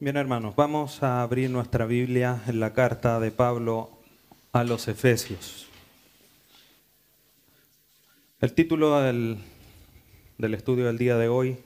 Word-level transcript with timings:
Bien, 0.00 0.16
hermanos, 0.16 0.56
vamos 0.56 1.04
a 1.04 1.22
abrir 1.22 1.48
nuestra 1.50 1.86
Biblia 1.86 2.42
en 2.48 2.58
la 2.58 2.72
carta 2.72 3.20
de 3.20 3.30
Pablo 3.30 3.90
a 4.50 4.64
los 4.64 4.88
Efesios. 4.88 5.68
El 8.40 8.52
título 8.54 9.00
del, 9.00 9.38
del 10.36 10.54
estudio 10.54 10.86
del 10.86 10.98
día 10.98 11.16
de 11.16 11.28
hoy 11.28 11.58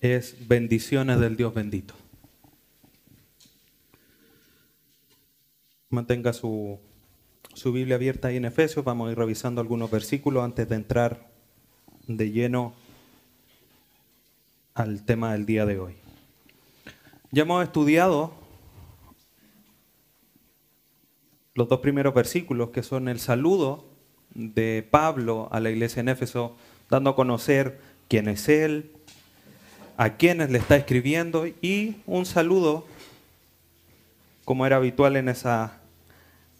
es 0.00 0.46
Bendiciones 0.46 1.18
del 1.18 1.36
Dios 1.36 1.52
bendito. 1.54 1.94
Mantenga 5.90 6.32
su, 6.32 6.78
su 7.52 7.72
Biblia 7.72 7.96
abierta 7.96 8.28
ahí 8.28 8.36
en 8.36 8.44
Efesios. 8.44 8.84
Vamos 8.84 9.08
a 9.08 9.12
ir 9.12 9.18
revisando 9.18 9.60
algunos 9.60 9.90
versículos 9.90 10.44
antes 10.44 10.68
de 10.68 10.76
entrar 10.76 11.28
de 12.06 12.30
lleno 12.30 12.74
al 14.74 15.04
tema 15.04 15.32
del 15.32 15.46
día 15.46 15.66
de 15.66 15.80
hoy. 15.80 16.01
Ya 17.34 17.44
hemos 17.44 17.64
estudiado 17.64 18.30
los 21.54 21.66
dos 21.66 21.80
primeros 21.80 22.12
versículos, 22.12 22.68
que 22.72 22.82
son 22.82 23.08
el 23.08 23.20
saludo 23.20 23.86
de 24.34 24.86
Pablo 24.90 25.48
a 25.50 25.58
la 25.58 25.70
iglesia 25.70 26.00
en 26.00 26.10
Éfeso, 26.10 26.54
dando 26.90 27.08
a 27.08 27.16
conocer 27.16 27.80
quién 28.08 28.28
es 28.28 28.50
él, 28.50 28.92
a 29.96 30.18
quienes 30.18 30.50
le 30.50 30.58
está 30.58 30.76
escribiendo 30.76 31.46
y 31.46 32.02
un 32.06 32.26
saludo, 32.26 32.86
como 34.44 34.66
era 34.66 34.76
habitual 34.76 35.16
en 35.16 35.30
esa, 35.30 35.78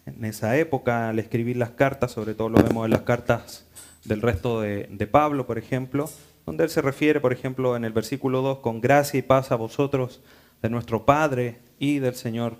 en 0.07 0.25
esa 0.25 0.57
época, 0.57 1.11
al 1.11 1.19
escribir 1.19 1.59
las 1.59 1.73
cartas, 1.73 2.13
sobre 2.13 2.33
todo 2.33 2.49
lo 2.49 2.63
vemos 2.63 2.87
en 2.87 2.93
las 2.93 3.03
cartas 3.03 3.67
del 4.07 4.23
resto 4.23 4.63
de, 4.63 4.89
de 4.91 5.07
Pablo, 5.07 5.47
por 5.47 5.59
ejemplo, 5.59 6.09
donde 6.47 6.65
él 6.65 6.71
se 6.71 6.81
refiere, 6.81 7.21
por 7.21 7.35
ejemplo, 7.35 7.77
en 7.77 7.85
el 7.85 7.93
versículo 7.93 8.41
2, 8.41 8.61
con 8.61 8.81
gracia 8.81 9.19
y 9.19 9.23
paz 9.23 9.53
a 9.53 9.57
vosotros 9.57 10.23
de 10.63 10.71
nuestro 10.71 11.05
Padre 11.05 11.59
y 11.79 11.99
del 11.99 12.15
Señor 12.15 12.57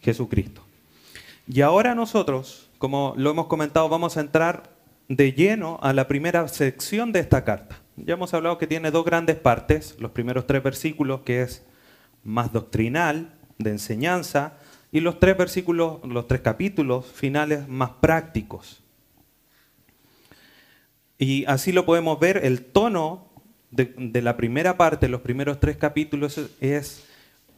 Jesucristo. 0.00 0.62
Y 1.48 1.60
ahora 1.60 1.94
nosotros, 1.94 2.68
como 2.78 3.14
lo 3.16 3.30
hemos 3.30 3.46
comentado, 3.46 3.88
vamos 3.88 4.16
a 4.16 4.20
entrar 4.20 4.74
de 5.08 5.32
lleno 5.32 5.78
a 5.82 5.92
la 5.92 6.08
primera 6.08 6.46
sección 6.48 7.12
de 7.12 7.20
esta 7.20 7.44
carta. 7.44 7.80
Ya 7.96 8.14
hemos 8.14 8.34
hablado 8.34 8.58
que 8.58 8.66
tiene 8.66 8.90
dos 8.90 9.04
grandes 9.04 9.36
partes, 9.36 9.96
los 9.98 10.10
primeros 10.10 10.46
tres 10.46 10.62
versículos, 10.62 11.20
que 11.22 11.42
es 11.42 11.64
más 12.24 12.52
doctrinal, 12.52 13.32
de 13.58 13.70
enseñanza, 13.70 14.58
y 14.92 15.00
los 15.00 15.18
tres 15.20 15.36
versículos, 15.38 16.00
los 16.04 16.26
tres 16.26 16.40
capítulos 16.40 17.06
finales 17.06 17.68
más 17.68 17.90
prácticos, 18.00 18.82
y 21.18 21.44
así 21.46 21.72
lo 21.72 21.86
podemos 21.86 22.20
ver, 22.20 22.40
el 22.44 22.62
tono 22.62 23.28
de, 23.70 24.22
la 24.22 24.36
primera 24.36 24.76
parte, 24.76 25.08
los 25.08 25.22
primeros 25.22 25.60
tres 25.60 25.76
capítulos, 25.76 26.38
es 26.60 27.04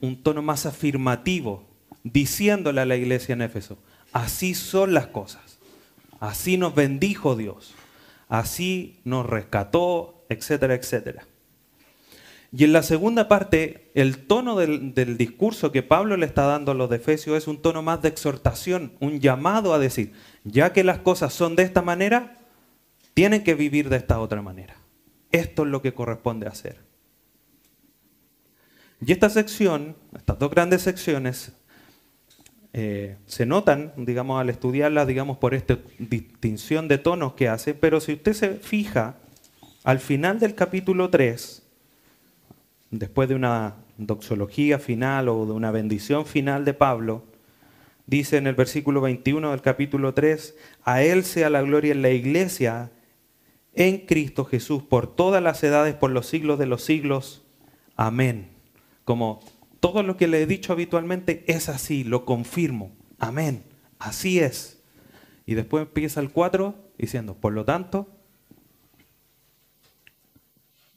un 0.00 0.22
tono 0.22 0.42
más 0.42 0.66
afirmativo, 0.66 1.66
diciéndole 2.04 2.80
a 2.80 2.86
la 2.86 2.96
iglesia 2.96 3.32
en 3.32 3.42
Éfeso, 3.42 3.78
así 4.12 4.54
son 4.54 4.94
las 4.94 5.08
cosas, 5.08 5.58
así 6.20 6.56
nos 6.56 6.74
bendijo 6.74 7.36
Dios, 7.36 7.74
así 8.28 9.00
nos 9.04 9.26
rescató, 9.26 10.24
etcétera, 10.28 10.74
etcétera. 10.74 11.26
Y 12.50 12.64
en 12.64 12.72
la 12.72 12.82
segunda 12.82 13.28
parte, 13.28 13.90
el 13.94 14.26
tono 14.26 14.56
del, 14.56 14.94
del, 14.94 15.18
discurso 15.18 15.70
que 15.70 15.82
Pablo 15.82 16.16
le 16.16 16.24
está 16.24 16.46
dando 16.46 16.72
a 16.72 16.74
los 16.74 16.88
de 16.88 16.96
Efesios 16.96 17.36
es 17.36 17.46
un 17.46 17.60
tono 17.60 17.82
más 17.82 18.00
de 18.00 18.08
exhortación, 18.08 18.92
un 19.00 19.20
llamado 19.20 19.74
a 19.74 19.78
decir, 19.78 20.12
ya 20.44 20.72
que 20.72 20.82
las 20.82 20.98
cosas 20.98 21.34
son 21.34 21.56
de 21.56 21.64
esta 21.64 21.82
manera, 21.82 22.38
tienen 23.12 23.44
que 23.44 23.54
vivir 23.54 23.90
de 23.90 23.96
esta 23.96 24.18
otra 24.18 24.40
manera. 24.40 24.76
Esto 25.30 25.64
es 25.64 25.68
lo 25.68 25.82
que 25.82 25.92
corresponde 25.92 26.46
hacer. 26.46 26.87
Y 29.00 29.12
esta 29.12 29.30
sección, 29.30 29.96
estas 30.16 30.38
dos 30.38 30.50
grandes 30.50 30.82
secciones, 30.82 31.52
eh, 32.72 33.16
se 33.26 33.46
notan, 33.46 33.92
digamos, 33.96 34.40
al 34.40 34.50
estudiarlas, 34.50 35.06
digamos, 35.06 35.38
por 35.38 35.54
esta 35.54 35.78
distinción 35.98 36.88
de 36.88 36.98
tonos 36.98 37.34
que 37.34 37.48
hace, 37.48 37.74
pero 37.74 38.00
si 38.00 38.14
usted 38.14 38.32
se 38.34 38.54
fija, 38.56 39.16
al 39.84 40.00
final 40.00 40.38
del 40.38 40.54
capítulo 40.54 41.08
3, 41.10 41.62
después 42.90 43.28
de 43.28 43.34
una 43.34 43.76
doxología 43.96 44.78
final 44.78 45.28
o 45.28 45.46
de 45.46 45.52
una 45.52 45.70
bendición 45.70 46.26
final 46.26 46.64
de 46.64 46.74
Pablo, 46.74 47.24
dice 48.06 48.36
en 48.36 48.46
el 48.46 48.54
versículo 48.54 49.00
21 49.00 49.50
del 49.50 49.62
capítulo 49.62 50.12
3, 50.12 50.56
a 50.84 51.02
Él 51.02 51.24
sea 51.24 51.50
la 51.50 51.62
gloria 51.62 51.92
en 51.92 52.02
la 52.02 52.10
iglesia 52.10 52.90
en 53.74 53.98
Cristo 53.98 54.44
Jesús 54.44 54.82
por 54.82 55.14
todas 55.14 55.42
las 55.42 55.62
edades, 55.62 55.94
por 55.94 56.10
los 56.10 56.26
siglos 56.26 56.58
de 56.58 56.66
los 56.66 56.82
siglos. 56.82 57.42
Amén. 57.96 58.57
Como 59.08 59.40
todo 59.80 60.02
lo 60.02 60.18
que 60.18 60.28
le 60.28 60.42
he 60.42 60.46
dicho 60.46 60.70
habitualmente 60.70 61.42
es 61.46 61.70
así, 61.70 62.04
lo 62.04 62.26
confirmo. 62.26 62.92
Amén. 63.18 63.64
Así 63.98 64.38
es. 64.38 64.82
Y 65.46 65.54
después 65.54 65.86
empieza 65.86 66.20
el 66.20 66.30
4 66.30 66.74
diciendo, 66.98 67.32
por 67.32 67.54
lo 67.54 67.64
tanto, 67.64 68.06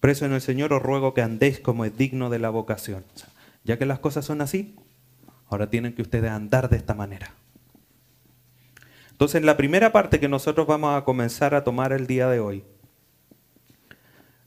preso 0.01 0.25
en 0.25 0.33
el 0.33 0.41
Señor 0.41 0.73
os 0.73 0.81
ruego 0.81 1.13
que 1.13 1.21
andéis 1.21 1.61
como 1.61 1.85
es 1.85 1.97
digno 1.97 2.29
de 2.29 2.39
la 2.39 2.49
vocación. 2.49 3.05
ya 3.63 3.77
que 3.77 3.85
las 3.85 3.99
cosas 3.99 4.25
son 4.25 4.41
así, 4.41 4.75
ahora 5.47 5.69
tienen 5.69 5.93
que 5.93 6.01
ustedes 6.01 6.31
andar 6.31 6.67
de 6.67 6.75
esta 6.75 6.93
manera. 6.93 7.33
Entonces, 9.11 9.41
la 9.41 9.55
primera 9.55 9.93
parte 9.93 10.19
que 10.19 10.27
nosotros 10.27 10.67
vamos 10.67 10.97
a 10.97 11.05
comenzar 11.05 11.55
a 11.55 11.63
tomar 11.63 11.93
el 11.93 12.07
día 12.07 12.27
de 12.27 12.41
hoy, 12.41 12.65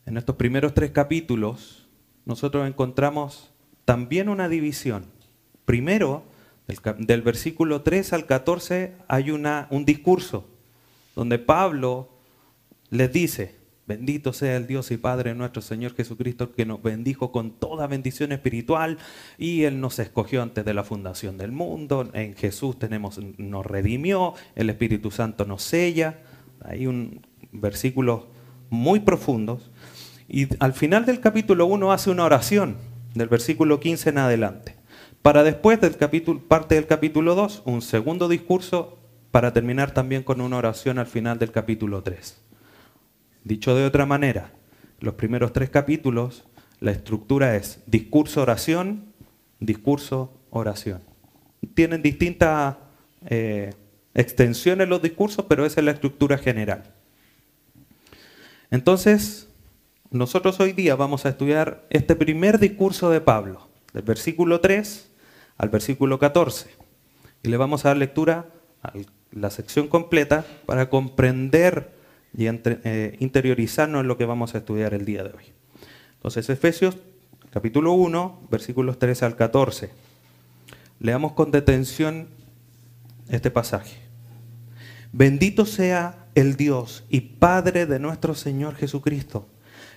en 0.05 0.19
estos 0.19 0.37
primeros 0.37 0.75
tres 0.75 0.91
capítulos, 0.91 1.89
nosotros 2.27 2.69
encontramos 2.69 3.54
también 3.85 4.29
una 4.29 4.49
división. 4.49 5.07
Primero, 5.65 6.25
del, 6.99 7.23
versículo 7.23 7.83
3 7.83 8.13
al 8.13 8.27
14 8.27 8.95
hay 9.09 9.31
una, 9.31 9.67
un 9.71 9.85
discurso 9.85 10.49
donde 11.15 11.39
Pablo 11.39 12.09
les 12.91 13.13
dice, 13.13 13.55
Bendito 13.87 14.33
sea 14.33 14.57
el 14.57 14.67
Dios 14.67 14.91
y 14.93 14.97
Padre 14.97 15.35
nuestro 15.35 15.61
Señor 15.61 15.95
Jesucristo, 15.95 16.53
que 16.53 16.65
nos 16.65 16.83
bendijo 16.83 17.31
con 17.31 17.51
toda 17.51 17.87
bendición 17.87 18.33
espiritual 18.33 18.97
y 19.37 19.65
Él 19.65 19.79
nos 19.79 19.99
escogió 19.99 20.43
antes 20.43 20.65
de 20.65 20.73
la 20.73 20.85
fundación 20.85 21.37
del 21.37 21.53
mundo. 21.53 22.09
En 22.15 22.35
Jesús 22.35 22.79
tenemos, 22.79 23.21
nos 23.37 23.67
redimió, 23.67 24.35
el 24.55 24.71
Espíritu 24.71 25.11
Santo 25.11 25.45
nos 25.45 25.63
sella. 25.63 26.21
Hay 26.63 26.87
un 26.87 27.27
versículo 27.53 28.29
muy 28.71 29.01
profundos. 29.01 29.71
Y 30.31 30.49
al 30.61 30.73
final 30.73 31.05
del 31.05 31.21
capítulo 31.21 31.67
1 31.67 31.93
hace 31.93 32.09
una 32.09 32.25
oración, 32.25 32.77
del 33.15 33.29
versículo 33.29 33.81
15 33.81 34.11
en 34.11 34.19
adelante. 34.19 34.77
Para 35.23 35.43
después, 35.43 35.81
del 35.81 35.97
capítulo, 35.97 36.41
parte 36.41 36.75
del 36.75 36.87
capítulo 36.87 37.35
2, 37.35 37.63
un 37.65 37.81
segundo 37.81 38.29
discurso 38.29 38.99
para 39.31 39.53
terminar 39.53 39.93
también 39.93 40.23
con 40.23 40.41
una 40.41 40.59
oración 40.59 40.99
al 40.99 41.07
final 41.07 41.39
del 41.39 41.51
capítulo 41.51 42.03
3. 42.03 42.37
Dicho 43.45 43.75
de 43.75 43.87
otra 43.87 44.07
manera, 44.07 44.53
los 45.01 45.15
primeros 45.15 45.53
tres 45.53 45.71
capítulos, 45.71 46.45
la 46.81 46.91
estructura 46.91 47.57
es 47.57 47.81
discurso, 47.87 48.43
oración, 48.43 49.07
discurso, 49.61 50.33
oración. 50.51 51.01
Tienen 51.75 52.03
distintas 52.03 52.77
eh, 53.27 53.73
extensiones 54.15 54.89
los 54.89 55.03
discursos, 55.03 55.47
pero 55.49 55.65
esa 55.65 55.81
es 55.81 55.85
la 55.85 55.93
estructura 55.93 56.39
general. 56.39 56.85
Entonces, 58.71 59.49
nosotros 60.15 60.61
hoy 60.61 60.73
día 60.73 60.95
vamos 60.95 61.27
a 61.27 61.31
estudiar 61.31 61.85
este 61.91 62.15
primer 62.15 62.61
discurso 62.61 63.11
de 63.11 63.21
Pablo, 63.21 63.67
del 63.93 64.05
versículo 64.05 64.61
3 64.61 65.11
al 65.59 65.69
versículo 65.71 66.21
14. 66.21 66.71
Y 67.43 67.49
le 67.49 67.57
vamos 67.57 67.85
a 67.85 67.89
dar 67.89 67.97
lectura 67.97 68.47
a 68.81 68.93
la 69.33 69.51
sección 69.51 69.89
completa 69.89 70.47
para 70.67 70.89
comprender 70.89 71.93
y 72.33 72.47
eh, 72.47 73.17
interiorizarnos 73.19 74.03
en 74.03 74.09
lo 74.09 74.17
que 74.17 74.25
vamos 74.25 74.55
a 74.55 74.59
estudiar 74.59 74.95
el 74.95 75.05
día 75.05 75.25
de 75.25 75.31
hoy. 75.31 75.45
Entonces, 76.15 76.49
Efesios 76.49 76.97
capítulo 77.51 77.93
1, 77.93 78.47
versículos 78.51 79.01
3 79.01 79.21
al 79.25 79.35
14. 79.35 79.91
Leamos 81.01 81.33
con 81.33 81.51
detención 81.51 82.29
este 83.29 83.51
pasaje. 83.51 83.99
Bendito 85.13 85.67
sea 85.67 86.27
el 86.37 86.57
Dios 86.57 87.05
y 87.09 87.21
Padre 87.21 87.87
de 87.87 87.99
nuestro 87.99 88.37
Señor 88.37 88.77
Jesucristo, 88.77 89.49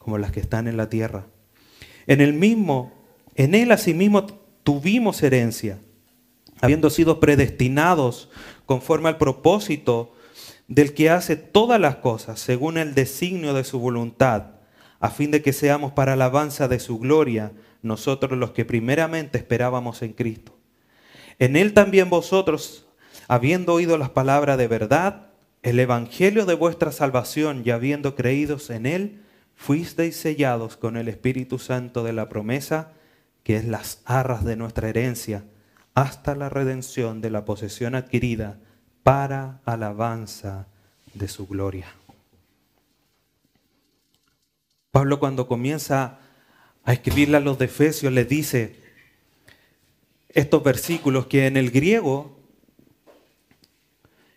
como 0.00 0.18
las 0.18 0.32
que 0.32 0.40
están 0.40 0.66
en 0.66 0.78
la 0.78 0.88
tierra. 0.88 1.26
En 2.06 2.20
el 2.20 2.32
mismo, 2.32 2.92
en 3.36 3.54
él 3.54 3.70
asimismo 3.70 4.26
tuvimos 4.64 5.22
herencia, 5.22 5.78
habiendo 6.60 6.90
sido 6.90 7.20
predestinados 7.20 8.30
conforme 8.66 9.10
al 9.10 9.18
propósito 9.18 10.12
del 10.66 10.94
que 10.94 11.10
hace 11.10 11.36
todas 11.36 11.78
las 11.78 11.96
cosas 11.96 12.40
según 12.40 12.78
el 12.78 12.94
designio 12.94 13.52
de 13.52 13.62
su 13.62 13.78
voluntad, 13.78 14.54
a 15.00 15.10
fin 15.10 15.30
de 15.30 15.42
que 15.42 15.52
seamos 15.52 15.92
para 15.92 16.14
alabanza 16.14 16.66
de 16.66 16.80
su 16.80 16.98
gloria 16.98 17.52
nosotros 17.82 18.38
los 18.38 18.52
que 18.52 18.64
primeramente 18.64 19.38
esperábamos 19.38 20.02
en 20.02 20.12
Cristo. 20.14 20.56
En 21.38 21.56
Él 21.56 21.74
también 21.74 22.10
vosotros, 22.10 22.86
habiendo 23.28 23.74
oído 23.74 23.98
las 23.98 24.10
palabras 24.10 24.58
de 24.58 24.68
verdad, 24.68 25.28
el 25.62 25.78
Evangelio 25.78 26.46
de 26.46 26.54
vuestra 26.54 26.90
salvación 26.90 27.62
y 27.64 27.70
habiendo 27.70 28.14
creídos 28.14 28.70
en 28.70 28.86
Él, 28.86 29.20
fuisteis 29.60 30.16
sellados 30.16 30.78
con 30.78 30.96
el 30.96 31.06
Espíritu 31.06 31.58
Santo 31.58 32.02
de 32.02 32.14
la 32.14 32.30
promesa, 32.30 32.94
que 33.44 33.56
es 33.56 33.66
las 33.66 34.00
arras 34.06 34.42
de 34.42 34.56
nuestra 34.56 34.88
herencia, 34.88 35.44
hasta 35.92 36.34
la 36.34 36.48
redención 36.48 37.20
de 37.20 37.28
la 37.28 37.44
posesión 37.44 37.94
adquirida 37.94 38.58
para 39.02 39.60
alabanza 39.66 40.66
de 41.12 41.28
su 41.28 41.46
gloria. 41.46 41.88
Pablo 44.92 45.20
cuando 45.20 45.46
comienza 45.46 46.20
a 46.82 46.92
escribirle 46.94 47.36
a 47.36 47.40
los 47.40 47.58
de 47.58 47.66
Efesios 47.66 48.14
les 48.14 48.30
dice 48.30 48.80
estos 50.30 50.64
versículos 50.64 51.26
que 51.26 51.46
en 51.46 51.58
el 51.58 51.70
griego 51.70 52.34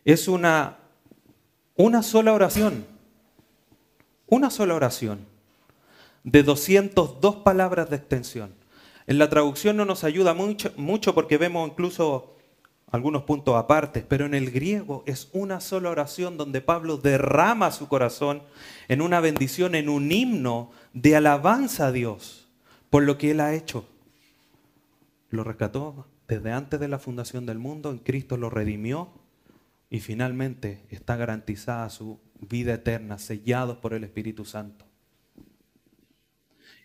es 0.04 0.28
una, 0.28 0.80
una 1.76 2.04
sola 2.04 2.34
oración, 2.34 2.93
una 4.34 4.50
sola 4.50 4.74
oración 4.74 5.28
de 6.24 6.42
202 6.42 7.36
palabras 7.38 7.92
de 7.92 7.98
extensión. 7.98 8.52
En 9.06 9.20
la 9.20 9.30
traducción 9.30 9.78
no 9.78 9.86
nos 9.86 10.04
ayuda 10.04 10.34
mucho, 10.34 10.74
mucho 10.76 11.14
porque 11.14 11.38
vemos 11.38 11.70
incluso 11.70 12.36
algunos 12.90 13.24
puntos 13.24 13.56
aparte, 13.56 14.04
pero 14.08 14.26
en 14.26 14.34
el 14.34 14.50
griego 14.50 15.04
es 15.06 15.30
una 15.34 15.62
sola 15.62 15.92
oración 15.92 16.36
donde 16.36 16.62
Pablo 16.62 16.98
derrama 16.98 17.70
su 17.70 17.88
corazón 17.88 18.42
en 18.88 19.04
una 19.04 19.20
bendición, 19.20 19.76
en 19.76 19.88
un 19.88 20.12
himno 20.12 20.72
de 20.94 21.16
alabanza 21.16 21.88
a 21.88 21.92
Dios 21.92 22.48
por 22.90 23.04
lo 23.04 23.20
que 23.20 23.32
Él 23.32 23.40
ha 23.40 23.54
hecho. 23.54 23.86
Lo 25.30 25.44
rescató 25.44 26.08
desde 26.28 26.52
antes 26.54 26.80
de 26.80 26.88
la 26.88 26.98
fundación 26.98 27.46
del 27.46 27.60
mundo, 27.60 27.92
en 27.92 28.00
Cristo 28.00 28.38
lo 28.38 28.50
redimió 28.50 29.10
y 29.92 30.00
finalmente 30.00 30.82
está 30.90 31.18
garantizada 31.18 31.88
su 31.92 32.18
vida 32.48 32.74
eterna, 32.74 33.18
sellados 33.18 33.78
por 33.78 33.94
el 33.94 34.04
Espíritu 34.04 34.46
Santo. 34.46 34.86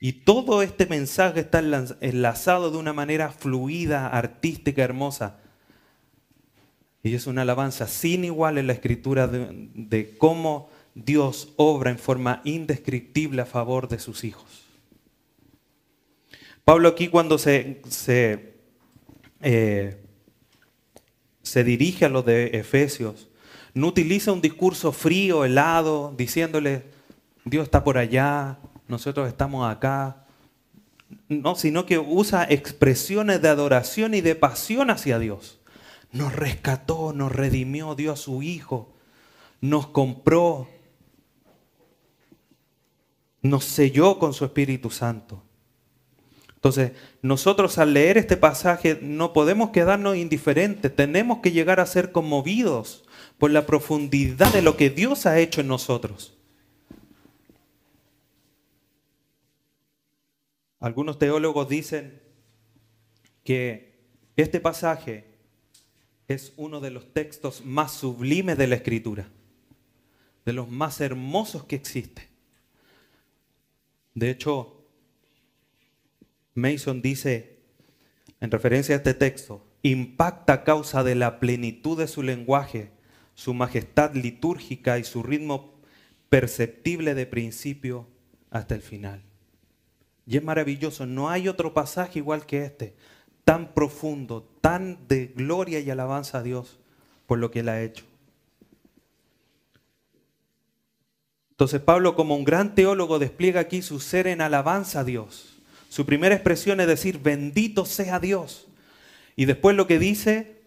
Y 0.01 0.13
todo 0.13 0.63
este 0.63 0.87
mensaje 0.87 1.41
está 1.41 1.59
enlazado 2.01 2.71
de 2.71 2.79
una 2.79 2.93
manera 2.93 3.31
fluida, 3.31 4.09
artística, 4.09 4.83
hermosa. 4.83 5.39
Y 7.03 7.15
es 7.15 7.27
una 7.27 7.43
alabanza 7.43 7.89
sin 7.89 8.25
igual 8.25 8.59
en 8.59 8.69
la 8.69 8.75
escritura 8.75 9.27
de, 9.27 10.15
cómo 10.19 10.71
Dios 10.95 11.53
obra 11.57 11.91
en 11.91 11.99
forma 11.99 12.43
indescriptible 12.45 13.43
a 13.43 13.47
favor 13.47 13.89
de 13.89 13.99
sus 13.99 14.23
hijos. 14.25 14.67
Pablo 16.65 16.89
aquí 16.89 17.09
cuando 17.09 17.39
se, 17.39 17.81
se, 17.89 18.55
eh, 19.41 19.97
se 21.43 21.65
dirige 21.65 22.05
a 22.05 22.09
los 22.09 22.25
de 22.27 22.59
Efesios, 22.59 23.29
no 23.75 23.89
utiliza 23.89 24.33
un 24.33 24.41
discurso 24.41 24.93
frío, 24.93 25.45
helado, 25.45 26.15
diciéndole, 26.17 26.85
Dios 27.45 27.65
está 27.65 27.85
por 27.85 27.99
allá, 27.99 28.59
nosotros 28.87 29.29
estamos 29.29 29.71
acá. 29.71 30.25
No, 31.29 31.55
sino 31.55 31.87
que 31.87 31.99
usa 31.99 32.45
expresiones 32.45 33.41
de 33.41 33.49
adoración 33.49 34.15
y 34.15 34.21
de 34.21 34.35
pasión 34.35 34.91
hacia 34.91 35.19
Dios. 35.19 35.59
Nos 36.13 36.35
rescató, 36.35 37.13
nos 37.13 37.33
redimió, 37.33 37.95
dio 37.95 38.13
a 38.13 38.17
su 38.17 38.43
Hijo, 38.43 38.95
nos 39.61 39.89
compró, 39.89 40.69
nos 43.43 43.65
selló 43.65 44.19
con 44.19 44.33
su 44.33 44.45
Espíritu 44.45 44.91
Santo. 44.91 45.43
Entonces, 46.55 46.93
nosotros 47.23 47.79
al 47.79 47.95
leer 47.95 48.19
este 48.19 48.37
pasaje 48.37 48.99
no 49.01 49.33
podemos 49.33 49.71
quedarnos 49.71 50.17
indiferentes, 50.17 50.95
tenemos 50.95 51.39
que 51.39 51.53
llegar 51.53 51.79
a 51.79 51.87
ser 51.87 52.11
conmovidos 52.11 53.05
por 53.39 53.51
la 53.51 53.67
profundidad 53.67 54.53
de 54.53 54.63
lo 54.63 54.77
que 54.77 54.91
Dios 54.91 55.27
ha 55.27 55.39
hecho 55.39 55.61
en 55.61 55.69
nosotros. 55.69 56.37
Algunos 60.81 61.19
teólogos 61.19 61.69
dicen 61.69 62.21
que 63.45 63.99
este 64.37 64.61
pasaje 64.61 65.25
es 66.29 66.53
uno 66.57 66.81
de 66.81 66.91
los 66.91 67.13
textos 67.13 67.65
más 67.65 67.93
sublimes 67.93 68.59
de 68.59 68.67
la 68.67 68.77
Escritura, 68.77 69.29
de 70.45 70.53
los 70.53 70.69
más 70.69 71.01
hermosos 71.01 71.65
que 71.65 71.77
existe. 71.77 72.29
De 74.15 74.31
hecho, 74.31 74.85
Mason 76.55 77.01
dice, 77.01 77.59
en 78.41 78.51
referencia 78.51 78.95
a 78.95 78.99
este 78.99 79.15
texto, 79.15 79.65
impacta 79.83 80.53
a 80.53 80.65
causa 80.65 81.03
de 81.03 81.15
la 81.15 81.41
plenitud 81.41 81.97
de 81.97 82.09
su 82.09 82.23
lenguaje, 82.23 82.91
su 83.39 83.55
majestad 83.55 84.17
litúrgica 84.17 84.99
y 84.99 85.05
su 85.05 85.23
ritmo 85.23 85.73
perceptible 86.29 87.15
de 87.15 87.25
principio 87.25 88.09
hasta 88.51 88.75
el 88.75 88.83
final. 88.83 89.23
Y 90.27 90.39
es 90.39 90.43
maravilloso, 90.43 91.07
no 91.07 91.31
hay 91.31 91.47
otro 91.47 91.73
pasaje 91.73 92.19
igual 92.19 92.47
que 92.47 92.65
este, 92.65 92.97
tan 93.45 93.75
profundo, 93.75 94.43
tan 94.61 95.07
de 95.07 95.29
gloria 95.29 95.79
y 95.79 95.89
alabanza 95.89 96.39
a 96.39 96.43
Dios 96.43 96.81
por 97.29 97.39
lo 97.39 97.53
que 97.53 97.61
Él 97.61 97.69
ha 97.69 97.81
hecho. 97.81 98.05
Entonces 101.53 101.81
Pablo 101.81 102.17
como 102.17 102.35
un 102.35 102.45
gran 102.45 102.75
teólogo 102.75 103.21
despliega 103.21 103.61
aquí 103.61 103.83
su 103.83 104.01
ser 104.01 104.27
en 104.27 104.41
alabanza 104.41 105.01
a 105.01 105.05
Dios. 105.05 105.61
Su 105.89 106.05
primera 106.05 106.35
expresión 106.35 106.81
es 106.81 106.89
decir, 106.89 107.21
bendito 107.21 107.87
sea 107.87 108.19
Dios. 108.19 108.67
Y 109.37 109.45
después 109.45 109.77
lo 109.77 109.87
que 109.87 110.01
dice 110.01 110.58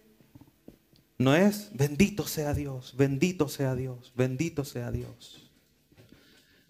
no 1.21 1.35
es, 1.35 1.69
bendito 1.73 2.27
sea 2.27 2.53
Dios, 2.53 2.95
bendito 2.97 3.47
sea 3.47 3.75
Dios, 3.75 4.11
bendito 4.15 4.65
sea 4.65 4.91
Dios. 4.91 5.49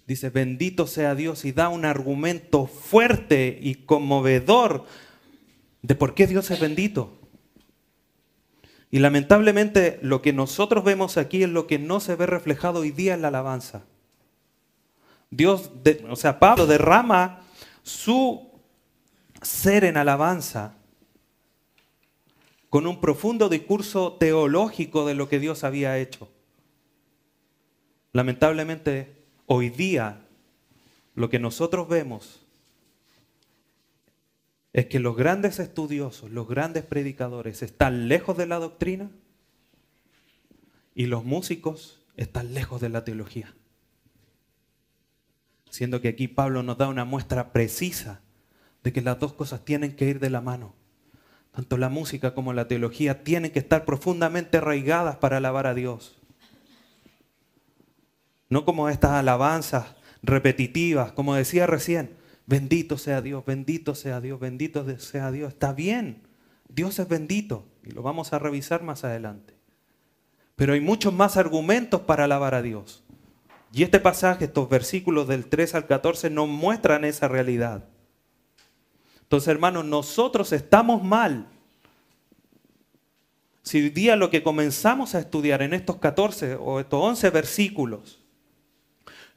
Dice, 0.08 0.29
bendito 0.29 0.88
sea 0.88 1.15
Dios 1.15 1.46
y 1.46 1.51
da 1.51 1.70
un 1.70 1.86
argumento 1.86 2.67
fuerte 2.67 3.58
y 3.62 3.75
conmovedor 3.75 4.86
de 5.81 5.96
por 5.96 6.13
qué 6.13 6.27
Dios 6.27 6.51
es 6.51 6.60
bendito. 6.60 7.17
Y 8.89 9.00
lamentablemente 9.00 10.00
lo 10.01 10.22
que 10.22 10.34
nosotros 10.34 10.84
vemos 10.84 11.17
aquí 11.17 11.43
es 11.43 11.50
lo 11.50 11.65
que 11.65 11.79
no 11.79 12.00
se 12.01 12.15
ve 12.15 12.25
reflejado 12.25 12.81
hoy 12.81 12.91
día 12.91 13.13
en 13.13 13.22
la 13.22 13.29
alabanza. 13.29 13.86
Dios, 15.29 15.72
o 16.10 16.15
sea, 16.17 16.39
Pablo 16.39 16.67
derrama 16.67 17.41
su 17.84 18.51
ser 19.41 19.86
en 19.86 19.96
alabanza 19.96 20.75
con 22.72 22.88
un 22.88 23.00
profundo 23.00 23.50
discurso 23.50 24.13
teológico 24.13 25.06
de 25.06 25.13
lo 25.13 25.30
que 25.30 25.38
Dios 25.40 25.63
había 25.63 26.00
hecho. 26.00 26.32
Lamentablemente 28.12 29.22
Hoy 29.54 29.70
día 29.70 30.25
lo 31.13 31.30
que 31.30 31.38
nosotros 31.38 31.90
vemos 31.90 32.46
es 34.72 34.86
que 34.86 35.01
los 35.01 35.18
grandes 35.18 35.60
estudiosos, 35.60 36.32
los 36.32 36.48
grandes 36.48 36.86
predicadores 36.86 37.62
están 37.62 38.08
lejos 38.08 38.38
de 38.38 38.46
la 38.46 38.60
doctrina 38.60 39.12
y 40.96 41.08
los 41.08 41.25
músicos 41.25 42.00
están 42.16 42.54
lejos 42.54 42.80
de 42.80 42.88
la 42.88 43.04
teología. 43.04 43.54
Siendo 45.70 46.00
que 46.00 46.08
aquí 46.08 46.30
Pablo 46.30 46.63
nos 46.63 46.78
da 46.78 46.88
una 46.88 47.04
muestra 47.04 47.51
precisa 47.51 48.22
de 48.84 48.94
que 48.94 49.01
las 49.01 49.20
dos 49.20 49.34
cosas 49.34 49.66
tienen 49.66 49.98
que 49.98 50.06
ir 50.06 50.22
de 50.22 50.30
la 50.30 50.40
mano. 50.40 50.75
Tanto 51.51 51.77
la 51.77 51.89
música 51.89 52.34
como 52.34 52.53
la 52.53 52.67
teología 52.67 53.24
tienen 53.24 53.51
que 53.51 53.60
estar 53.60 53.86
profundamente 53.86 54.58
arraigadas 54.58 55.17
para 55.17 55.38
alabar 55.38 55.67
a 55.67 55.74
Dios. 55.74 56.17
No 58.50 58.65
como 58.65 58.89
estas 58.89 59.12
alabanzas 59.12 59.96
repetitivas, 60.24 61.12
como 61.12 61.36
decía 61.36 61.67
recién, 61.67 62.15
bendito 62.46 62.98
sea 62.98 63.22
Dios, 63.22 63.46
bendito 63.46 63.96
sea 63.96 64.22
Dios, 64.22 64.39
bendito 64.39 64.86
sea 65.00 65.31
Dios. 65.31 65.53
Está 65.53 65.74
bien, 65.74 66.22
Dios 66.70 67.00
es 67.00 67.08
bendito 67.08 67.65
y 67.84 67.91
lo 67.91 68.01
vamos 68.01 68.34
a 68.34 68.39
revisar 68.39 68.84
más 68.84 69.03
adelante. 69.03 69.53
Pero 70.55 70.74
hay 70.74 70.81
muchos 70.81 71.13
más 71.13 71.38
argumentos 71.38 72.01
para 72.01 72.25
alabar 72.25 72.53
a 72.53 72.62
Dios. 72.62 73.03
Y 73.74 73.84
este 73.84 74.00
pasaje, 74.00 74.46
estos 74.46 74.70
versículos 74.70 75.27
del 75.27 75.46
3 75.46 75.75
al 75.75 75.88
14 75.88 76.29
nos 76.29 76.48
muestran 76.48 77.05
esa 77.05 77.27
realidad. 77.27 77.86
Entonces, 79.32 79.48
hermanos, 79.48 79.86
nosotros 79.86 80.52
estamos 80.52 81.02
mal. 81.02 81.48
Si 83.62 83.82
hoy 83.82 83.90
día 83.90 84.18
lo 84.18 84.30
que 84.30 84.44
comenzamos 84.44 85.16
a 85.16 85.20
estudiar 85.20 85.62
en 85.62 85.74
estos 85.74 86.00
14 86.00 86.56
o 86.56 86.82
estos 86.82 87.02
11 87.02 87.30
versículos 87.30 88.20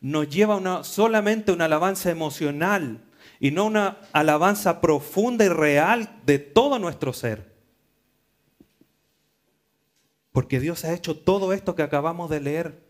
nos 0.00 0.28
lleva 0.28 0.56
una, 0.56 0.82
solamente 0.82 1.52
una 1.52 1.66
alabanza 1.66 2.10
emocional 2.10 3.04
y 3.38 3.52
no 3.52 3.66
una 3.66 3.98
alabanza 4.12 4.80
profunda 4.80 5.44
y 5.44 5.48
real 5.48 6.20
de 6.26 6.40
todo 6.40 6.80
nuestro 6.80 7.12
ser. 7.12 7.54
Porque 10.32 10.58
Dios 10.58 10.84
ha 10.84 10.92
hecho 10.92 11.16
todo 11.16 11.52
esto 11.52 11.76
que 11.76 11.84
acabamos 11.84 12.30
de 12.30 12.40
leer 12.40 12.82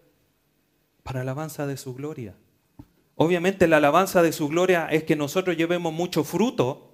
para 1.02 1.20
alabanza 1.20 1.66
de 1.66 1.76
su 1.76 1.94
gloria. 1.94 2.34
Obviamente 3.14 3.68
la 3.68 3.76
alabanza 3.76 4.22
de 4.22 4.32
su 4.32 4.48
gloria 4.48 4.88
es 4.90 5.04
que 5.04 5.16
nosotros 5.16 5.58
llevemos 5.58 5.92
mucho 5.92 6.24
fruto 6.24 6.92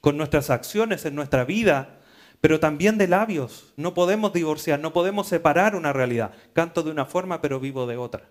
con 0.00 0.16
nuestras 0.16 0.50
acciones 0.50 1.04
en 1.04 1.14
nuestra 1.14 1.44
vida, 1.44 1.98
pero 2.40 2.58
también 2.58 2.98
de 2.98 3.08
labios. 3.08 3.72
No 3.76 3.94
podemos 3.94 4.32
divorciar, 4.32 4.80
no 4.80 4.92
podemos 4.92 5.28
separar 5.28 5.74
una 5.74 5.92
realidad. 5.92 6.32
Canto 6.52 6.82
de 6.82 6.90
una 6.90 7.04
forma, 7.04 7.40
pero 7.40 7.60
vivo 7.60 7.86
de 7.86 7.96
otra. 7.96 8.28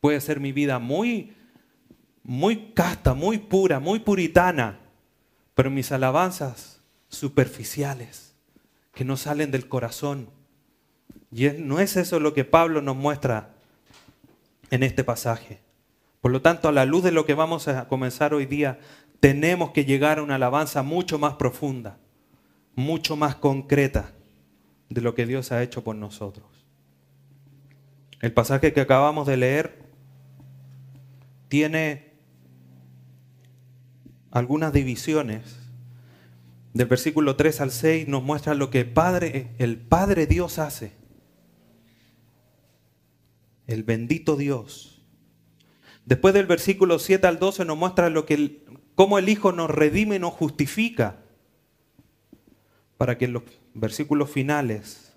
Puede 0.00 0.20
ser 0.20 0.40
mi 0.40 0.52
vida 0.52 0.78
muy, 0.78 1.34
muy 2.22 2.72
casta, 2.72 3.14
muy 3.14 3.38
pura, 3.38 3.80
muy 3.80 3.98
puritana, 3.98 4.78
pero 5.54 5.70
mis 5.70 5.92
alabanzas 5.92 6.80
superficiales, 7.08 8.34
que 8.94 9.04
no 9.04 9.16
salen 9.16 9.50
del 9.50 9.68
corazón. 9.68 10.30
Y 11.30 11.48
no 11.48 11.80
es 11.80 11.96
eso 11.96 12.20
lo 12.20 12.32
que 12.32 12.44
Pablo 12.44 12.80
nos 12.80 12.96
muestra 12.96 13.50
en 14.70 14.82
este 14.82 15.04
pasaje. 15.04 15.60
Por 16.20 16.32
lo 16.32 16.42
tanto, 16.42 16.68
a 16.68 16.72
la 16.72 16.84
luz 16.84 17.04
de 17.04 17.12
lo 17.12 17.26
que 17.26 17.34
vamos 17.34 17.68
a 17.68 17.88
comenzar 17.88 18.34
hoy 18.34 18.46
día, 18.46 18.78
tenemos 19.20 19.70
que 19.70 19.84
llegar 19.84 20.18
a 20.18 20.22
una 20.22 20.36
alabanza 20.36 20.82
mucho 20.82 21.18
más 21.18 21.34
profunda, 21.34 21.98
mucho 22.74 23.16
más 23.16 23.36
concreta 23.36 24.12
de 24.88 25.00
lo 25.00 25.14
que 25.14 25.26
Dios 25.26 25.52
ha 25.52 25.62
hecho 25.62 25.82
por 25.82 25.96
nosotros. 25.96 26.46
El 28.20 28.32
pasaje 28.32 28.72
que 28.72 28.80
acabamos 28.80 29.26
de 29.26 29.36
leer 29.36 29.82
tiene 31.48 32.12
algunas 34.30 34.72
divisiones. 34.72 35.58
Del 36.74 36.86
versículo 36.86 37.36
3 37.36 37.60
al 37.60 37.70
6 37.70 38.08
nos 38.08 38.22
muestra 38.22 38.54
lo 38.54 38.70
que 38.70 38.84
Padre, 38.84 39.50
el 39.58 39.78
Padre 39.78 40.26
Dios 40.26 40.58
hace 40.58 40.98
el 43.68 43.84
bendito 43.84 44.36
Dios. 44.36 45.02
Después 46.04 46.34
del 46.34 46.46
versículo 46.46 46.98
7 46.98 47.26
al 47.26 47.38
12 47.38 47.66
nos 47.66 47.76
muestra 47.76 48.08
lo 48.08 48.24
que 48.24 48.64
cómo 48.98 49.16
el 49.16 49.28
Hijo 49.28 49.52
nos 49.52 49.70
redime 49.70 50.16
y 50.16 50.18
nos 50.18 50.32
justifica. 50.32 51.18
Para 52.96 53.16
que 53.16 53.26
en 53.26 53.32
los 53.32 53.44
versículos 53.72 54.28
finales, 54.28 55.14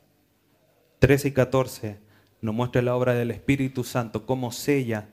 13 0.99 1.29
y 1.29 1.31
14, 1.31 1.97
nos 2.41 2.53
muestre 2.53 2.83
la 2.83 2.95
obra 2.95 3.15
del 3.15 3.31
Espíritu 3.31 3.83
Santo, 3.83 4.27
cómo 4.27 4.51
sella 4.51 5.09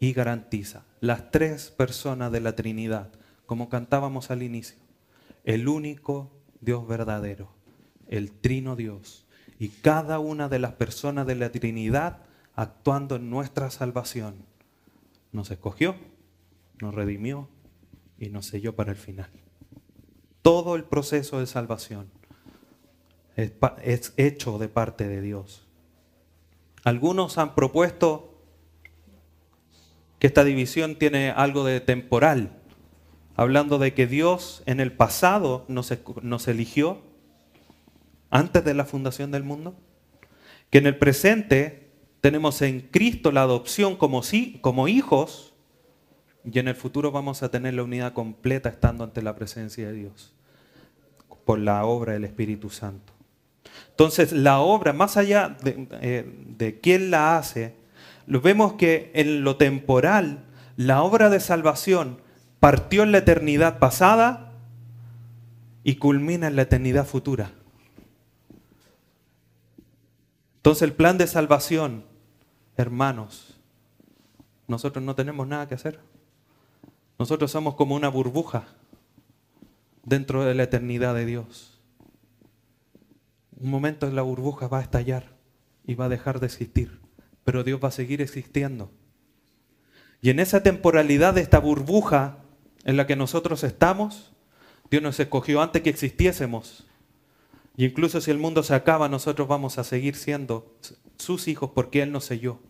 y 0.00 0.12
garantiza. 0.12 0.84
Las 1.00 1.30
tres 1.30 1.70
personas 1.70 2.30
de 2.30 2.40
la 2.40 2.54
Trinidad, 2.54 3.08
como 3.46 3.70
cantábamos 3.70 4.30
al 4.30 4.42
inicio. 4.42 4.76
El 5.44 5.66
único 5.66 6.30
Dios 6.60 6.86
verdadero, 6.86 7.48
el 8.06 8.32
Trino 8.32 8.76
Dios. 8.76 9.24
Y 9.58 9.68
cada 9.68 10.18
una 10.18 10.50
de 10.50 10.58
las 10.58 10.74
personas 10.74 11.26
de 11.26 11.36
la 11.36 11.50
Trinidad 11.52 12.18
actuando 12.54 13.16
en 13.16 13.30
nuestra 13.30 13.70
salvación. 13.70 14.34
Nos 15.32 15.50
escogió, 15.50 15.96
nos 16.82 16.94
redimió 16.94 17.48
y 18.20 18.28
nos 18.28 18.46
selló 18.46 18.76
para 18.76 18.92
el 18.92 18.98
final. 18.98 19.30
Todo 20.42 20.76
el 20.76 20.84
proceso 20.84 21.40
de 21.40 21.46
salvación 21.46 22.10
es, 23.34 24.12
hecho 24.16 24.58
de 24.58 24.68
parte 24.68 25.08
de 25.08 25.22
Dios. 25.22 25.66
Algunos 26.84 27.38
han 27.38 27.54
propuesto 27.54 28.38
que 30.18 30.26
esta 30.26 30.44
división 30.44 30.96
tiene 30.96 31.30
algo 31.30 31.64
de 31.64 31.80
temporal, 31.80 32.58
hablando 33.36 33.78
de 33.78 33.94
que 33.94 34.06
Dios 34.06 34.62
en 34.66 34.80
el 34.80 34.92
pasado 34.92 35.64
nos, 35.68 35.92
nos 36.22 36.46
eligió 36.46 37.00
antes 38.30 38.64
de 38.64 38.74
la 38.74 38.84
fundación 38.84 39.30
del 39.30 39.44
mundo, 39.44 39.74
que 40.68 40.78
en 40.78 40.86
el 40.86 40.98
presente 40.98 41.90
tenemos 42.20 42.60
en 42.60 42.80
Cristo 42.80 43.32
la 43.32 43.42
adopción 43.42 43.96
como, 43.96 44.22
sí, 44.22 44.58
como 44.60 44.88
hijos 44.88 45.49
y 46.44 46.58
en 46.58 46.68
el 46.68 46.74
futuro 46.74 47.10
vamos 47.10 47.42
a 47.42 47.50
tener 47.50 47.74
la 47.74 47.82
unidad 47.82 48.12
completa 48.12 48.68
estando 48.68 49.04
ante 49.04 49.22
la 49.22 49.34
presencia 49.34 49.88
de 49.88 49.92
Dios 49.92 50.32
por 51.44 51.58
la 51.58 51.84
obra 51.84 52.14
del 52.14 52.24
Espíritu 52.24 52.70
Santo. 52.70 53.12
Entonces 53.90 54.32
la 54.32 54.60
obra, 54.60 54.92
más 54.92 55.16
allá 55.16 55.56
de, 55.62 55.88
eh, 56.00 56.80
quién 56.82 57.10
la 57.10 57.36
hace, 57.36 57.74
vemos 58.26 58.74
que 58.74 59.10
en 59.14 59.44
lo 59.44 59.56
temporal, 59.56 60.44
la 60.76 61.02
obra 61.02 61.28
de 61.28 61.40
salvación 61.40 62.20
partió 62.58 63.02
en 63.02 63.12
la 63.12 63.18
eternidad 63.18 63.78
pasada 63.78 64.52
y 65.82 65.96
culmina 65.96 66.46
en 66.46 66.56
la 66.56 66.62
eternidad 66.62 67.06
futura. 67.06 67.52
Entonces 70.56 70.82
el 70.82 70.92
plan 70.92 71.18
de 71.18 71.26
salvación 71.26 72.04
hermanos, 72.80 73.58
nosotros 74.66 75.04
no 75.04 75.14
tenemos 75.14 75.46
nada 75.46 75.68
que 75.68 75.74
hacer. 75.74 76.00
Nosotros 77.20 77.50
somos 77.50 77.74
como 77.74 77.94
una 77.96 78.08
burbuja 78.08 78.66
dentro 80.06 80.42
de 80.42 80.54
la 80.54 80.62
eternidad 80.62 81.14
de 81.14 81.26
Dios. 81.26 81.78
Un 83.58 83.70
momento 83.70 84.08
en 84.08 84.16
la 84.16 84.22
burbuja 84.22 84.68
va 84.68 84.78
a 84.78 84.82
estallar 84.82 85.36
y 85.84 85.96
va 85.96 86.06
a 86.06 86.08
dejar 86.08 86.40
de 86.40 86.46
existir, 86.46 86.98
pero 87.44 87.62
Dios 87.62 87.78
va 87.84 87.88
a 87.88 87.90
seguir 87.90 88.22
existiendo. 88.22 88.90
Y 90.22 90.30
en 90.30 90.40
esa 90.40 90.62
temporalidad 90.62 91.34
de 91.34 91.42
esta 91.42 91.58
burbuja 91.58 92.38
en 92.84 92.96
la 92.96 93.06
que 93.06 93.16
nosotros 93.16 93.64
estamos, 93.64 94.32
Dios 94.90 95.02
nos 95.02 95.20
escogió 95.20 95.60
antes 95.60 95.82
que 95.82 95.90
existiésemos. 95.90 96.86
Y 97.76 97.84
incluso 97.84 98.22
si 98.22 98.30
el 98.30 98.38
mundo 98.38 98.62
se 98.62 98.74
acaba, 98.74 99.10
nosotros 99.10 99.46
vamos 99.46 99.76
a 99.76 99.84
seguir 99.84 100.16
siendo 100.16 100.74
sus 101.18 101.48
hijos 101.48 101.72
porque 101.74 102.00
Él 102.00 102.12
nos 102.12 102.24
selló. 102.24 102.60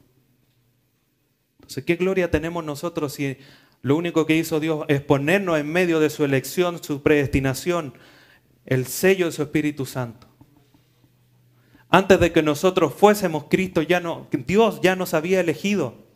¿qué 1.86 1.94
gloria 1.94 2.32
tenemos 2.32 2.64
nosotros 2.64 3.12
si 3.12 3.36
lo 3.82 3.96
único 3.96 4.26
que 4.26 4.36
hizo 4.36 4.60
Dios 4.60 4.84
es 4.88 5.00
ponernos 5.00 5.58
en 5.58 5.70
medio 5.70 6.00
de 6.00 6.10
su 6.10 6.24
elección, 6.24 6.82
su 6.82 7.02
predestinación, 7.02 7.94
el 8.66 8.86
sello 8.86 9.26
de 9.26 9.32
su 9.32 9.42
Espíritu 9.42 9.86
Santo? 9.86 10.28
Antes 11.88 12.20
de 12.20 12.32
que 12.32 12.42
nosotros 12.42 12.94
fuésemos 12.94 13.44
Cristo, 13.50 13.82
ya 13.82 14.00
Dios 14.46 14.80
ya 14.80 14.94
nos 14.94 15.12
había 15.12 15.40
elegido. 15.40 16.06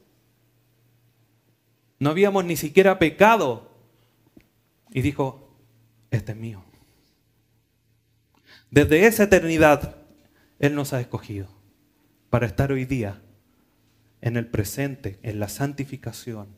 No 1.98 2.10
habíamos 2.10 2.44
ni 2.44 2.56
siquiera 2.56 2.98
pecado. 2.98 3.72
Y 4.92 5.02
dijo, 5.02 5.56
este 6.12 6.32
es 6.32 6.38
mío. 6.38 6.62
Desde 8.70 9.06
esa 9.06 9.24
eternidad, 9.24 9.96
Él 10.60 10.74
nos 10.74 10.92
ha 10.92 11.00
escogido 11.00 11.48
para 12.30 12.46
estar 12.46 12.70
hoy 12.70 12.84
día 12.84 13.22
en 14.20 14.36
el 14.36 14.46
presente, 14.46 15.18
en 15.22 15.40
la 15.40 15.48
santificación, 15.48 16.48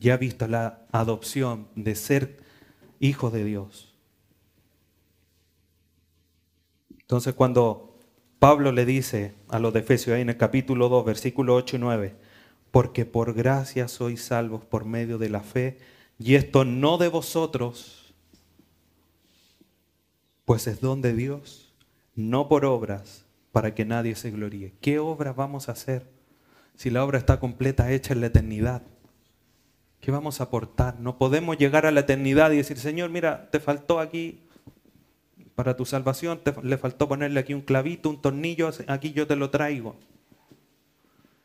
ya 0.00 0.16
visto 0.16 0.46
la 0.46 0.86
adopción 0.92 1.68
de 1.74 1.94
ser 1.94 2.38
hijo 3.00 3.30
de 3.30 3.44
Dios. 3.44 3.94
Entonces 7.00 7.34
cuando 7.34 7.98
Pablo 8.38 8.72
le 8.72 8.84
dice 8.84 9.34
a 9.48 9.58
los 9.58 9.72
de 9.72 9.80
Efesios 9.80 10.14
ahí 10.14 10.22
en 10.22 10.30
el 10.30 10.36
capítulo 10.36 10.88
2, 10.88 11.04
versículo 11.04 11.54
8 11.54 11.76
y 11.76 11.78
9, 11.78 12.16
porque 12.70 13.04
por 13.04 13.34
gracia 13.34 13.88
sois 13.88 14.22
salvos 14.22 14.64
por 14.64 14.84
medio 14.84 15.18
de 15.18 15.28
la 15.28 15.40
fe, 15.40 15.78
y 16.18 16.34
esto 16.34 16.64
no 16.64 16.98
de 16.98 17.08
vosotros, 17.08 18.14
pues 20.44 20.66
es 20.66 20.80
don 20.80 21.02
de 21.02 21.14
Dios, 21.14 21.72
no 22.14 22.48
por 22.48 22.64
obras, 22.64 23.24
para 23.52 23.74
que 23.74 23.84
nadie 23.84 24.14
se 24.14 24.30
gloríe. 24.30 24.74
¿Qué 24.80 24.98
obras 24.98 25.36
vamos 25.36 25.68
a 25.68 25.72
hacer? 25.72 26.14
si 26.76 26.90
la 26.90 27.04
obra 27.04 27.18
está 27.18 27.40
completa, 27.40 27.92
hecha 27.92 28.12
en 28.12 28.20
la 28.20 28.26
eternidad? 28.26 28.82
¿Qué 30.04 30.10
vamos 30.10 30.42
a 30.42 30.44
aportar? 30.44 31.00
No 31.00 31.16
podemos 31.16 31.56
llegar 31.56 31.86
a 31.86 31.90
la 31.90 32.00
eternidad 32.00 32.50
y 32.50 32.58
decir, 32.58 32.76
Señor, 32.76 33.08
mira, 33.08 33.48
te 33.50 33.58
faltó 33.58 34.00
aquí 34.00 34.42
para 35.54 35.78
tu 35.78 35.86
salvación, 35.86 36.40
te, 36.44 36.54
le 36.62 36.76
faltó 36.76 37.08
ponerle 37.08 37.40
aquí 37.40 37.54
un 37.54 37.62
clavito, 37.62 38.10
un 38.10 38.20
tornillo, 38.20 38.68
aquí 38.86 39.14
yo 39.14 39.26
te 39.26 39.34
lo 39.34 39.48
traigo. 39.48 39.96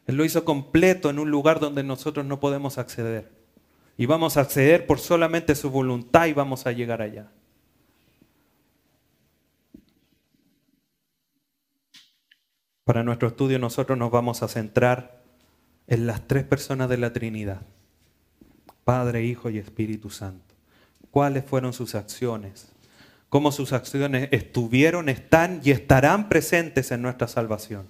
Él 0.08 0.18
lo 0.18 0.26
hizo 0.26 0.44
completo 0.44 1.10
en 1.10 1.20
un 1.20 1.32
lugar 1.32 1.62
donde 1.62 1.84
nosotros 1.84 2.26
no 2.26 2.42
podemos 2.42 2.78
acceder. 2.78 3.32
Y 3.96 4.08
vamos 4.08 4.36
a 4.36 4.42
acceder 4.42 4.86
por 4.86 5.00
solamente 5.00 5.56
su 5.56 5.72
voluntad 5.72 6.26
y 6.26 6.34
vamos 6.34 6.68
a 6.68 6.74
llegar 6.74 7.02
allá. 7.02 7.32
Para 12.84 13.04
nuestro 13.04 13.30
estudio 13.30 13.58
nosotros 13.58 13.98
nos 13.98 14.12
vamos 14.12 14.44
a 14.44 14.50
centrar 14.50 15.24
en 15.88 16.06
las 16.06 16.28
tres 16.28 16.44
personas 16.44 16.90
de 16.90 16.98
la 16.98 17.14
Trinidad. 17.14 17.62
Padre, 18.90 19.24
Hijo 19.24 19.52
y 19.52 19.60
Espíritu 19.60 20.10
Santo. 20.10 20.56
¿Cuáles 21.12 21.46
fueron 21.46 21.74
sus 21.74 21.94
acciones? 21.94 22.70
¿Cómo 23.30 23.52
sus 23.52 23.72
acciones 23.72 24.30
estuvieron, 24.32 25.10
están 25.10 25.62
y 25.64 25.70
estarán 25.70 26.28
presentes 26.28 26.90
en 26.90 27.04
nuestra 27.04 27.28
salvación? 27.28 27.88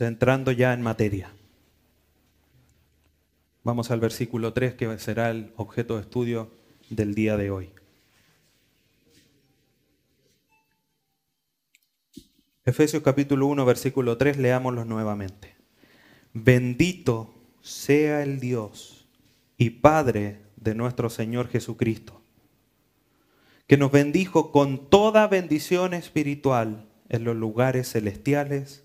Entrando 0.00 0.50
ya 0.50 0.74
en 0.74 0.82
materia. 0.82 1.30
Vamos 3.62 3.92
al 3.92 4.00
versículo 4.00 4.52
3 4.52 4.74
que 4.74 4.98
será 4.98 5.30
el 5.30 5.52
objeto 5.54 5.94
de 5.94 6.00
estudio 6.00 6.50
del 6.88 7.14
día 7.14 7.36
de 7.36 7.52
hoy. 7.52 7.70
Efesios 12.64 13.00
capítulo 13.04 13.46
1, 13.46 13.64
versículo 13.64 14.18
3, 14.18 14.38
leámoslo 14.38 14.84
nuevamente. 14.84 15.59
Bendito 16.32 17.34
sea 17.60 18.22
el 18.22 18.40
Dios 18.40 19.06
y 19.56 19.70
Padre 19.70 20.40
de 20.56 20.74
nuestro 20.74 21.10
Señor 21.10 21.48
Jesucristo, 21.48 22.20
que 23.66 23.76
nos 23.76 23.90
bendijo 23.90 24.52
con 24.52 24.88
toda 24.88 25.26
bendición 25.26 25.94
espiritual 25.94 26.86
en 27.08 27.24
los 27.24 27.36
lugares 27.36 27.90
celestiales 27.90 28.84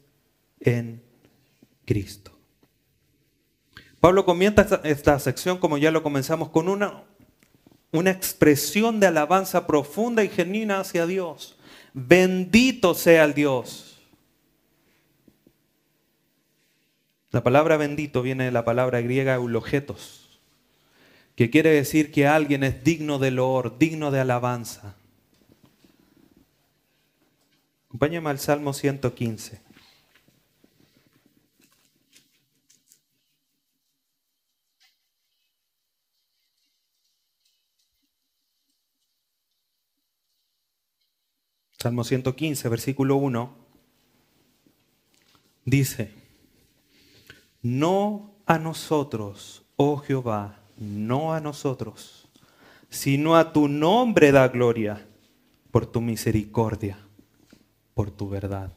en 0.60 1.04
Cristo. 1.86 2.32
Pablo 4.00 4.26
comienza 4.26 4.82
esta, 4.84 5.18
sección, 5.20 5.58
como 5.58 5.78
ya 5.78 5.92
lo 5.92 6.04
comenzamos, 6.04 6.50
con 6.50 6.70
una, 6.70 7.04
una 7.92 8.12
expresión 8.12 9.00
de 9.00 9.08
alabanza 9.08 9.66
profunda 9.66 10.24
y 10.24 10.30
genuina 10.30 10.80
hacia 10.80 11.08
Dios. 11.08 11.58
Bendito 11.94 12.94
sea 12.94 13.24
el 13.24 13.34
Dios. 13.34 13.95
La 17.36 17.44
palabra 17.44 17.76
bendito 17.76 18.22
viene 18.22 18.46
de 18.46 18.52
la 18.54 18.64
palabra 18.64 19.02
griega 19.02 19.36
eulogetos, 19.36 20.40
que 21.36 21.50
quiere 21.50 21.70
decir 21.72 22.10
que 22.10 22.28
alguien 22.28 22.64
es 22.64 22.86
digno 22.86 23.20
de 23.20 23.32
loor, 23.32 23.78
digno 23.78 24.10
de 24.10 24.22
alabanza. 24.22 24.96
Acompáñame 27.88 28.30
al 28.30 28.40
Salmo 28.40 28.72
115. 28.72 29.60
Salmo 41.80 42.06
115, 42.06 42.70
versículo 42.70 43.18
1, 43.18 43.54
dice, 45.66 46.25
no 47.66 48.36
a 48.46 48.60
nosotros, 48.60 49.64
oh 49.76 49.98
Jehová, 49.98 50.60
no 50.78 51.34
a 51.34 51.40
nosotros, 51.40 52.28
sino 52.92 53.36
a 53.36 53.54
tu 53.54 53.68
nombre 53.68 54.32
da 54.32 54.48
gloria 54.50 55.04
por 55.72 55.88
tu 55.88 56.00
misericordia, 56.00 57.00
por 57.96 58.12
tu 58.12 58.30
verdad. 58.30 58.72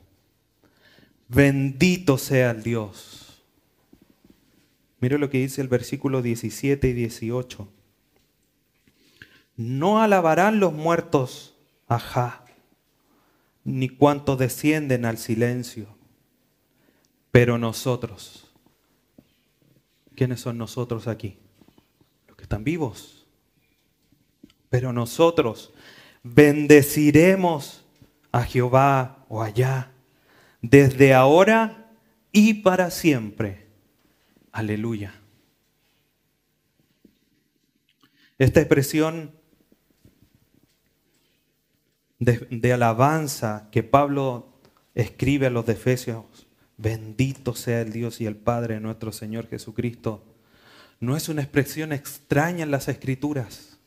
Bendito 1.28 2.16
sea 2.16 2.52
el 2.52 2.62
Dios. 2.62 3.42
Mire 5.00 5.18
lo 5.18 5.28
que 5.28 5.37
dice 5.37 5.61
el 5.61 5.68
versículo 5.68 6.23
17 6.23 6.88
y 6.88 6.92
18. 6.95 7.68
No 9.59 10.00
alabarán 10.00 10.61
los 10.61 10.73
muertos 10.73 11.54
ajá, 11.88 12.42
ni 13.64 13.90
cuántos 13.90 14.38
descienden 14.38 15.05
al 15.05 15.18
silencio. 15.18 15.88
Pero 17.31 17.59
nosotros, 17.59 18.47
¿quiénes 20.18 20.40
son 20.40 20.59
nosotros 20.59 21.07
aquí? 21.07 21.38
Los 22.26 22.37
que 22.37 22.42
están 22.42 22.64
vivos. 22.64 23.24
Pero 24.68 24.92
nosotros 24.92 25.72
bendeciremos 26.24 27.87
a 28.33 28.42
Jehová 28.42 29.24
o 29.28 29.40
allá, 29.40 29.92
desde 30.61 31.14
ahora 31.14 31.92
y 32.33 32.54
para 32.54 32.90
siempre. 32.90 33.68
Aleluya. 34.50 35.14
Esta 38.38 38.59
expresión 38.61 39.38
de, 42.18 42.72
alabanza 42.72 43.68
que 43.70 43.85
Pablo 43.85 44.61
escribe 44.96 45.46
a 45.46 45.50
los 45.50 45.64
de 45.64 45.74
Efesios, 45.74 46.47
bendito 46.78 47.54
sea 47.54 47.82
el 47.82 47.92
Dios 47.92 48.22
y 48.22 48.26
el 48.26 48.36
Padre 48.36 48.74
de 48.74 48.80
nuestro 48.80 49.12
Señor 49.12 49.48
Jesucristo, 49.48 50.24
no 51.00 51.16
es 51.16 51.28
una 51.28 51.42
expresión 51.42 51.92
extraña 51.92 52.62
en 52.62 52.70
las 52.70 52.88
Escrituras. 52.88 53.78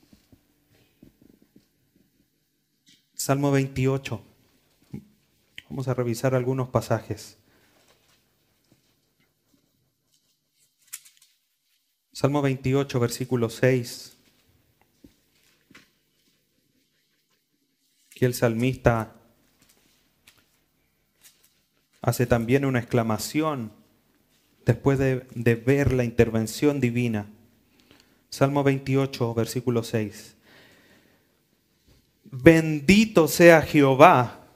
Salmo 3.16 3.52
28. 3.52 4.24
Vamos 5.70 5.88
a 5.88 5.94
revisar 5.96 6.36
algunos 6.36 6.70
pasajes. 6.70 7.38
Salmo 12.14 12.44
28, 12.44 13.00
versículo 13.00 13.50
6. 13.50 14.18
el 18.26 18.34
salmista 18.34 19.16
hace 22.02 22.26
también 22.26 22.66
una 22.66 22.80
exclamación 22.80 23.72
después 24.66 24.98
de, 25.00 25.56
ver 25.56 25.94
la 25.94 26.04
intervención 26.04 26.80
divina. 26.80 27.28
Salmo 28.30 28.64
28, 28.64 29.34
versículo 29.34 29.84
6. 29.84 30.36
Bendito 32.24 33.28
sea 33.28 33.62
Jehová 33.62 34.48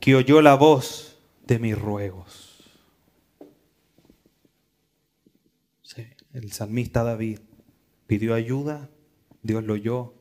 que 0.00 0.16
oyó 0.16 0.42
la 0.42 0.54
voz 0.54 1.18
de 1.46 1.58
mis 1.58 1.78
ruegos. 1.78 2.42
el 6.32 6.52
salmista 6.52 7.02
David 7.02 7.38
pidió 8.06 8.34
ayuda, 8.34 8.90
Dios 9.42 9.64
lo 9.64 9.72
oyó. 9.72 10.12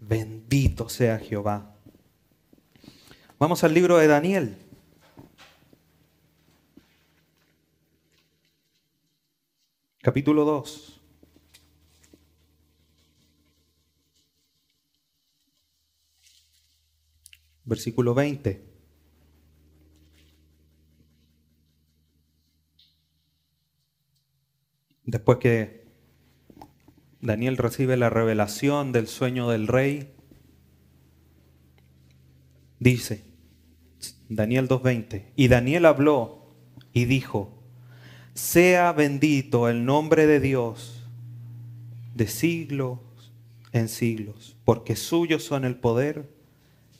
Bendito 0.00 0.88
sea 0.88 1.20
Jehová. 1.20 1.76
Vamos 3.38 3.62
al 3.62 3.72
libro 3.72 3.98
de 3.98 4.08
Daniel. 4.08 4.63
Capítulo 10.04 10.44
2. 10.44 11.00
Versículo 17.64 18.12
20. 18.12 18.70
Después 25.04 25.38
que 25.38 25.86
Daniel 27.22 27.56
recibe 27.56 27.96
la 27.96 28.10
revelación 28.10 28.92
del 28.92 29.06
sueño 29.06 29.48
del 29.48 29.66
rey, 29.66 30.14
dice, 32.78 33.24
Daniel 34.28 34.68
2.20. 34.68 35.32
Y 35.34 35.48
Daniel 35.48 35.86
habló 35.86 36.54
y 36.92 37.06
dijo, 37.06 37.63
sea 38.34 38.92
bendito 38.92 39.68
el 39.68 39.84
nombre 39.84 40.26
de 40.26 40.40
Dios 40.40 41.02
de 42.14 42.26
siglos 42.26 42.98
en 43.72 43.88
siglos, 43.88 44.56
porque 44.64 44.96
suyos 44.96 45.42
son 45.44 45.64
el 45.64 45.76
poder 45.76 46.30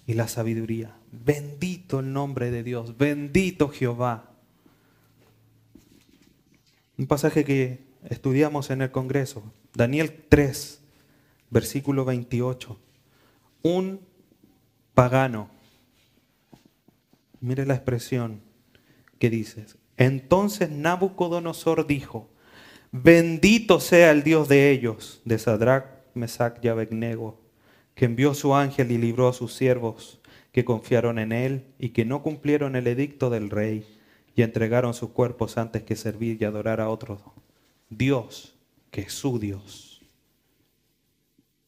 y 0.06 0.14
la 0.14 0.28
sabiduría. 0.28 0.96
Bendito 1.12 2.00
el 2.00 2.12
nombre 2.12 2.50
de 2.50 2.62
Dios, 2.62 2.96
bendito 2.96 3.68
Jehová. 3.68 4.30
Un 6.98 7.06
pasaje 7.06 7.44
que 7.44 7.84
estudiamos 8.08 8.70
en 8.70 8.82
el 8.82 8.90
Congreso, 8.90 9.52
Daniel 9.72 10.24
3, 10.28 10.80
versículo 11.50 12.04
28. 12.04 12.78
Un 13.62 14.00
pagano 14.94 15.54
Mire 17.44 17.66
la 17.66 17.74
expresión 17.74 18.40
que 19.18 19.28
dices. 19.28 19.76
Entonces 19.96 20.70
Nabucodonosor 20.70 21.87
dijo, 21.87 22.28
bendito 22.90 23.80
sea 23.80 24.11
el 24.11 24.22
Dios 24.22 24.48
de 24.48 24.70
ellos, 24.70 25.22
de 25.24 25.38
Sadrach, 25.38 25.87
Mesach 26.14 26.59
y 26.62 26.68
Abednego, 26.68 27.40
que 27.94 28.07
envió 28.07 28.35
su 28.35 28.54
ángel 28.54 28.90
y 28.90 28.98
libró 28.98 29.28
a 29.28 29.33
sus 29.33 29.54
siervos 29.54 30.20
que 30.52 30.64
confiaron 30.64 31.18
en 31.18 31.33
él 31.33 31.66
y 31.78 31.90
que 31.90 32.04
no 32.04 32.22
cumplieron 32.22 32.76
el 32.76 32.87
edicto 32.87 33.28
del 33.28 33.50
rey 33.50 33.85
y 34.37 34.42
entregaron 34.42 34.94
sus 34.94 35.11
cuerpos 35.11 35.59
antes 35.59 35.83
que 35.83 35.96
servir 35.96 36.40
y 36.40 36.44
adorar 36.44 36.80
a 36.80 36.88
otro 36.88 37.35
Dios, 37.90 38.54
que 38.92 39.02
es 39.02 39.12
su 39.12 39.38
Dios. 39.38 40.02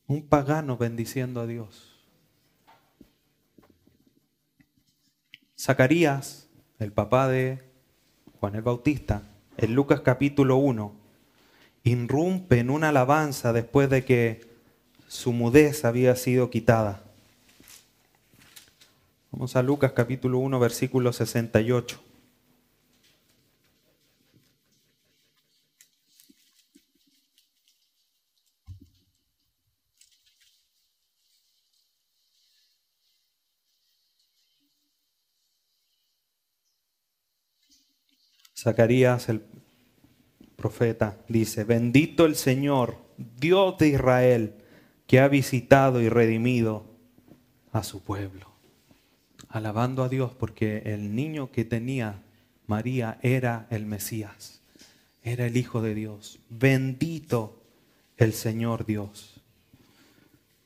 Un 0.07 0.23
pagano 0.23 0.77
bendiciendo 0.77 1.41
a 1.41 1.47
Dios. 1.47 1.99
Zacarías, 5.59 6.49
el 6.79 6.93
papá 6.93 7.27
de 7.29 7.66
Juan 8.47 8.55
el 8.55 8.63
Bautista, 8.63 9.23
en 9.57 9.75
Lucas 9.75 10.03
capítulo 10.03 10.55
1, 10.55 10.95
irrumpe 11.83 12.61
en 12.61 12.71
una 12.71 12.91
alabanza 12.91 13.53
después 13.53 13.91
de 13.91 14.05
que 14.05 14.47
su 15.09 15.33
mudez 15.33 15.85
había 15.85 16.15
sido 16.15 16.49
quitada. 16.49 17.03
Vamos 19.33 19.57
a 19.57 19.65
Lucas 19.65 19.91
capítulo 19.97 20.39
1, 20.39 20.61
versículo 20.61 21.13
68. 21.13 22.01
Zacarías, 38.67 39.29
el 39.29 39.43
profeta, 40.57 41.17
dice, 41.29 41.63
bendito 41.63 42.27
el 42.27 42.35
Señor, 42.35 42.97
Dios 43.17 43.79
de 43.79 43.91
Israel, 43.91 44.55
que 45.07 45.21
ha 45.21 45.29
visitado 45.29 46.01
y 46.01 46.09
redimido 46.09 46.85
a 47.71 47.85
su 47.85 48.03
pueblo. 48.03 48.51
Alabando 49.49 50.03
a 50.03 50.09
Dios 50.09 50.33
porque 50.35 50.83
el 50.87 51.15
niño 51.15 51.53
que 51.53 51.65
tenía 51.65 52.25
María 52.67 53.21
era 53.23 53.69
el 53.71 53.87
Mesías, 53.87 54.63
era 55.23 55.47
el 55.47 55.57
Hijo 55.57 55.81
de 55.81 55.95
Dios. 55.95 56.41
Bendito 56.51 57.63
el 58.17 58.33
Señor 58.33 58.85
Dios. 58.85 59.41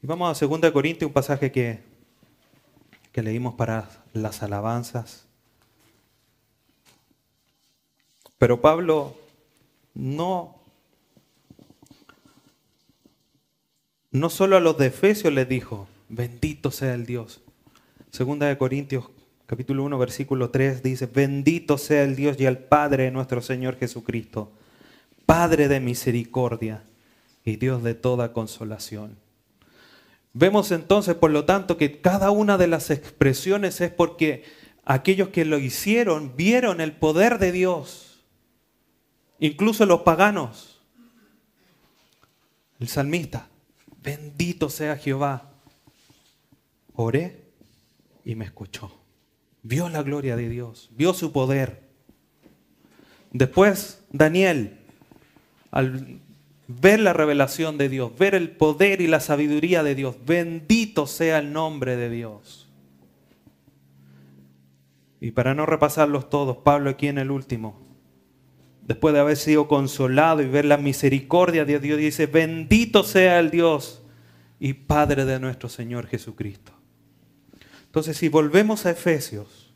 Y 0.03 0.07
vamos 0.07 0.43
a 0.43 0.47
2 0.47 0.71
Corintios, 0.73 1.07
un 1.07 1.13
pasaje 1.13 1.53
que, 1.53 1.81
que 3.13 3.23
leímos 3.23 3.57
para 3.57 3.91
las 4.15 4.43
alabanzas. 4.43 5.27
Pero 8.41 8.63
Pablo 8.63 9.15
no, 9.93 10.57
no 14.11 14.31
solo 14.31 14.57
a 14.57 14.61
los 14.61 14.79
de 14.79 14.87
Efesios 14.87 15.31
les 15.31 15.47
dijo, 15.47 15.89
bendito 16.09 16.71
sea 16.71 16.95
el 16.95 17.05
Dios. 17.05 17.43
Segunda 18.11 18.47
de 18.47 18.57
Corintios 18.57 19.11
capítulo 19.45 19.85
1 19.85 19.99
versículo 19.99 20.49
3 20.49 20.83
dice, 20.83 21.05
bendito 21.05 21.77
sea 21.77 22.03
el 22.03 22.17
Dios 22.17 22.41
y 22.41 22.47
el 22.47 22.57
Padre 22.57 23.05
de 23.05 23.11
nuestro 23.11 23.43
Señor 23.43 23.77
Jesucristo, 23.77 24.51
Padre 25.27 25.69
de 25.69 25.81
misericordia 25.81 26.83
y 27.45 27.57
Dios 27.57 27.83
de 27.83 27.93
toda 27.93 28.33
consolación. 28.33 29.19
Vemos 30.33 30.73
entonces, 30.73 31.15
por 31.15 31.31
lo 31.31 31.45
tanto, 31.45 31.77
que 31.77 32.01
cada 32.01 32.31
una 32.31 32.57
de 32.57 32.69
las 32.69 32.89
expresiones 32.89 33.83
es 33.83 33.91
porque 33.91 34.45
aquellos 34.87 35.29
que 35.29 35.45
lo 35.45 35.59
hicieron 35.59 36.37
vieron 36.39 36.81
el 36.81 36.93
poder 36.93 37.39
de 37.39 37.53
Dios 37.53 38.10
incluso 39.41 39.85
los 39.87 40.03
paganos. 40.03 40.81
El 42.79 42.89
salmista, 42.89 43.49
bendito 44.03 44.71
sea 44.71 44.97
Jehová. 44.97 45.51
Oré 46.95 47.45
y 48.25 48.35
me 48.35 48.45
escuchó. 48.45 48.97
Vio 49.63 49.89
la 49.89 50.03
gloria 50.03 50.37
de 50.37 50.49
Dios, 50.49 50.89
vio 50.93 51.13
su 51.13 51.33
poder. 51.33 51.83
Después, 53.33 54.03
Daniel, 54.11 54.79
al 55.71 56.21
ver 56.67 57.01
la 57.01 57.13
revelación 57.13 57.79
de 57.79 57.89
Dios, 57.89 58.17
ver 58.17 58.35
el 58.35 58.51
poder 58.51 59.01
y 59.01 59.07
la 59.07 59.21
sabiduría 59.21 59.83
de 59.83 59.95
Dios, 59.95 60.17
bendito 60.25 61.07
sea 61.07 61.39
el 61.39 61.53
nombre 61.53 61.97
de 61.97 62.11
Dios. 62.11 62.69
Y 65.21 65.33
para 65.33 65.55
no 65.55 65.67
repasarlos 65.67 66.31
todos, 66.31 66.59
Pablo 66.59 66.91
aquí 66.91 67.09
en 67.09 67.19
el 67.19 67.31
último, 67.31 67.80
después 68.83 69.15
de 69.15 69.21
haber 69.21 69.37
sido 69.37 69.69
consolado 69.69 70.43
y 70.43 70.49
ver 70.49 70.65
la 70.65 70.77
misericordia 70.77 71.65
de 71.65 71.79
Dios, 71.79 71.99
dice, 71.99 72.27
bendito 72.27 73.05
sea 73.05 73.39
el 73.39 73.51
Dios 73.51 74.03
y 74.59 74.75
Padre 74.75 75.25
de 75.25 75.41
nuestro 75.41 75.69
Señor 75.69 76.07
Jesucristo. 76.07 76.73
Entonces, 77.87 78.17
si 78.17 78.29
volvemos 78.29 78.87
a 78.87 78.91
Efesios, 78.91 79.71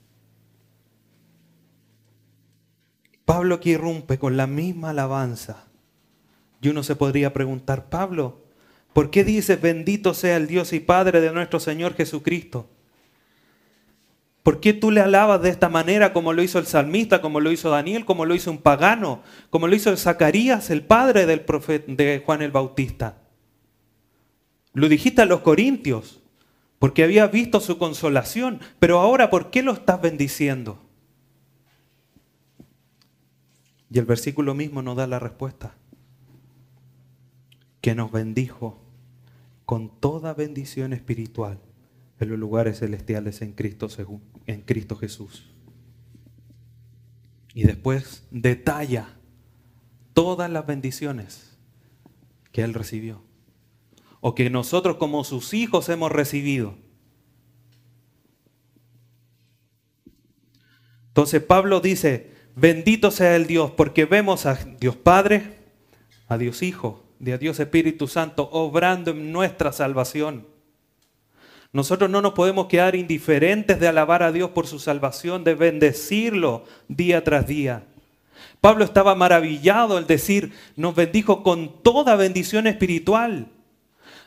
Pablo 3.25 3.57
aquí 3.57 3.71
irrumpe 3.71 4.19
con 4.19 4.37
la 4.37 4.47
misma 4.47 4.91
alabanza. 4.91 5.65
Y 6.61 6.69
uno 6.69 6.83
se 6.83 6.97
podría 6.97 7.33
preguntar, 7.33 7.89
Pablo, 7.89 8.43
¿por 8.93 9.11
qué 9.11 9.25
dices 9.25 9.61
bendito 9.61 10.15
sea 10.15 10.37
el 10.37 10.47
Dios 10.47 10.73
y 10.73 10.81
Padre 10.81 11.21
de 11.21 11.33
nuestro 11.33 11.61
Señor 11.61 11.95
Jesucristo? 11.95 12.69
¿Por 14.45 14.61
qué 14.61 14.75
tú 14.75 14.91
le 14.91 15.01
alabas 15.01 15.41
de 15.41 15.49
esta 15.49 15.71
manera 15.71 16.13
como 16.13 16.35
lo 16.35 16.43
hizo 16.43 16.59
el 16.59 16.67
salmista, 16.67 17.23
como 17.23 17.41
lo 17.41 17.51
hizo 17.51 17.71
Daniel, 17.71 18.05
como 18.05 18.27
lo 18.27 18.35
hizo 18.35 18.51
un 18.51 18.59
pagano, 18.59 19.23
como 19.49 19.67
lo 19.67 19.75
hizo 19.75 19.97
Zacarías, 19.97 20.69
el 20.69 20.85
padre 20.85 21.25
del 21.25 21.41
profeta, 21.41 21.91
de 21.91 22.23
Juan 22.25 22.43
el 22.43 22.51
Bautista? 22.51 23.23
Lo 24.75 24.91
dijiste 24.91 25.23
a 25.23 25.25
los 25.25 25.41
corintios, 25.41 26.21
porque 26.79 27.05
había 27.05 27.27
visto 27.27 27.59
su 27.59 27.79
consolación, 27.79 28.61
pero 28.79 29.01
ahora 29.01 29.31
¿por 29.31 29.51
qué 29.51 29.63
lo 29.63 29.73
estás 29.73 30.03
bendiciendo? 30.03 30.79
Y 33.91 33.99
el 33.99 34.05
versículo 34.05 34.53
mismo 34.53 34.83
nos 34.83 34.97
da 34.97 35.07
la 35.07 35.21
respuesta, 35.21 35.75
que 37.81 37.95
nos 37.95 38.13
bendijo 38.13 38.79
con 39.65 39.89
toda 40.01 40.35
bendición 40.35 40.93
espiritual 40.93 41.61
en 42.21 42.29
los 42.29 42.39
lugares 42.39 42.79
celestiales 42.79 43.43
en 43.43 43.53
Cristo, 43.53 43.89
en 44.47 44.61
Cristo 44.63 44.97
Jesús. 44.97 45.51
Y 47.55 47.65
después 47.65 48.27
detalla 48.31 49.17
todas 50.13 50.51
las 50.51 50.67
bendiciones 50.67 51.57
que 52.53 52.63
Él 52.63 52.75
recibió. 52.75 53.23
O 54.21 54.35
que 54.35 54.49
nosotros 54.49 54.97
como 54.97 55.23
sus 55.25 55.55
hijos 55.55 55.89
hemos 55.89 56.11
recibido. 56.11 56.77
Entonces 61.09 61.43
Pablo 61.43 61.81
dice, 61.81 62.33
bendito 62.57 63.11
sea 63.11 63.37
el 63.37 63.47
Dios, 63.47 63.71
porque 63.71 64.05
vemos 64.05 64.47
a 64.47 64.55
Dios 64.55 64.97
Padre, 64.97 65.59
a 66.27 66.39
Dios 66.39 66.63
Hijo, 66.63 67.05
a 67.21 67.37
Dios 67.39 67.61
Espíritu 67.61 68.09
Santo, 68.09 68.49
obrando 68.51 69.13
en 69.13 69.31
nuestra 69.31 69.73
salvación. 69.73 70.54
Nosotros 71.75 72.09
no 72.09 72.23
nos 72.23 72.35
podemos 72.35 72.69
quedar 72.69 72.95
indiferentes 72.95 73.81
de 73.81 73.89
alabar 73.89 74.23
a 74.23 74.31
Dios 74.31 74.51
por 74.51 74.69
su 74.69 74.79
salvación, 74.79 75.43
de 75.43 75.57
bendecirlo 75.57 76.65
día 76.87 77.25
tras 77.25 77.49
día. 77.49 77.83
Pablo 78.61 78.85
estaba 78.85 79.17
maravillado 79.17 79.97
al 79.97 80.07
decir, 80.07 80.53
nos 80.77 80.95
bendijo 80.95 81.43
con 81.43 81.83
toda 81.83 82.15
bendición 82.15 82.69
espiritual. 82.69 83.49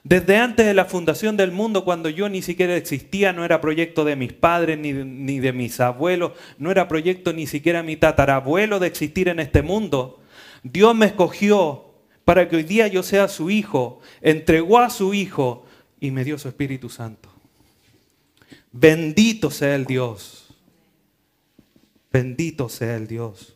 Desde 0.04 0.36
antes 0.36 0.66
de 0.66 0.74
la 0.74 0.84
fundación 0.84 1.38
del 1.38 1.54
mundo, 1.54 1.86
cuando 1.86 2.10
yo 2.10 2.28
ni 2.28 2.42
siquiera 2.42 2.76
existía, 2.76 3.32
no 3.32 3.46
era 3.46 3.62
proyecto 3.62 4.04
de 4.04 4.18
mis 4.18 4.34
padres 4.34 4.78
ni, 4.78 4.92
ni 4.92 5.40
de 5.40 5.54
mis 5.54 5.80
abuelos, 5.80 6.34
no 6.58 6.70
era 6.70 6.90
proyecto 6.90 7.32
ni 7.32 7.48
siquiera 7.48 7.82
mi 7.82 7.96
tatarabuelo 7.96 8.80
de 8.80 8.88
existir 8.88 9.30
en 9.30 9.40
este 9.40 9.62
mundo. 9.62 10.20
Dios 10.64 10.94
me 10.96 11.06
escogió 11.06 11.86
para 12.26 12.50
que 12.50 12.58
hoy 12.58 12.64
día 12.64 12.88
yo 12.88 13.04
sea 13.04 13.30
su 13.30 13.50
hijo, 13.50 14.02
entregó 14.20 14.80
a 14.80 14.90
su 14.90 15.14
hijo 15.14 15.64
y 16.02 16.12
me 16.12 16.26
dio 16.26 16.38
su 16.38 16.50
Espíritu 16.50 16.90
Santo. 16.90 17.37
Bendito 18.80 19.50
sea 19.50 19.74
el 19.74 19.86
Dios. 19.86 20.54
Bendito 22.12 22.70
sea 22.70 22.96
el 22.96 23.08
Dios. 23.08 23.56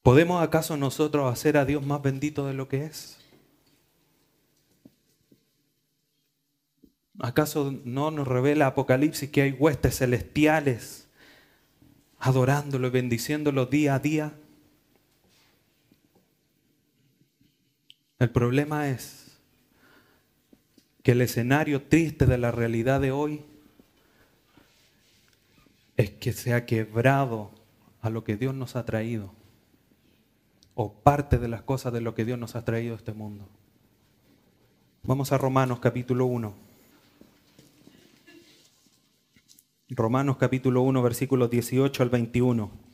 ¿Podemos 0.00 0.42
acaso 0.42 0.78
nosotros 0.78 1.30
hacer 1.30 1.58
a 1.58 1.66
Dios 1.66 1.84
más 1.84 2.00
bendito 2.00 2.46
de 2.46 2.54
lo 2.54 2.68
que 2.68 2.86
es? 2.86 3.18
¿Acaso 7.18 7.74
no 7.84 8.10
nos 8.10 8.26
revela 8.26 8.68
Apocalipsis 8.68 9.28
que 9.28 9.42
hay 9.42 9.52
huestes 9.52 9.98
celestiales 9.98 11.06
adorándolo 12.18 12.86
y 12.86 12.90
bendiciéndolo 12.92 13.66
día 13.66 13.96
a 13.96 13.98
día? 13.98 14.32
El 18.18 18.30
problema 18.30 18.88
es 18.88 19.38
que 21.04 21.12
el 21.12 21.20
escenario 21.20 21.82
triste 21.82 22.26
de 22.26 22.36
la 22.36 22.50
realidad 22.50 23.00
de 23.00 23.12
hoy 23.12 23.44
es 25.96 26.10
que 26.10 26.32
se 26.32 26.52
ha 26.52 26.66
quebrado 26.66 27.52
a 28.00 28.10
lo 28.10 28.24
que 28.24 28.36
Dios 28.36 28.54
nos 28.54 28.74
ha 28.74 28.84
traído, 28.84 29.32
o 30.74 30.92
parte 30.92 31.38
de 31.38 31.48
las 31.48 31.62
cosas 31.62 31.92
de 31.92 32.00
lo 32.00 32.14
que 32.14 32.24
Dios 32.24 32.38
nos 32.38 32.56
ha 32.56 32.64
traído 32.64 32.94
a 32.94 32.98
este 32.98 33.12
mundo. 33.12 33.48
Vamos 35.04 35.30
a 35.32 35.38
Romanos 35.38 35.78
capítulo 35.78 36.26
1. 36.26 36.54
Romanos 39.90 40.36
capítulo 40.36 40.82
1, 40.82 41.02
versículos 41.02 41.50
18 41.50 42.02
al 42.02 42.10
21. 42.10 42.87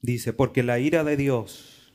Dice, 0.00 0.32
porque 0.32 0.62
la 0.62 0.78
ira 0.78 1.04
de 1.04 1.16
Dios 1.16 1.92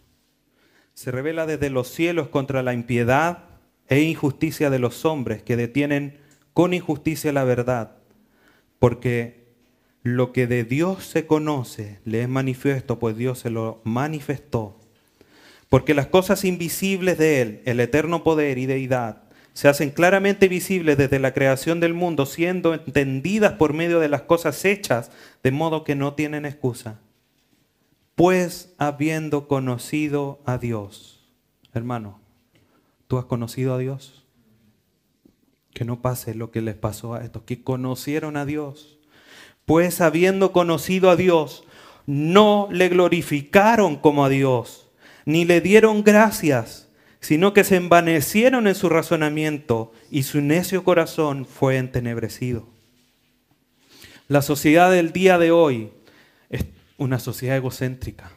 se 0.93 1.11
revela 1.11 1.45
desde 1.45 1.69
los 1.69 1.87
cielos 1.87 2.27
contra 2.27 2.63
la 2.63 2.73
impiedad 2.73 3.45
e 3.87 4.01
injusticia 4.01 4.69
de 4.69 4.79
los 4.79 5.05
hombres 5.05 5.41
que 5.41 5.55
detienen 5.55 6.19
con 6.53 6.73
injusticia 6.73 7.31
la 7.33 7.43
verdad, 7.43 7.97
porque 8.79 9.43
lo 10.03 10.33
que 10.33 10.47
de 10.47 10.63
Dios 10.63 11.05
se 11.05 11.25
conoce 11.25 11.99
le 12.05 12.21
es 12.21 12.29
manifiesto, 12.29 12.99
pues 12.99 13.17
Dios 13.17 13.39
se 13.39 13.49
lo 13.49 13.81
manifestó. 13.83 14.79
Porque 15.69 15.93
las 15.93 16.07
cosas 16.07 16.45
invisibles 16.45 17.17
de 17.17 17.41
Él, 17.41 17.61
el 17.65 17.79
eterno 17.79 18.23
poder 18.23 18.57
y 18.57 18.65
deidad, 18.65 19.23
se 19.53 19.67
hacen 19.67 19.91
claramente 19.91 20.47
visibles 20.47 20.97
desde 20.97 21.19
la 21.19 21.33
creación 21.33 21.79
del 21.79 21.93
mundo, 21.93 22.25
siendo 22.25 22.73
entendidas 22.73 23.53
por 23.53 23.73
medio 23.73 23.99
de 23.99 24.09
las 24.09 24.23
cosas 24.23 24.65
hechas, 24.65 25.11
de 25.41 25.51
modo 25.51 25.83
que 25.83 25.95
no 25.95 26.13
tienen 26.13 26.45
excusa. 26.45 26.99
Pues 28.15 28.73
habiendo 28.77 29.47
conocido 29.47 30.39
a 30.45 30.57
Dios, 30.57 31.25
hermano, 31.73 32.19
¿tú 33.07 33.17
has 33.17 33.25
conocido 33.25 33.73
a 33.73 33.77
Dios? 33.77 34.23
Que 35.73 35.85
no 35.85 36.01
pase 36.01 36.35
lo 36.35 36.51
que 36.51 36.61
les 36.61 36.75
pasó 36.75 37.15
a 37.15 37.23
estos, 37.23 37.43
que 37.43 37.63
conocieron 37.63 38.37
a 38.37 38.45
Dios. 38.45 38.99
Pues 39.65 40.01
habiendo 40.01 40.51
conocido 40.51 41.09
a 41.09 41.15
Dios, 41.15 41.63
no 42.05 42.67
le 42.71 42.89
glorificaron 42.89 43.95
como 43.95 44.25
a 44.25 44.29
Dios, 44.29 44.87
ni 45.25 45.45
le 45.45 45.61
dieron 45.61 46.03
gracias 46.03 46.83
sino 47.23 47.53
que 47.53 47.63
se 47.63 47.77
envanecieron 47.77 48.67
en 48.67 48.75
su 48.75 48.89
razonamiento 48.89 49.93
y 50.11 50.23
su 50.23 50.41
necio 50.41 50.83
corazón 50.83 51.45
fue 51.45 51.77
entenebrecido. 51.77 52.67
La 54.27 54.41
sociedad 54.41 54.91
del 54.91 55.13
día 55.13 55.37
de 55.37 55.51
hoy 55.51 55.91
una 56.97 57.19
sociedad 57.19 57.57
egocéntrica. 57.57 58.31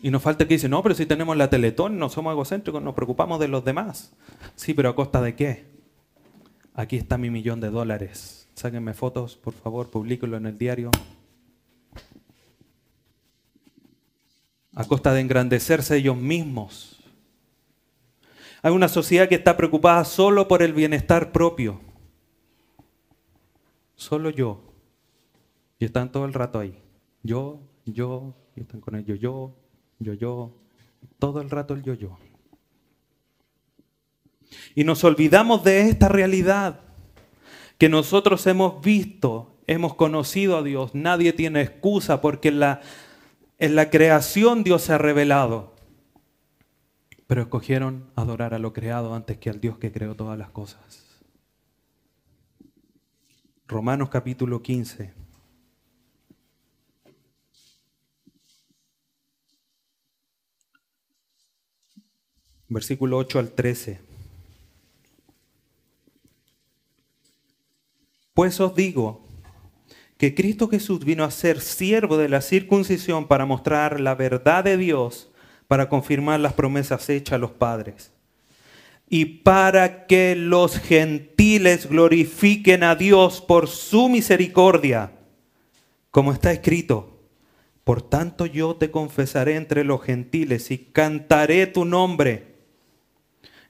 Y 0.00 0.10
nos 0.10 0.22
falta 0.22 0.46
que 0.46 0.54
dice, 0.54 0.68
no, 0.68 0.82
pero 0.82 0.94
si 0.94 1.06
tenemos 1.06 1.36
la 1.36 1.50
Teletón, 1.50 1.98
no 1.98 2.08
somos 2.08 2.32
egocéntricos, 2.32 2.82
nos 2.82 2.94
preocupamos 2.94 3.40
de 3.40 3.48
los 3.48 3.64
demás. 3.64 4.12
Sí, 4.54 4.74
pero 4.74 4.90
¿a 4.90 4.94
costa 4.94 5.20
de 5.20 5.34
qué? 5.34 5.66
Aquí 6.74 6.96
está 6.96 7.18
mi 7.18 7.30
millón 7.30 7.60
de 7.60 7.70
dólares. 7.70 8.48
Sáquenme 8.54 8.94
fotos, 8.94 9.36
por 9.36 9.54
favor, 9.54 9.90
publíquenlo 9.90 10.36
en 10.36 10.46
el 10.46 10.58
diario. 10.58 10.90
A 14.74 14.84
costa 14.84 15.12
de 15.12 15.20
engrandecerse 15.20 15.96
ellos 15.96 16.16
mismos 16.16 16.98
hay 18.62 18.72
una 18.72 18.88
sociedad 18.88 19.28
que 19.28 19.36
está 19.36 19.56
preocupada 19.56 20.04
solo 20.04 20.48
por 20.48 20.62
el 20.62 20.72
bienestar 20.72 21.30
propio. 21.30 21.80
Solo 23.94 24.30
yo. 24.30 24.62
Y 25.78 25.84
están 25.84 26.10
todo 26.10 26.24
el 26.24 26.34
rato 26.34 26.58
ahí. 26.58 26.76
Yo, 27.28 27.60
yo, 27.84 28.34
y 28.56 28.60
están 28.62 28.80
con 28.80 28.94
ellos. 28.94 29.20
Yo, 29.20 29.54
yo, 29.98 30.14
yo. 30.14 30.54
Todo 31.18 31.42
el 31.42 31.50
rato 31.50 31.74
el 31.74 31.82
yo, 31.82 31.92
yo. 31.92 32.16
Y 34.74 34.84
nos 34.84 35.04
olvidamos 35.04 35.62
de 35.62 35.90
esta 35.90 36.08
realidad 36.08 36.80
que 37.76 37.90
nosotros 37.90 38.46
hemos 38.46 38.80
visto, 38.82 39.58
hemos 39.66 39.94
conocido 39.94 40.56
a 40.56 40.62
Dios. 40.62 40.94
Nadie 40.94 41.34
tiene 41.34 41.60
excusa 41.60 42.22
porque 42.22 42.48
en 42.48 42.60
la, 42.60 42.80
en 43.58 43.74
la 43.74 43.90
creación 43.90 44.64
Dios 44.64 44.82
se 44.82 44.94
ha 44.94 44.98
revelado 44.98 45.76
pero 47.26 47.42
escogieron 47.42 48.10
adorar 48.16 48.54
a 48.54 48.58
lo 48.58 48.72
creado 48.72 49.14
antes 49.14 49.36
que 49.36 49.50
al 49.50 49.60
Dios 49.60 49.76
que 49.76 49.92
creó 49.92 50.16
todas 50.16 50.38
las 50.38 50.48
cosas. 50.48 51.20
Romanos 53.66 54.08
capítulo 54.08 54.62
15. 54.62 55.17
Versículo 62.68 63.16
8 63.18 63.38
al 63.38 63.50
13. 63.50 64.00
Pues 68.34 68.60
os 68.60 68.74
digo 68.74 69.24
que 70.16 70.34
Cristo 70.34 70.68
Jesús 70.68 71.04
vino 71.04 71.24
a 71.24 71.30
ser 71.30 71.60
siervo 71.60 72.16
de 72.16 72.28
la 72.28 72.40
circuncisión 72.40 73.26
para 73.26 73.46
mostrar 73.46 74.00
la 74.00 74.14
verdad 74.14 74.64
de 74.64 74.76
Dios 74.76 75.30
para 75.68 75.88
confirmar 75.88 76.40
las 76.40 76.54
promesas 76.54 77.08
hechas 77.08 77.34
a 77.34 77.38
los 77.38 77.52
padres. 77.52 78.10
Y 79.08 79.24
para 79.24 80.06
que 80.06 80.34
los 80.34 80.78
gentiles 80.78 81.88
glorifiquen 81.88 82.82
a 82.82 82.94
Dios 82.94 83.40
por 83.40 83.68
su 83.68 84.08
misericordia, 84.08 85.12
como 86.10 86.32
está 86.32 86.52
escrito. 86.52 87.14
Por 87.84 88.02
tanto 88.02 88.44
yo 88.44 88.76
te 88.76 88.90
confesaré 88.90 89.56
entre 89.56 89.84
los 89.84 90.02
gentiles 90.02 90.70
y 90.70 90.78
cantaré 90.78 91.66
tu 91.66 91.84
nombre. 91.84 92.57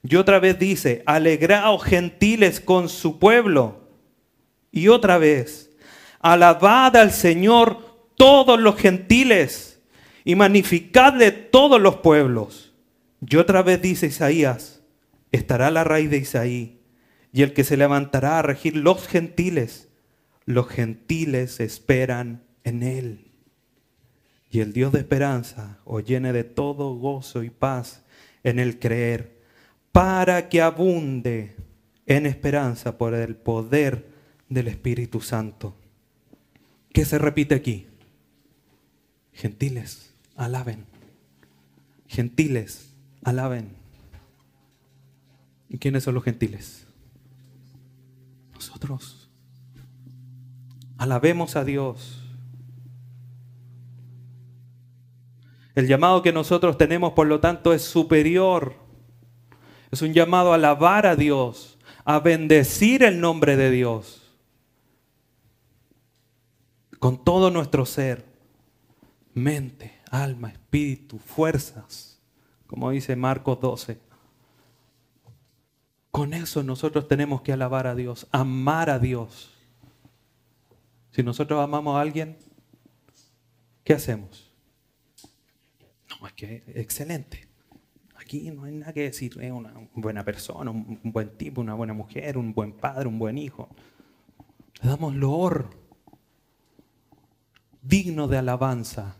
Y 0.03 0.15
otra 0.15 0.39
vez 0.39 0.57
dice, 0.57 1.03
alegraos 1.05 1.83
gentiles 1.83 2.59
con 2.59 2.89
su 2.89 3.19
pueblo. 3.19 3.87
Y 4.71 4.87
otra 4.87 5.17
vez, 5.17 5.71
alabad 6.19 6.95
al 6.95 7.11
Señor 7.11 7.89
todos 8.15 8.59
los 8.59 8.75
gentiles 8.75 9.81
y 10.23 10.35
magnificadle 10.35 11.31
todos 11.31 11.81
los 11.81 11.97
pueblos. 11.97 12.73
Y 13.27 13.35
otra 13.35 13.61
vez 13.61 13.81
dice 13.81 14.07
Isaías, 14.07 14.81
estará 15.31 15.71
la 15.71 15.83
raíz 15.83 16.09
de 16.09 16.17
Isaí 16.17 16.79
y 17.31 17.43
el 17.43 17.53
que 17.53 17.63
se 17.63 17.77
levantará 17.77 18.39
a 18.39 18.41
regir 18.41 18.75
los 18.75 19.07
gentiles. 19.07 19.89
Los 20.45 20.67
gentiles 20.67 21.59
esperan 21.59 22.43
en 22.63 22.83
él. 22.83 23.31
Y 24.51 24.61
el 24.61 24.73
Dios 24.73 24.91
de 24.91 24.99
esperanza 24.99 25.79
os 25.85 26.03
llene 26.03 26.33
de 26.33 26.43
todo 26.43 26.95
gozo 26.95 27.43
y 27.43 27.49
paz 27.49 28.03
en 28.43 28.57
el 28.57 28.79
creer, 28.79 29.38
para 29.91 30.49
que 30.49 30.61
abunde 30.61 31.55
en 32.05 32.25
esperanza 32.25 32.97
por 32.97 33.13
el 33.13 33.35
poder 33.35 34.09
del 34.49 34.67
Espíritu 34.67 35.21
Santo. 35.21 35.75
¿Qué 36.91 37.05
se 37.05 37.17
repite 37.17 37.55
aquí? 37.55 37.87
Gentiles 39.33 40.09
alaben. 40.39 40.85
Gentiles, 42.07 42.95
alaben. 43.23 43.75
¿Y 45.67 45.77
quiénes 45.77 46.03
son 46.03 46.15
los 46.15 46.23
gentiles? 46.23 46.87
Nosotros. 48.53 49.29
Alabemos 50.97 51.55
a 51.55 51.63
Dios. 51.63 52.23
El 55.75 55.87
llamado 55.87 56.23
que 56.23 56.33
nosotros 56.33 56.77
tenemos, 56.77 57.13
por 57.13 57.27
lo 57.27 57.39
tanto, 57.39 57.73
es 57.73 57.83
superior. 57.83 58.75
Es 59.91 60.01
un 60.01 60.13
llamado 60.13 60.51
a 60.51 60.55
alabar 60.55 61.05
a 61.05 61.15
Dios, 61.15 61.77
a 62.05 62.19
bendecir 62.19 63.03
el 63.03 63.19
nombre 63.19 63.55
de 63.55 63.71
Dios 63.71 64.19
con 66.99 67.23
todo 67.23 67.49
nuestro 67.49 67.85
ser, 67.85 68.25
mente, 69.33 69.99
alma, 70.11 70.49
espíritu, 70.49 71.17
fuerzas, 71.17 72.19
como 72.67 72.91
dice 72.91 73.15
Marcos 73.15 73.59
12. 73.61 73.97
Con 76.11 76.33
eso 76.33 76.61
nosotros 76.61 77.07
tenemos 77.07 77.41
que 77.41 77.53
alabar 77.53 77.87
a 77.87 77.95
Dios, 77.95 78.27
amar 78.31 78.89
a 78.89 78.99
Dios. 78.99 79.53
Si 81.11 81.23
nosotros 81.23 81.63
amamos 81.63 81.95
a 81.95 82.01
alguien, 82.01 82.37
¿qué 83.83 83.93
hacemos? 83.93 84.51
No, 86.09 86.27
es 86.27 86.33
que 86.33 86.63
excelente. 86.75 87.48
Aquí 88.29 88.51
no 88.51 88.65
hay 88.65 88.73
nada 88.73 88.93
que 88.93 89.01
decir, 89.01 89.39
es 89.41 89.51
una 89.51 89.73
buena 89.95 90.23
persona, 90.23 90.69
un 90.69 90.99
buen 91.03 91.35
tipo, 91.35 91.61
una 91.61 91.73
buena 91.73 91.93
mujer, 91.93 92.37
un 92.37 92.53
buen 92.53 92.73
padre, 92.73 93.07
un 93.07 93.17
buen 93.17 93.39
hijo. 93.39 93.69
Le 94.83 94.89
damos 94.89 95.15
loor 95.15 95.71
digno 97.81 98.27
de 98.27 98.37
alabanza 98.37 99.15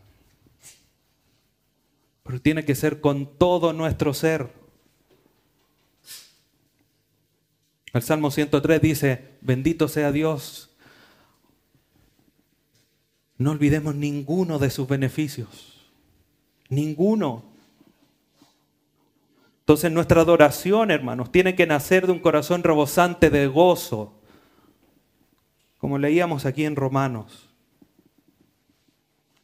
pero 2.30 2.40
tiene 2.40 2.64
que 2.64 2.76
ser 2.76 3.00
con 3.00 3.36
todo 3.38 3.72
nuestro 3.72 4.14
ser. 4.14 4.52
El 7.92 8.02
Salmo 8.02 8.30
103 8.30 8.80
dice, 8.80 9.30
bendito 9.40 9.88
sea 9.88 10.12
Dios. 10.12 10.70
No 13.36 13.50
olvidemos 13.50 13.96
ninguno 13.96 14.60
de 14.60 14.70
sus 14.70 14.86
beneficios. 14.86 15.90
Ninguno. 16.68 17.49
Entonces 19.70 19.92
nuestra 19.92 20.22
adoración, 20.22 20.90
hermanos, 20.90 21.30
tiene 21.30 21.54
que 21.54 21.64
nacer 21.64 22.04
de 22.04 22.10
un 22.10 22.18
corazón 22.18 22.64
rebosante 22.64 23.30
de 23.30 23.46
gozo. 23.46 24.20
Como 25.78 25.96
leíamos 25.96 26.44
aquí 26.44 26.64
en 26.64 26.74
Romanos. 26.74 27.48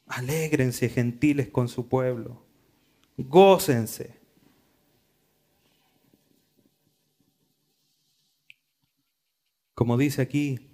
Alégrense 0.09 0.89
gentiles 0.89 1.49
con 1.49 1.69
su 1.69 1.87
pueblo 1.87 2.45
gócense. 3.17 4.19
Como 9.75 9.97
dice 9.97 10.23
aquí, 10.23 10.66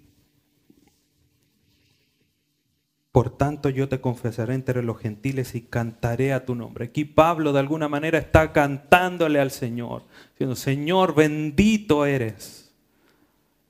Por 3.13 3.29
tanto 3.29 3.69
yo 3.69 3.87
te 3.87 4.01
confesaré 4.01 4.55
entre 4.55 4.81
los 4.81 4.97
gentiles 4.97 5.53
y 5.53 5.61
cantaré 5.61 6.33
a 6.33 6.45
tu 6.45 6.55
nombre. 6.55 6.85
Aquí 6.85 7.05
Pablo 7.05 7.53
de 7.53 7.59
alguna 7.59 7.87
manera 7.87 8.17
está 8.17 8.51
cantándole 8.51 9.39
al 9.39 9.51
Señor, 9.51 10.01
diciendo, 10.31 10.55
Señor, 10.55 11.13
bendito 11.13 12.07
eres. 12.07 12.73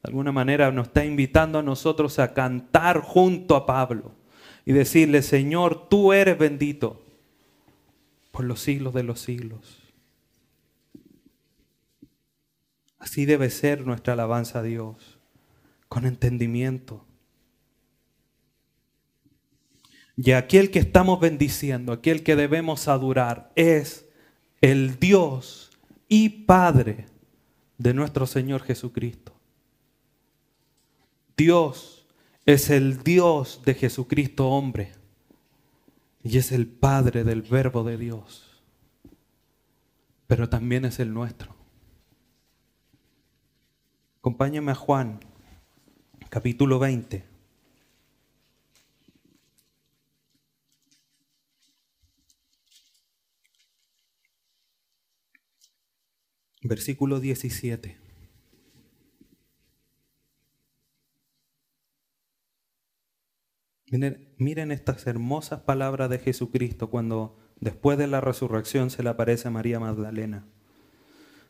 De 0.02 0.08
alguna 0.08 0.32
manera 0.32 0.72
nos 0.72 0.88
está 0.88 1.04
invitando 1.04 1.60
a 1.60 1.62
nosotros 1.62 2.20
a 2.20 2.34
cantar 2.34 3.02
junto 3.02 3.58
a 3.58 3.66
Pablo 3.66 4.14
y 4.64 4.72
decirle, 4.72 5.22
Señor, 5.22 5.90
tú 5.90 6.14
eres 6.14 6.38
bendito 6.38 7.04
por 8.32 8.46
los 8.46 8.62
siglos 8.62 8.94
de 8.94 9.04
los 9.04 9.20
siglos. 9.20 9.82
Así 12.98 13.26
debe 13.26 13.50
ser 13.50 13.86
nuestra 13.86 14.14
alabanza 14.14 14.60
a 14.60 14.64
Dios, 14.64 15.20
con 15.90 16.06
entendimiento 16.06 17.04
y 20.15 20.32
aquel 20.32 20.69
que 20.69 20.80
estamos 20.80 21.19
bendiciendo, 21.19 21.91
aquel 21.91 22.23
que 22.23 22.36
debemos 22.36 22.88
adorar, 22.88 23.52
es 23.56 24.06
el 24.62 24.99
Dios 24.99 25.71
y 26.08 26.30
Padre 26.30 27.08
de 27.78 27.93
nuestro 27.93 28.28
Señor 28.28 28.62
Jesucristo. 28.62 29.34
Dios 31.36 32.06
es 32.45 32.69
el 32.69 33.04
Dios 33.04 33.62
de 33.65 33.73
Jesucristo 33.73 34.49
hombre 34.49 34.91
y 36.23 36.38
es 36.38 36.52
el 36.52 36.67
Padre 36.67 37.23
del 37.23 37.41
Verbo 37.41 37.84
de 37.84 37.97
Dios, 37.97 38.62
pero 40.28 40.47
también 40.47 40.86
es 40.86 40.99
el 40.99 41.12
nuestro. 41.12 41.56
Acompáñame 44.19 44.71
a 44.71 44.76
Juan, 44.76 45.19
capítulo 46.30 46.78
20. 46.80 47.33
Versículo 56.63 57.19
17. 57.19 57.97
Miren, 64.38 64.71
estas 64.71 65.06
hermosas 65.06 65.62
palabras 65.62 66.10
de 66.10 66.17
Jesucristo 66.17 66.89
cuando 66.89 67.38
después 67.60 67.97
de 67.97 68.08
la 68.08 68.21
resurrección 68.21 68.89
se 68.89 69.04
le 69.04 69.10
aparece 69.10 69.49
a 69.49 69.52
María 69.52 69.80
Magdalena. 69.80 70.47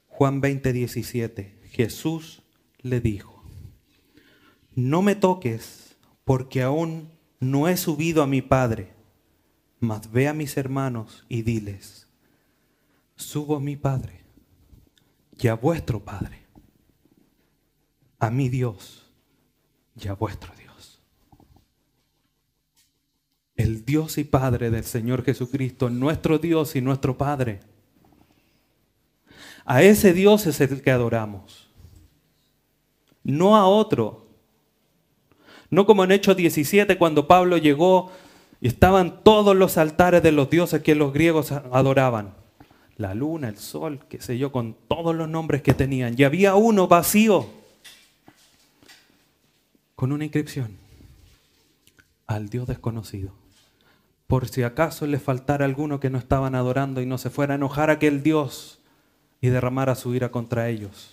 Juan 0.08 0.42
20, 0.42 0.74
17. 0.74 1.62
Jesús 1.72 2.44
le 2.80 3.00
dijo, 3.00 3.44
no 4.76 5.02
me 5.02 5.16
toques 5.16 5.96
porque 6.26 6.64
aún 6.64 7.12
no 7.40 7.70
he 7.70 7.78
subido 7.78 8.24
a 8.24 8.28
mi 8.28 8.42
Padre, 8.42 8.94
mas 9.80 10.12
ve 10.12 10.28
a 10.28 10.34
mis 10.34 10.58
hermanos 10.58 11.26
y 11.30 11.44
diles, 11.44 12.08
subo 13.16 13.56
a 13.56 13.60
mi 13.62 13.78
Padre 13.78 14.23
y 15.40 15.48
a 15.48 15.56
vuestro 15.56 16.04
Padre, 16.04 16.40
a 18.20 18.30
mi 18.30 18.50
Dios 18.50 19.12
y 20.00 20.08
a 20.08 20.14
vuestro 20.14 20.54
Dios. 20.56 21.02
El 23.56 23.86
Dios 23.86 24.18
y 24.18 24.24
Padre 24.24 24.72
del 24.72 24.84
Señor 24.84 25.24
Jesucristo, 25.24 25.90
nuestro 25.90 26.40
Dios 26.40 26.76
y 26.76 26.82
nuestro 26.82 27.18
Padre. 27.18 27.62
A 29.66 29.84
ese 29.84 30.14
Dios 30.14 30.46
es 30.48 30.60
el 30.62 30.82
que 30.82 30.92
adoramos, 30.92 31.70
no 33.24 33.56
a 33.56 33.66
otro. 33.66 34.22
No 35.70 35.88
como 35.88 36.04
en 36.04 36.12
Hechos 36.12 36.38
17 36.38 37.00
cuando 37.00 37.28
Pablo 37.28 37.58
llegó 37.58 38.12
y 38.62 38.68
estaban 38.68 39.24
todos 39.24 39.56
los 39.56 39.78
altares 39.78 40.22
de 40.22 40.32
los 40.32 40.50
dioses 40.50 40.84
que 40.84 40.94
los 40.94 41.14
griegos 41.14 41.52
adoraban 41.52 42.43
la 42.98 43.14
luna, 43.14 43.50
el 43.50 43.58
sol, 43.58 44.00
qué 44.10 44.22
sé 44.22 44.38
yo, 44.38 44.52
con 44.52 44.76
todos 44.88 45.16
los 45.16 45.28
nombres 45.28 45.62
que 45.62 45.74
tenían. 45.74 46.16
Y 46.18 46.24
había 46.24 46.56
uno 46.56 46.88
vacío, 46.88 47.48
con 49.96 50.12
una 50.12 50.26
inscripción, 50.26 50.78
al 52.28 52.50
Dios 52.50 52.68
desconocido. 52.68 53.34
Por 54.28 54.48
si 54.48 54.64
acaso 54.64 55.06
le 55.06 55.20
faltara 55.20 55.66
alguno 55.66 56.00
que 56.00 56.10
no 56.10 56.18
estaban 56.18 56.56
adorando 56.56 57.02
y 57.02 57.06
no 57.06 57.18
se 57.18 57.30
fuera 57.30 57.54
a 57.54 57.58
enojar 57.58 57.90
a 57.90 57.94
aquel 57.94 58.24
Dios 58.24 58.80
y 59.42 59.50
derramara 59.50 59.96
su 59.96 60.16
ira 60.16 60.32
contra 60.32 60.70
ellos. 60.70 61.12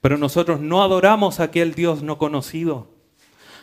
Pero 0.00 0.16
nosotros 0.16 0.60
no 0.60 0.82
adoramos 0.82 1.40
a 1.40 1.44
aquel 1.44 1.74
Dios 1.74 2.02
no 2.02 2.18
conocido. 2.18 2.88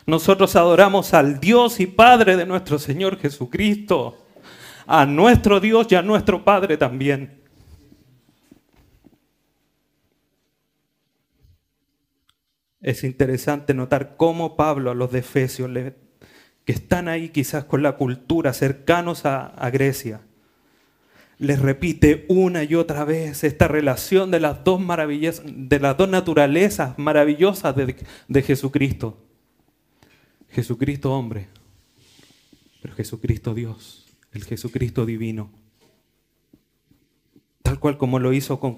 Nosotros 0.06 0.54
adoramos 0.54 1.14
al 1.14 1.40
Dios 1.40 1.80
y 1.80 1.86
Padre 1.86 2.36
de 2.36 2.46
nuestro 2.46 2.78
Señor 2.78 3.18
Jesucristo 3.18 4.25
a 4.86 5.04
nuestro 5.04 5.60
Dios 5.60 5.88
y 5.90 5.96
a 5.96 6.02
nuestro 6.02 6.44
Padre 6.44 6.76
también. 6.76 7.40
Es 12.80 13.02
interesante 13.02 13.74
notar 13.74 14.16
cómo 14.16 14.56
Pablo 14.56 14.92
a 14.92 14.94
los 14.94 15.10
de 15.10 15.18
Efesios, 15.18 15.70
que 16.64 16.72
están 16.72 17.08
ahí 17.08 17.30
quizás 17.30 17.64
con 17.64 17.82
la 17.82 17.96
cultura 17.96 18.52
cercanos 18.52 19.26
a, 19.26 19.70
Grecia, 19.70 20.20
les 21.38 21.58
repite 21.58 22.24
una 22.28 22.62
y 22.62 22.76
otra 22.76 23.04
vez 23.04 23.42
esta 23.42 23.66
relación 23.66 24.30
de 24.30 24.40
las 24.40 24.62
dos 24.62 24.80
maravillas, 24.80 25.42
de 25.44 25.80
las 25.80 25.96
dos 25.96 26.08
naturalezas 26.08 26.96
maravillosas 26.96 27.74
de 27.74 28.42
Jesucristo. 28.42 29.18
Jesucristo 30.48 31.12
hombre, 31.12 31.48
pero 32.80 32.94
Jesucristo 32.94 33.52
Dios 33.52 34.05
el 34.36 34.44
Jesucristo 34.44 35.06
divino. 35.06 35.50
Tal 37.62 37.80
cual 37.80 37.98
como 37.98 38.20
lo 38.20 38.32
hizo 38.32 38.60
con 38.60 38.76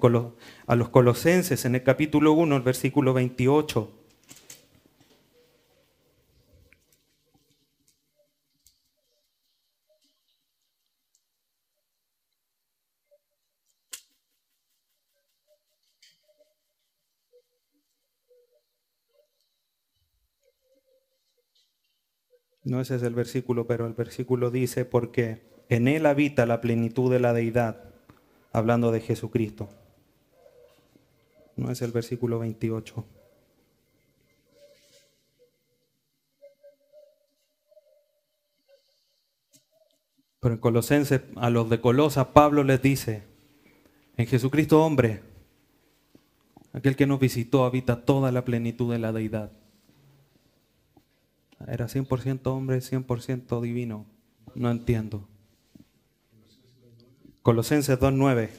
a 0.65 0.75
los 0.75 0.89
colosenses 0.89 1.65
en 1.65 1.75
el 1.75 1.83
capítulo 1.83 2.31
1, 2.33 2.55
el 2.55 2.61
versículo 2.63 3.13
28. 3.13 3.98
No 22.63 22.81
ese 22.81 22.95
es 22.95 23.03
el 23.03 23.15
versículo, 23.15 23.67
pero 23.67 23.87
el 23.87 23.93
versículo 23.93 24.51
dice, 24.51 24.85
porque 24.85 25.41
en 25.69 25.87
Él 25.87 26.05
habita 26.05 26.45
la 26.45 26.61
plenitud 26.61 27.11
de 27.11 27.19
la 27.19 27.33
deidad, 27.33 27.83
hablando 28.51 28.91
de 28.91 29.01
Jesucristo. 29.01 29.69
No 31.55 31.71
es 31.71 31.81
el 31.81 31.91
versículo 31.91 32.39
28. 32.39 33.05
Pero 40.39 40.55
en 40.55 40.61
Colosenses, 40.61 41.21
a 41.35 41.49
los 41.49 41.69
de 41.69 41.81
Colosa, 41.81 42.33
Pablo 42.33 42.63
les 42.63 42.81
dice, 42.81 43.23
en 44.15 44.25
Jesucristo 44.25 44.83
hombre, 44.83 45.21
aquel 46.71 46.95
que 46.95 47.05
nos 47.05 47.19
visitó 47.19 47.65
habita 47.65 48.05
toda 48.05 48.31
la 48.31 48.45
plenitud 48.45 48.91
de 48.91 48.99
la 48.99 49.11
deidad. 49.11 49.51
Era 51.69 51.87
100% 51.87 52.47
hombre, 52.47 52.79
100% 52.79 53.61
divino. 53.61 54.05
No 54.55 54.71
entiendo. 54.71 55.27
Colosenses 57.43 57.99
2.9. 57.99 58.49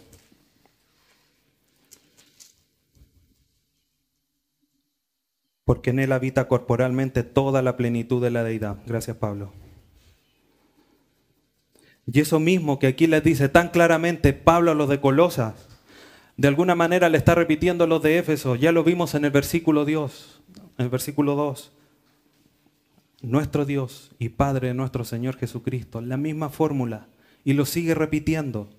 Porque 5.65 5.91
en 5.91 5.99
él 5.99 6.13
habita 6.13 6.49
corporalmente 6.49 7.23
toda 7.23 7.63
la 7.63 7.77
plenitud 7.77 8.23
de 8.23 8.31
la 8.31 8.45
deidad. 8.45 8.79
Gracias 8.87 9.17
Pablo. 9.17 9.53
Y 12.07 12.21
eso 12.21 12.41
mismo 12.41 12.79
que 12.79 12.89
aquí 12.89 13.07
les 13.07 13.23
dice 13.23 13.49
tan 13.49 13.69
claramente 13.69 14.33
Pablo 14.33 14.73
a 14.73 14.75
los 14.75 14.89
de 14.89 15.01
Colosas, 15.01 15.69
de 16.37 16.49
alguna 16.49 16.75
manera 16.75 17.09
le 17.09 17.19
está 17.19 17.35
repitiendo 17.35 17.85
a 17.85 17.87
los 17.87 18.03
de 18.03 18.19
Éfeso, 18.19 18.57
ya 18.57 18.73
lo 18.73 18.83
vimos 18.83 19.15
en 19.15 19.25
el 19.25 19.31
versículo 19.31 19.85
Dios, 19.85 20.43
en 20.79 20.87
el 20.87 20.91
versículo 20.91 21.37
2 21.37 21.73
nuestro 23.23 23.65
Dios 23.65 24.11
y 24.19 24.31
Padre 24.31 24.69
de 24.69 24.75
nuestro 24.75 25.05
Señor 25.05 25.37
Jesucristo, 25.37 26.01
la 26.01 26.17
misma 26.17 26.49
fórmula, 26.49 27.09
y 27.45 27.53
lo 27.53 27.65
sigue 27.67 27.95
repitiendo. 27.95 28.71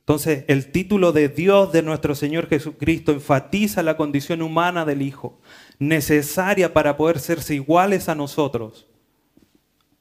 Entonces, 0.00 0.44
el 0.46 0.70
título 0.70 1.10
de 1.10 1.28
Dios 1.28 1.72
de 1.72 1.82
nuestro 1.82 2.14
Señor 2.14 2.48
Jesucristo 2.48 3.10
enfatiza 3.10 3.82
la 3.82 3.96
condición 3.96 4.40
humana 4.40 4.84
del 4.84 5.02
Hijo, 5.02 5.40
necesaria 5.80 6.72
para 6.72 6.96
poder 6.96 7.18
serse 7.18 7.56
iguales 7.56 8.08
a 8.08 8.14
nosotros 8.14 8.86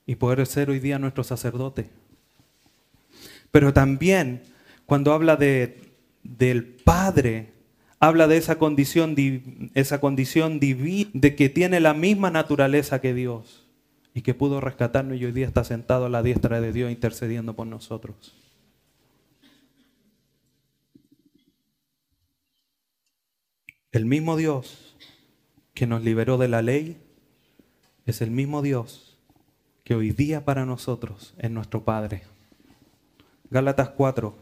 y 0.05 0.15
poder 0.15 0.45
ser 0.45 0.69
hoy 0.69 0.80
día 0.80 0.99
nuestro 0.99 1.23
sacerdote. 1.23 1.89
Pero 3.49 3.73
también, 3.73 4.43
cuando 4.86 5.11
habla 5.11 5.38
de, 5.38 5.82
del 6.21 6.65
Padre, 6.65 7.55
habla 8.00 8.28
de 8.28 8.38
esa 8.38 8.58
condición, 8.58 9.16
divina, 9.16 11.10
de 11.14 11.36
que 11.36 11.50
tiene 11.50 11.80
la 11.80 11.93
misma 11.93 12.30
naturaleza 12.32 13.02
que 13.02 13.14
Dios 13.14 13.66
y 14.14 14.22
que 14.22 14.34
pudo 14.34 14.62
rescatarnos 14.62 15.18
y 15.18 15.26
hoy 15.26 15.32
día 15.32 15.48
está 15.48 15.64
sentado 15.64 16.06
a 16.06 16.10
la 16.10 16.24
diestra 16.24 16.62
de 16.62 16.72
Dios 16.72 16.91
intercediendo 16.91 17.56
por 17.56 17.68
nosotros. 17.68 18.34
El 23.91 24.06
mismo 24.06 24.36
Dios 24.36 24.96
que 25.74 25.88
nos 25.88 26.04
liberó 26.04 26.38
de 26.38 26.48
la 26.48 26.62
ley 26.62 26.98
es 28.06 28.22
el 28.22 28.32
mismo 28.32 28.62
Dios 28.62 29.18
que 29.84 29.96
hoy 29.96 30.12
día 30.12 30.43
para 30.43 30.66
nosotros 30.66 31.34
es 31.38 31.52
nuestro 31.52 31.86
Padre. 31.86 32.24
Gálatas 33.50 33.89
4, 33.89 34.36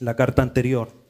la 0.00 0.14
carta 0.14 0.42
anterior. 0.42 1.05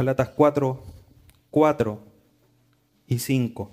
Galatas 0.00 0.30
4, 0.30 0.82
4 1.50 2.00
y 3.06 3.18
5. 3.18 3.70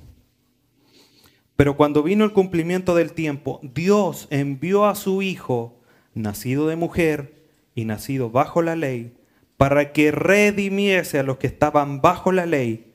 Pero 1.55 1.77
cuando 1.77 2.03
vino 2.03 2.25
el 2.25 2.33
cumplimiento 2.33 2.95
del 2.95 3.13
tiempo, 3.13 3.61
Dios 3.63 4.27
envió 4.29 4.87
a 4.87 4.95
su 4.95 5.21
Hijo, 5.21 5.79
nacido 6.13 6.67
de 6.67 6.75
mujer 6.75 7.47
y 7.75 7.85
nacido 7.85 8.29
bajo 8.29 8.61
la 8.61 8.75
ley, 8.75 9.15
para 9.55 9.93
que 9.93 10.11
redimiese 10.11 11.17
a 11.17 11.23
los 11.23 11.37
que 11.37 11.47
estaban 11.47 12.01
bajo 12.01 12.33
la 12.33 12.45
ley, 12.45 12.93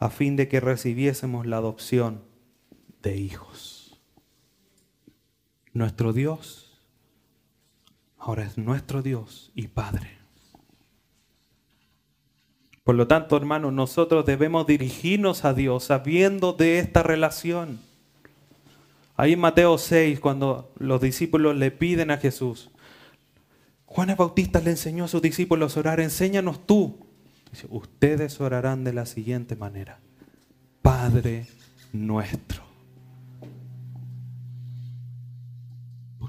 a 0.00 0.10
fin 0.10 0.34
de 0.34 0.48
que 0.48 0.58
recibiésemos 0.58 1.46
la 1.46 1.58
adopción 1.58 2.24
de 3.00 3.16
hijos. 3.16 4.02
Nuestro 5.72 6.12
Dios 6.12 6.82
ahora 8.18 8.42
es 8.42 8.58
nuestro 8.58 9.02
Dios 9.02 9.52
y 9.54 9.68
Padre. 9.68 10.21
Por 12.84 12.96
lo 12.96 13.06
tanto, 13.06 13.36
hermanos, 13.36 13.72
nosotros 13.72 14.26
debemos 14.26 14.66
dirigirnos 14.66 15.44
a 15.44 15.54
Dios 15.54 15.84
sabiendo 15.84 16.52
de 16.52 16.80
esta 16.80 17.02
relación. 17.02 17.78
Ahí 19.16 19.34
en 19.34 19.40
Mateo 19.40 19.78
6, 19.78 20.18
cuando 20.18 20.72
los 20.78 21.00
discípulos 21.00 21.56
le 21.56 21.70
piden 21.70 22.10
a 22.10 22.18
Jesús, 22.18 22.70
Juan 23.86 24.10
el 24.10 24.16
Bautista 24.16 24.60
le 24.60 24.70
enseñó 24.70 25.04
a 25.04 25.08
sus 25.08 25.22
discípulos 25.22 25.76
a 25.76 25.80
orar, 25.80 26.00
enséñanos 26.00 26.66
tú. 26.66 27.06
Dice, 27.52 27.66
ustedes 27.70 28.40
orarán 28.40 28.82
de 28.82 28.94
la 28.94 29.06
siguiente 29.06 29.54
manera, 29.54 30.00
Padre 30.80 31.46
nuestro. 31.92 32.62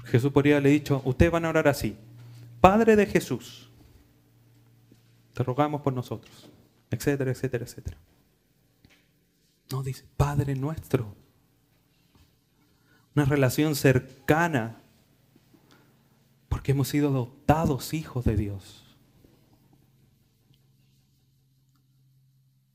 Jesús 0.04 0.30
podría 0.30 0.54
haberle 0.54 0.70
dicho, 0.70 1.02
ustedes 1.04 1.32
van 1.32 1.46
a 1.46 1.48
orar 1.48 1.66
así, 1.66 1.96
Padre 2.60 2.94
de 2.94 3.06
Jesús 3.06 3.70
te 5.34 5.42
rogamos 5.42 5.82
por 5.82 5.92
nosotros, 5.92 6.50
etcétera, 6.90 7.32
etcétera, 7.32 7.64
etcétera. 7.64 7.98
No, 9.70 9.82
dice, 9.82 10.04
Padre 10.16 10.54
nuestro. 10.54 11.14
Una 13.16 13.24
relación 13.24 13.74
cercana, 13.74 14.80
porque 16.48 16.72
hemos 16.72 16.88
sido 16.88 17.08
adoptados 17.08 17.92
hijos 17.94 18.24
de 18.24 18.36
Dios. 18.36 18.84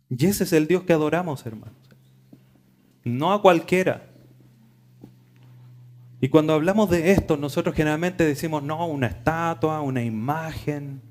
Y 0.10 0.26
ese 0.26 0.44
es 0.44 0.54
el 0.54 0.68
Dios 0.68 0.84
que 0.84 0.94
adoramos, 0.94 1.46
hermanos. 1.46 1.76
No 3.04 3.32
a 3.32 3.42
cualquiera. 3.42 4.10
Y 6.20 6.30
cuando 6.30 6.54
hablamos 6.54 6.90
de 6.90 7.12
esto, 7.12 7.38
nosotros 7.38 7.76
generalmente 7.76 8.26
decimos, 8.26 8.64
no, 8.64 8.86
una 8.88 9.08
estatua, 9.08 9.82
una 9.82 10.04
imagen. 10.04 11.02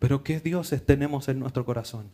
Pero 0.00 0.24
¿qué 0.24 0.40
dioses 0.40 0.84
tenemos 0.84 1.28
en 1.28 1.38
nuestro 1.38 1.64
corazón? 1.64 2.10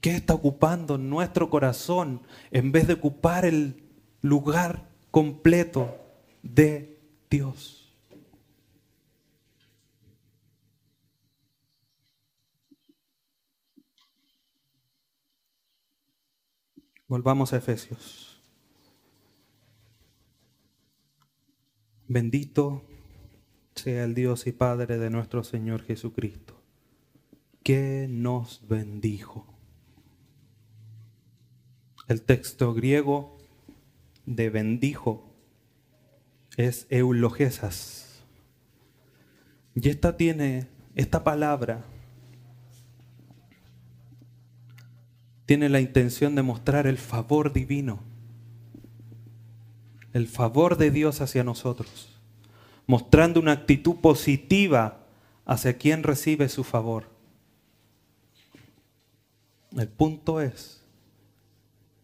¿Qué 0.00 0.12
está 0.12 0.32
ocupando 0.32 0.96
nuestro 0.96 1.50
corazón 1.50 2.22
en 2.52 2.72
vez 2.72 2.86
de 2.86 2.94
ocupar 2.94 3.44
el 3.44 3.82
lugar 4.22 4.88
completo 5.10 5.98
de 6.42 6.98
Dios? 7.28 7.92
Volvamos 17.08 17.52
a 17.52 17.56
Efesios. 17.56 18.40
Bendito 22.06 22.84
sea 23.80 24.04
el 24.04 24.14
Dios 24.14 24.46
y 24.46 24.52
Padre 24.52 24.98
de 24.98 25.10
nuestro 25.10 25.42
Señor 25.42 25.82
Jesucristo, 25.82 26.60
que 27.62 28.06
nos 28.08 28.66
bendijo. 28.68 29.46
El 32.06 32.22
texto 32.22 32.74
griego 32.74 33.38
de 34.26 34.50
bendijo 34.50 35.32
es 36.56 36.86
eulogesas. 36.90 38.22
Y 39.74 39.88
esta 39.88 40.16
tiene, 40.16 40.66
esta 40.94 41.24
palabra 41.24 41.84
tiene 45.46 45.68
la 45.70 45.80
intención 45.80 46.34
de 46.34 46.42
mostrar 46.42 46.86
el 46.86 46.98
favor 46.98 47.52
divino, 47.52 48.00
el 50.12 50.28
favor 50.28 50.76
de 50.76 50.90
Dios 50.90 51.20
hacia 51.20 51.44
nosotros 51.44 52.19
mostrando 52.86 53.40
una 53.40 53.52
actitud 53.52 53.96
positiva 53.96 54.98
hacia 55.44 55.76
quien 55.76 56.02
recibe 56.02 56.48
su 56.48 56.64
favor. 56.64 57.08
El 59.76 59.88
punto 59.88 60.40
es 60.40 60.82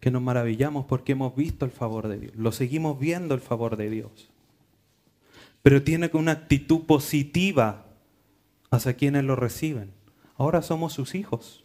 que 0.01 0.11
nos 0.11 0.23
maravillamos 0.23 0.87
porque 0.87 1.13
hemos 1.13 1.35
visto 1.35 1.65
el 1.65 1.71
favor 1.71 2.09
de 2.09 2.19
Dios, 2.19 2.37
lo 2.37 2.53
seguimos 2.53 2.99
viendo 2.99 3.35
el 3.35 3.41
favor 3.41 3.77
de 3.77 3.91
Dios. 3.91 4.31
Pero 5.63 5.83
tiene 5.83 6.11
una 6.13 6.33
actitud 6.33 6.83
positiva 6.87 7.87
hacia 8.71 8.95
quienes 8.95 9.25
lo 9.25 9.35
reciben. 9.35 9.91
Ahora 10.37 10.63
somos 10.63 10.93
sus 10.93 11.15
hijos. 11.15 11.65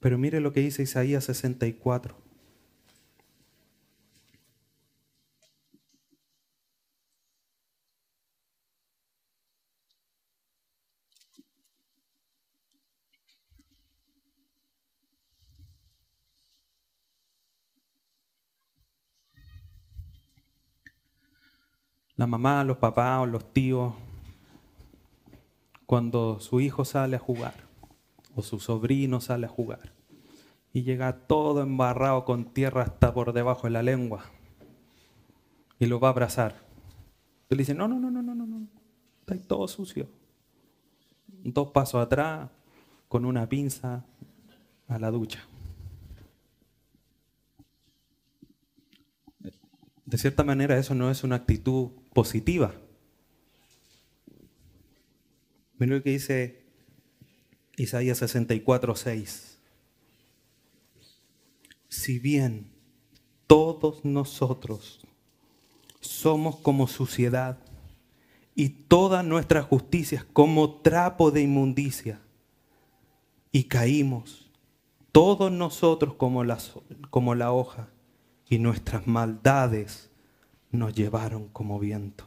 Pero 0.00 0.16
mire 0.16 0.40
lo 0.40 0.52
que 0.52 0.60
dice 0.60 0.82
Isaías 0.82 1.24
64. 1.24 2.23
La 22.16 22.26
mamá, 22.26 22.64
los 22.64 22.76
papás 22.76 23.22
o 23.22 23.26
los 23.26 23.52
tíos, 23.52 23.94
cuando 25.86 26.40
su 26.40 26.60
hijo 26.60 26.84
sale 26.84 27.16
a 27.16 27.18
jugar 27.18 27.54
o 28.34 28.42
su 28.42 28.58
sobrino 28.58 29.20
sale 29.20 29.46
a 29.46 29.48
jugar 29.48 29.92
y 30.72 30.82
llega 30.82 31.26
todo 31.26 31.62
embarrado 31.62 32.24
con 32.24 32.46
tierra 32.46 32.82
hasta 32.82 33.14
por 33.14 33.32
debajo 33.32 33.66
de 33.66 33.70
la 33.70 33.82
lengua 33.82 34.24
y 35.78 35.86
lo 35.86 36.00
va 36.00 36.08
a 36.08 36.10
abrazar. 36.10 36.56
Le 37.48 37.56
dice, 37.56 37.74
no, 37.74 37.86
no, 37.86 37.98
no, 38.00 38.10
no, 38.10 38.22
no, 38.22 38.34
no, 38.34 38.46
no, 38.46 38.66
está 39.20 39.38
todo 39.46 39.68
sucio. 39.68 40.08
Dos 41.28 41.68
pasos 41.68 42.02
atrás, 42.02 42.50
con 43.08 43.24
una 43.24 43.48
pinza 43.48 44.04
a 44.88 44.98
la 44.98 45.10
ducha. 45.10 45.44
De 50.06 50.18
cierta 50.18 50.42
manera 50.42 50.76
eso 50.76 50.94
no 50.94 51.10
es 51.10 51.22
una 51.22 51.36
actitud 51.36 51.90
positiva. 52.14 52.74
Miren 55.78 55.98
lo 55.98 56.02
que 56.02 56.10
dice 56.10 56.64
Isaías 57.76 58.18
64, 58.18 58.94
6. 58.94 59.58
Si 61.88 62.18
bien 62.18 62.70
todos 63.46 64.04
nosotros 64.04 65.00
somos 66.00 66.56
como 66.56 66.86
suciedad 66.86 67.58
y 68.54 68.68
todas 68.68 69.24
nuestras 69.24 69.66
justicias 69.66 70.24
como 70.24 70.80
trapo 70.80 71.30
de 71.30 71.42
inmundicia 71.42 72.20
y 73.50 73.64
caímos, 73.64 74.50
todos 75.10 75.50
nosotros 75.50 76.14
como 76.14 76.44
la, 76.44 76.58
como 77.10 77.34
la 77.34 77.52
hoja 77.52 77.88
y 78.48 78.58
nuestras 78.58 79.06
maldades 79.06 80.10
nos 80.74 80.94
llevaron 80.94 81.48
como 81.48 81.78
viento. 81.78 82.26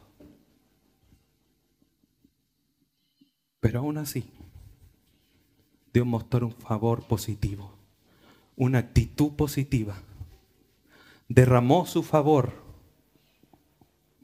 Pero 3.60 3.80
aún 3.80 3.98
así, 3.98 4.30
Dios 5.92 6.06
mostró 6.06 6.46
un 6.46 6.52
favor 6.52 7.06
positivo, 7.06 7.74
una 8.56 8.78
actitud 8.78 9.32
positiva, 9.32 9.96
derramó 11.28 11.86
su 11.86 12.02
favor 12.02 12.52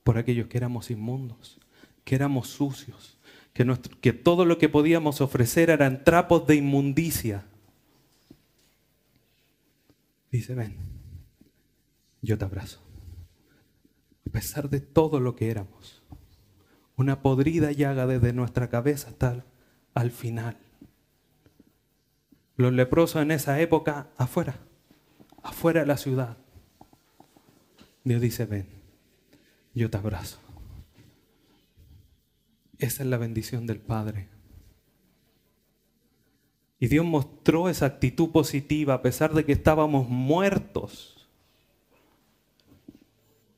por 0.03 0.19
aquellos 0.19 0.47
que 0.49 0.59
éramos 0.59 0.91
inmundos, 0.91 1.59
que 2.05 2.15
éramos 2.15 2.49
sucios, 2.49 3.19
que, 3.53 3.67
que 4.01 4.13
todo 4.13 4.45
lo 4.45 4.59
que 4.59 4.69
podíamos 4.69 5.21
ofrecer 5.21 5.71
eran 5.71 6.05
trapos 6.05 6.47
de 6.47 6.57
inmundicia. 6.57 7.47
Dice, 10.31 10.55
ven, 10.55 10.77
yo 12.21 12.37
te 12.37 12.45
abrazo. 12.45 12.84
A 14.27 14.31
pesar 14.31 14.71
de 14.71 14.81
todo 14.81 15.21
lo 15.21 15.37
que 15.37 15.51
éramos, 15.51 16.03
una 16.97 17.23
podrida 17.23 17.73
llaga 17.73 18.07
desde 18.07 18.33
nuestra 18.33 18.69
cabeza 18.69 19.09
hasta 19.09 19.45
al 19.95 20.11
final. 20.11 20.57
Los 22.57 22.73
leprosos 22.73 23.23
en 23.23 23.31
esa 23.31 23.61
época 23.61 24.09
afuera, 24.17 24.59
afuera 25.43 25.81
de 25.81 25.87
la 25.87 25.97
ciudad. 25.97 26.37
Dios 28.05 28.21
dice, 28.21 28.47
ven, 28.47 28.69
yo 29.75 29.91
te 29.91 29.97
abrazo. 29.97 30.39
Esa 32.79 33.03
es 33.03 33.09
la 33.09 33.17
bendición 33.17 33.67
del 33.67 33.81
Padre. 33.81 34.29
Y 36.79 36.89
Dios 36.89 37.07
mostró 37.07 37.69
esa 37.69 37.87
actitud 37.87 38.31
positiva 38.31 38.95
a 38.95 39.03
pesar 39.03 39.33
de 39.33 39.45
que 39.45 39.53
estábamos 39.53 40.09
muertos. 40.09 41.14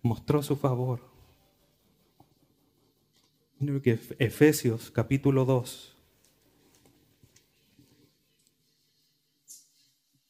Mostró 0.06 0.40
su 0.40 0.54
favor. 0.54 1.00
Efesios 4.20 4.92
capítulo 4.92 5.44
2 5.44 5.96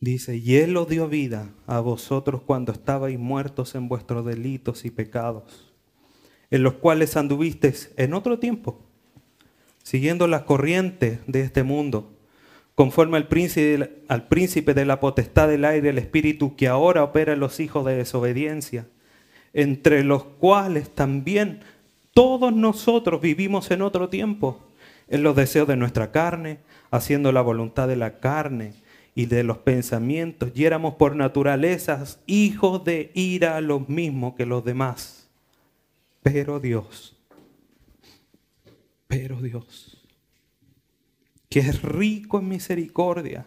Dice, 0.01 0.37
y 0.39 0.57
Él 0.57 0.79
os 0.79 0.89
dio 0.89 1.09
vida 1.09 1.53
a 1.67 1.81
vosotros 1.81 2.41
cuando 2.41 2.73
estabais 2.73 3.19
muertos 3.19 3.75
en 3.75 3.89
vuestros 3.89 4.25
delitos 4.25 4.87
y 4.87 4.91
pecados, 4.91 5.75
en 6.51 6.63
los 6.63 6.75
cuales 6.75 7.15
anduvisteis 7.19 7.93
en 7.99 8.15
otro 8.15 8.39
tiempo, 8.39 8.81
siguiendo 9.83 10.27
las 10.27 10.45
corrientes 10.45 11.21
de 11.27 11.43
este 11.43 11.65
mundo, 11.65 12.17
conforme 12.75 13.19
al 13.19 13.29
príncipe, 13.29 14.05
al 14.09 14.27
príncipe 14.29 14.73
de 14.73 14.87
la 14.87 15.01
potestad 15.01 15.49
del 15.49 15.67
aire, 15.67 15.91
el 15.91 15.99
espíritu 15.99 16.57
que 16.57 16.67
ahora 16.67 17.05
opera 17.05 17.35
en 17.35 17.41
los 17.41 17.61
hijos 17.61 17.85
de 17.85 17.97
desobediencia, 17.97 18.89
entre 19.57 20.05
los 20.05 20.23
cuales 20.23 20.91
también 20.91 21.61
todos 22.13 22.53
nosotros 22.53 23.23
vivimos 23.23 23.71
en 23.71 23.81
otro 23.81 24.11
tiempo, 24.11 24.61
en 25.09 25.23
los 25.23 25.35
deseos 25.35 25.67
de 25.67 25.77
nuestra 25.77 26.13
carne, 26.13 26.59
haciendo 26.91 27.33
la 27.33 27.41
voluntad 27.41 27.89
de 27.89 27.97
la 27.97 28.19
carne 28.21 28.75
y 29.15 29.25
de 29.25 29.43
los 29.45 29.57
pensamientos, 29.57 30.51
y 30.55 30.67
éramos 30.67 30.97
por 30.97 31.17
naturaleza 31.17 32.05
hijos 32.27 32.85
de 32.85 33.11
ira 33.15 33.59
los 33.63 33.89
mismos 33.89 34.35
que 34.35 34.45
los 34.45 34.63
demás. 34.63 35.31
Pero 36.23 36.61
Dios, 36.61 37.17
pero 39.07 39.41
Dios, 39.41 40.07
que 41.49 41.61
es 41.61 41.81
rico 41.81 42.41
en 42.41 42.49
misericordia, 42.49 43.47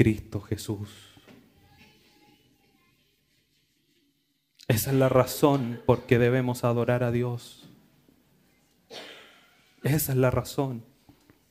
Cristo 0.00 0.40
Jesús. 0.40 0.88
Esa 4.66 4.92
es 4.92 4.96
la 4.96 5.10
razón 5.10 5.82
por 5.84 6.04
que 6.04 6.18
debemos 6.18 6.64
adorar 6.64 7.02
a 7.02 7.10
Dios. 7.10 7.68
Esa 9.82 10.12
es 10.12 10.16
la 10.16 10.30
razón. 10.30 10.82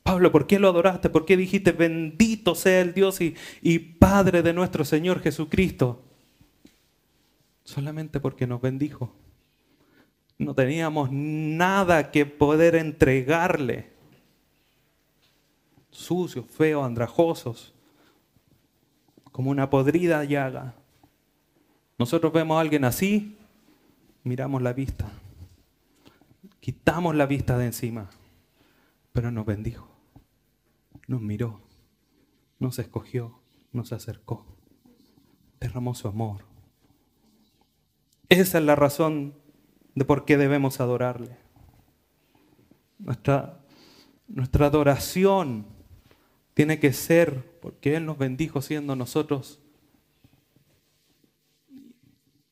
Pablo, 0.02 0.32
¿por 0.32 0.48
qué 0.48 0.58
lo 0.58 0.68
adoraste? 0.68 1.12
¿Por 1.12 1.26
qué 1.26 1.38
dijiste, 1.38 1.74
bendito 1.74 2.56
sea 2.56 2.82
el 2.82 2.96
Dios 2.96 3.22
y, 3.22 3.36
y 3.62 3.78
Padre 3.78 4.42
de 4.42 4.54
nuestro 4.54 4.84
Señor 4.84 5.22
Jesucristo? 5.22 6.02
Solamente 7.64 8.20
porque 8.20 8.48
nos 8.48 8.62
bendijo. 8.62 9.14
No 10.40 10.56
teníamos 10.56 11.12
nada 11.12 12.10
que 12.10 12.26
poder 12.26 12.74
entregarle. 12.74 13.92
Sucios, 15.92 16.48
feos, 16.48 16.84
andrajosos, 16.84 17.76
como 19.32 19.52
una 19.52 19.70
podrida 19.70 20.24
llaga. 20.24 20.76
Nosotros 21.98 22.32
vemos 22.34 22.58
a 22.58 22.62
alguien 22.62 22.86
así, 22.86 23.38
miramos 24.24 24.62
la 24.62 24.74
vista, 24.74 25.10
quitamos 26.60 27.16
la 27.16 27.26
vista 27.26 27.58
de 27.58 27.66
encima, 27.66 28.10
pero 29.12 29.32
nos 29.32 29.46
bendijo 29.46 29.90
nos 31.10 31.22
miró, 31.22 31.60
nos 32.60 32.78
escogió, 32.78 33.40
nos 33.74 33.92
acercó, 33.94 34.46
derramó 35.60 35.96
su 35.96 36.08
amor. 36.08 36.46
Esa 38.30 38.60
es 38.60 38.64
la 38.64 38.76
razón 38.76 39.34
de 39.96 40.06
por 40.06 40.24
qué 40.24 40.38
debemos 40.38 40.80
adorarle. 40.80 41.36
Nuestra, 43.00 43.60
nuestra 44.28 44.68
adoración 44.68 45.66
tiene 46.54 46.80
que 46.80 46.94
ser 46.94 47.49
porque 47.60 47.96
Él 47.96 48.06
nos 48.06 48.18
bendijo 48.18 48.62
siendo 48.62 48.96
nosotros 48.96 49.60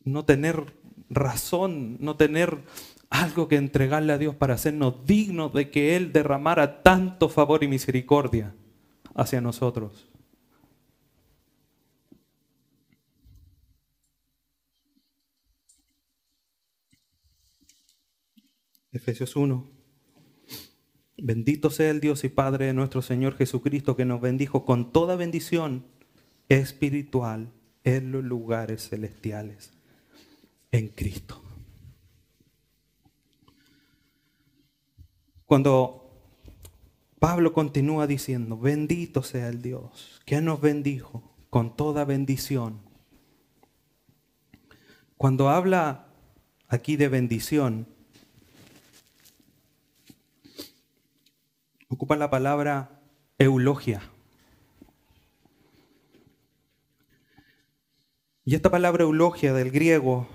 no 0.08 0.26
tener 0.26 0.74
razón, 1.10 1.98
no 2.00 2.16
tener 2.16 2.64
algo 3.10 3.48
que 3.48 3.56
entregarle 3.56 4.14
a 4.14 4.18
Dios 4.18 4.36
para 4.36 4.56
hacernos 4.56 5.06
dignos 5.06 5.54
de 5.54 5.70
que 5.70 5.96
Él 5.96 6.12
derramara 6.12 6.82
tanto 6.84 7.30
favor 7.30 7.64
y 7.64 7.68
misericordia 7.68 8.54
hacia 9.16 9.42
nosotros. 9.42 10.10
Efesios 18.92 19.36
1. 19.36 19.77
Bendito 21.18 21.72
sea 21.72 21.90
el 21.90 22.00
Dios 22.00 22.24
y 22.24 22.30
Padre 22.30 22.68
de 22.68 22.74
nuestro 22.74 23.02
Señor 23.02 23.36
Jesucristo 23.36 23.96
que 23.96 24.06
nos 24.06 24.22
bendijo 24.22 24.66
con 24.66 24.92
toda 24.92 25.16
bendición 25.16 25.86
espiritual 26.48 27.52
en 27.84 28.12
los 28.12 28.24
lugares 28.24 28.90
celestiales 28.90 29.74
en 30.72 30.90
Cristo. 30.90 31.42
Cuando 35.46 36.08
Pablo 37.20 37.52
continúa 37.52 38.06
diciendo, 38.06 38.58
bendito 38.58 39.24
sea 39.24 39.50
el 39.50 39.62
Dios 39.64 40.22
que 40.26 40.40
nos 40.42 40.62
bendijo 40.62 41.36
con 41.50 41.76
toda 41.76 42.06
bendición. 42.06 42.82
Cuando 45.16 45.50
habla 45.50 46.10
aquí 46.68 46.96
de 46.96 47.08
bendición, 47.08 47.88
ocupa 51.98 52.16
la 52.16 52.30
palabra 52.30 52.92
eulogia. 53.40 54.04
Y 58.46 58.54
esta 58.54 58.70
palabra 58.70 59.04
eulogia 59.04 59.52
del 59.52 59.72
griego 59.72 60.28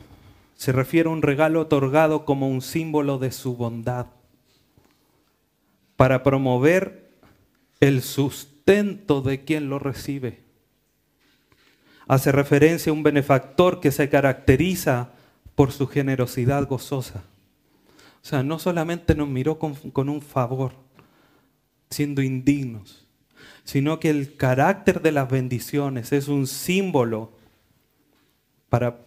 se 0.57 0.73
refiere 0.73 1.09
a 1.09 1.13
un 1.13 1.23
regalo 1.23 1.61
otorgado 1.61 2.25
como 2.25 2.49
un 2.49 2.63
símbolo 2.63 3.19
de 3.19 3.31
su 3.31 3.55
bondad 3.55 4.07
para 5.95 6.25
promover 6.25 7.13
el 7.79 8.03
sustento 8.03 9.23
de 9.23 9.45
quien 9.45 9.71
lo 9.71 9.79
recibe. 9.79 10.43
Hace 12.09 12.33
referencia 12.33 12.91
a 12.91 12.93
un 12.93 13.05
benefactor 13.05 13.79
que 13.79 13.93
se 13.93 14.09
caracteriza 14.09 15.13
por 15.55 15.71
su 15.71 15.87
generosidad 15.87 16.67
gozosa. 16.67 17.23
O 18.21 18.27
sea, 18.27 18.43
no 18.43 18.59
solamente 18.59 19.15
nos 19.15 19.29
miró 19.29 19.61
con, 19.61 19.75
con 19.75 20.09
un 20.09 20.23
favor, 20.23 20.73
siendo 21.93 22.23
indignos, 22.23 23.07
sino 23.65 24.01
que 24.01 24.11
el 24.11 24.37
carácter 24.37 25.03
de 25.03 25.13
las 25.13 25.31
bendiciones 25.31 26.13
es 26.13 26.29
un 26.29 26.47
símbolo 26.47 27.33
para 28.69 29.07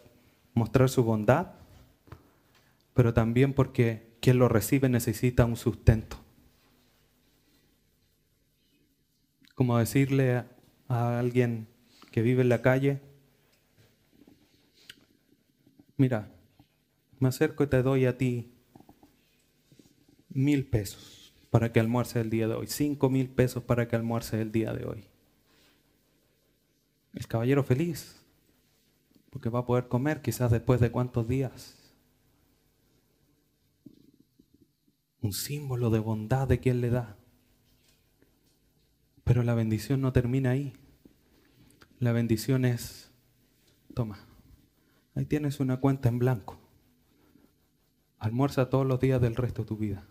mostrar 0.53 0.89
su 0.89 1.03
bondad, 1.03 1.53
pero 2.93 3.13
también 3.13 3.53
porque 3.53 4.15
quien 4.21 4.39
lo 4.39 4.47
recibe 4.47 4.88
necesita 4.89 5.45
un 5.45 5.57
sustento. 5.57 6.25
como 9.55 9.77
decirle 9.77 10.43
a, 10.88 11.19
alguien 11.19 11.67
que 12.11 12.21
vive 12.21 12.43
en 12.43 12.49
la 12.49 12.61
calle, 12.61 13.01
mira, 15.97 16.29
me 17.19 17.29
acerco 17.29 17.63
y 17.63 17.67
te 17.67 17.81
doy 17.81 18.05
a 18.05 18.17
ti 18.17 18.51
mil 20.29 20.67
pesos 20.67 21.14
para 21.56 21.72
que 21.72 21.80
almuerce 21.80 22.20
el 22.20 22.30
día 22.30 22.49
de 22.49 22.53
hoy, 22.53 22.68
cinco 22.68 23.10
mil 23.10 23.30
pesos 23.30 23.64
para 23.64 23.88
que 23.88 23.95
almuerce 23.95 24.41
el 24.41 24.51
día 24.51 24.74
de 24.74 24.86
hoy. 24.86 25.08
El 27.14 27.28
caballero 27.28 27.64
feliz, 27.64 28.22
porque 29.30 29.47
va 29.47 29.60
a 29.60 29.66
poder 29.66 29.88
comer 29.88 30.22
quizás 30.22 30.51
después 30.51 30.82
de 30.82 30.91
cuántos 30.91 31.30
días. 31.30 31.93
Un 35.22 35.32
símbolo 35.32 35.89
de 35.91 35.99
bondad 35.99 36.45
de 36.45 36.60
quien 36.60 36.82
le 36.82 36.89
da. 36.89 37.16
Pero 39.24 39.41
la 39.41 39.53
bendición 39.53 40.01
no 40.01 40.12
termina 40.12 40.49
ahí. 40.49 40.74
La 41.99 42.12
bendición 42.12 42.66
es, 42.66 43.14
toma, 43.93 44.20
ahí 45.14 45.24
tienes 45.24 45.62
una 45.62 45.80
cuenta 45.80 46.10
en 46.10 46.20
blanco. 46.20 46.60
Almuerza 48.20 48.70
todos 48.70 48.86
los 48.86 48.99
días 48.99 49.22
del 49.22 49.38
resto 49.38 49.62
de 49.62 49.68
tu 49.70 49.78
vida. 49.78 50.06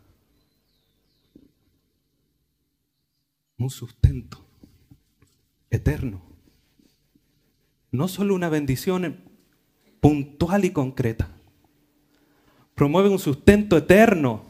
Un 3.59 3.71
sustento 3.71 4.45
eterno. 5.71 6.23
No 7.91 8.09
solo 8.09 8.35
una 8.35 8.49
bendición 8.49 9.21
puntual 10.01 10.65
y 10.65 10.71
concreta. 10.71 11.31
Promueve 12.75 13.09
un 13.09 13.19
sustento 13.19 13.77
eterno 13.77 14.43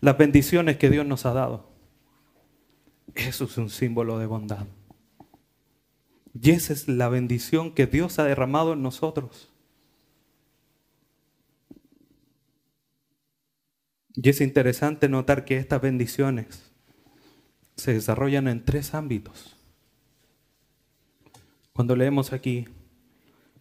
las 0.00 0.18
bendiciones 0.18 0.76
que 0.76 0.90
Dios 0.90 1.06
nos 1.06 1.26
ha 1.26 1.32
dado. 1.32 1.70
Eso 3.14 3.44
es 3.44 3.56
un 3.56 3.70
símbolo 3.70 4.18
de 4.18 4.26
bondad. 4.26 4.66
Y 6.40 6.50
esa 6.50 6.72
es 6.72 6.88
la 6.88 7.08
bendición 7.08 7.72
que 7.72 7.86
Dios 7.86 8.18
ha 8.18 8.24
derramado 8.24 8.74
en 8.74 8.82
nosotros. 8.82 9.50
Y 14.14 14.28
es 14.28 14.40
interesante 14.40 15.08
notar 15.08 15.44
que 15.44 15.56
estas 15.58 15.80
bendiciones 15.80 16.75
se 17.76 17.92
desarrollan 17.92 18.48
en 18.48 18.64
tres 18.64 18.94
ámbitos. 18.94 19.56
Cuando 21.72 21.94
leemos 21.94 22.32
aquí, 22.32 22.66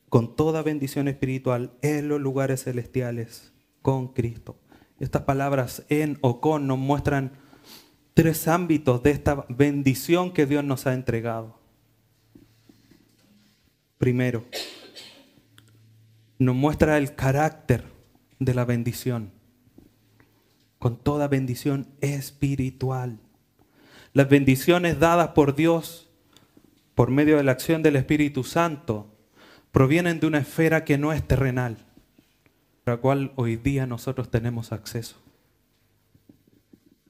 con 0.10 0.36
toda 0.36 0.62
bendición 0.62 1.08
espiritual 1.08 1.74
en 1.82 2.08
los 2.08 2.22
lugares 2.22 2.64
celestiales 2.64 3.52
con 3.82 4.08
Cristo. 4.10 4.58
Estas 5.00 5.24
palabras 5.24 5.84
en 5.90 6.18
o 6.22 6.40
con 6.40 6.68
nos 6.68 6.78
muestran 6.78 7.34
tres 8.14 8.48
ámbitos 8.48 9.04
de 9.04 9.12
esta 9.12 9.46
bendición 9.50 10.32
que 10.32 10.46
Dios 10.46 10.64
nos 10.64 10.88
ha 10.88 10.94
entregado. 10.94 11.60
Primero, 13.98 14.46
nos 16.40 16.56
muestra 16.56 16.98
el 16.98 17.16
carácter 17.16 17.84
de 18.40 18.54
la 18.54 18.64
bendición, 18.64 19.32
con 20.80 20.98
toda 20.98 21.28
bendición 21.28 21.88
espiritual. 22.00 23.20
Las 24.16 24.30
bendiciones 24.30 24.98
dadas 24.98 25.32
por 25.32 25.56
Dios 25.56 26.10
por 26.96 27.12
medio 27.12 27.36
de 27.36 27.44
la 27.44 27.52
acción 27.52 27.84
del 27.84 27.98
Espíritu 27.98 28.46
Santo 28.46 29.14
provienen 29.74 30.22
de 30.22 30.28
una 30.28 30.38
esfera 30.38 30.86
que 30.86 30.98
no 30.98 31.12
es 31.12 31.28
terrenal, 31.28 31.86
a 32.86 32.92
la 32.92 32.98
cual 32.98 33.34
hoy 33.36 33.58
día 33.58 33.86
nosotros 33.86 34.32
tenemos 34.32 34.72
acceso. 34.72 35.18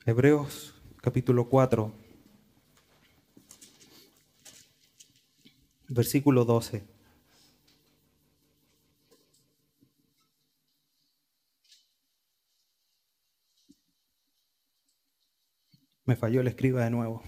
Hebreos 0.04 0.74
capítulo 1.00 1.48
4, 1.48 1.94
versículo 5.90 6.44
12. 6.44 6.95
Me 16.06 16.16
falló 16.16 16.42
el 16.42 16.48
escriba 16.48 16.84
de 16.84 16.92
nuevo. 16.92 17.24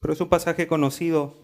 Pero 0.00 0.12
es 0.14 0.20
un 0.20 0.28
pasaje 0.28 0.66
conocido 0.66 1.36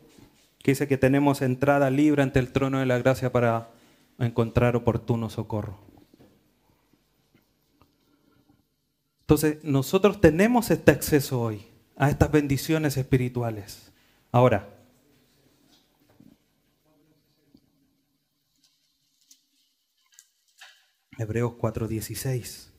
que 0.63 0.73
dice 0.73 0.89
que 0.89 0.97
tenemos 0.97 1.43
entrada 1.43 1.91
libre 1.91 2.23
ante 2.23 2.39
el 2.41 2.53
trono 2.53 2.79
de 2.81 2.87
la 2.87 2.99
gracia 2.99 3.31
para 3.31 3.71
encontrar 4.19 4.75
oportuno 4.77 5.29
socorro. 5.31 5.79
Entonces, 9.21 9.63
nosotros 9.65 10.21
tenemos 10.21 10.71
este 10.71 10.91
acceso 10.91 11.41
hoy 11.41 11.74
a 11.97 12.11
estas 12.11 12.31
bendiciones 12.31 12.97
espirituales. 12.97 13.93
Ahora, 14.33 14.69
Hebreos 21.19 21.55
4:16. 21.55 22.73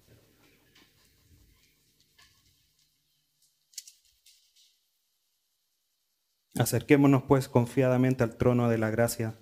Acerquémonos 6.57 7.23
pues 7.23 7.49
confiadamente 7.49 8.23
al 8.23 8.37
trono 8.37 8.69
de 8.69 8.77
la 8.77 8.89
gracia 8.89 9.35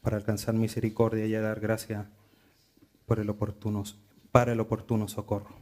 para 0.00 0.16
alcanzar 0.16 0.54
misericordia 0.54 1.26
y 1.26 1.32
dar 1.32 1.60
gracia 1.60 2.10
por 3.06 3.20
el 3.20 3.28
oportuno, 3.28 3.84
para 4.32 4.52
el 4.52 4.60
oportuno 4.60 5.08
socorro. 5.08 5.56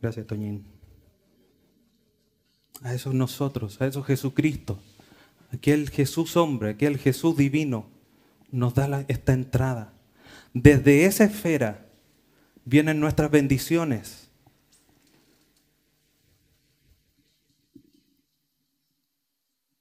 Gracias, 0.00 0.26
Toñín. 0.26 0.75
A 2.82 2.94
esos 2.94 3.14
nosotros, 3.14 3.80
a 3.80 3.86
esos 3.86 4.06
Jesucristo, 4.06 4.78
aquel 5.52 5.90
Jesús 5.90 6.36
hombre, 6.36 6.70
aquel 6.70 6.98
Jesús 6.98 7.36
divino, 7.36 7.86
nos 8.52 8.74
da 8.74 9.04
esta 9.08 9.32
entrada. 9.32 9.92
Desde 10.52 11.06
esa 11.06 11.24
esfera 11.24 11.86
vienen 12.64 13.00
nuestras 13.00 13.30
bendiciones 13.30 14.26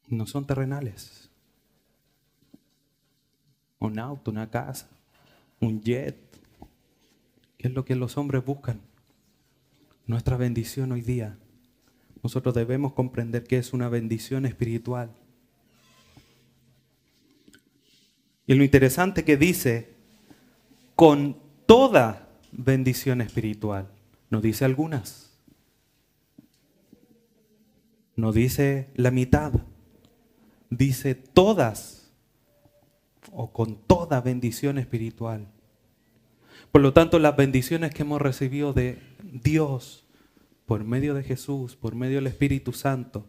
no 0.07 0.25
son 0.25 0.45
terrenales. 0.45 1.29
Un 3.79 3.99
auto, 3.99 4.31
una 4.31 4.49
casa, 4.49 4.89
un 5.59 5.81
jet. 5.81 6.17
¿Qué 7.57 7.67
es 7.67 7.73
lo 7.73 7.85
que 7.85 7.95
los 7.95 8.17
hombres 8.17 8.43
buscan? 8.43 8.81
Nuestra 10.07 10.37
bendición 10.37 10.91
hoy 10.91 11.01
día. 11.01 11.37
Nosotros 12.25 12.55
debemos 12.55 12.93
comprender 12.93 13.43
que 13.43 13.59
es 13.59 13.71
una 13.71 13.87
bendición 13.87 14.47
espiritual. 14.47 15.11
Y 18.47 18.55
lo 18.55 18.63
interesante 18.63 19.23
que 19.23 19.37
dice, 19.37 19.93
con 20.95 21.37
toda 21.67 22.27
bendición 22.51 23.21
espiritual, 23.21 23.91
no 24.31 24.41
dice 24.41 24.65
algunas, 24.65 25.37
no 28.15 28.31
dice 28.31 28.89
la 28.95 29.11
mitad, 29.11 29.53
dice 30.71 31.13
todas 31.13 32.11
o 33.33 33.53
con 33.53 33.75
toda 33.75 34.19
bendición 34.21 34.79
espiritual. 34.79 35.47
Por 36.71 36.81
lo 36.81 36.91
tanto, 36.91 37.19
las 37.19 37.37
bendiciones 37.37 37.93
que 37.93 38.01
hemos 38.01 38.19
recibido 38.19 38.73
de 38.73 38.97
Dios 39.21 40.04
por 40.65 40.83
medio 40.83 41.13
de 41.13 41.23
Jesús, 41.23 41.75
por 41.75 41.95
medio 41.95 42.15
del 42.15 42.27
Espíritu 42.27 42.73
Santo, 42.73 43.25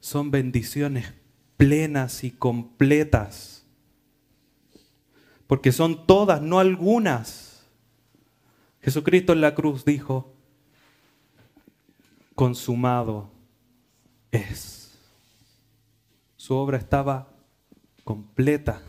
son 0.00 0.30
bendiciones 0.30 1.14
plenas 1.56 2.24
y 2.24 2.30
completas. 2.30 3.66
Porque 5.46 5.72
son 5.72 6.06
todas, 6.06 6.40
no 6.40 6.58
algunas. 6.58 7.66
Jesucristo 8.80 9.32
en 9.32 9.40
la 9.40 9.54
cruz 9.54 9.84
dijo, 9.84 10.32
consumado 12.34 13.30
es. 14.30 14.98
Su 16.36 16.54
obra 16.54 16.78
estaba 16.78 17.28
completa. 18.04 18.80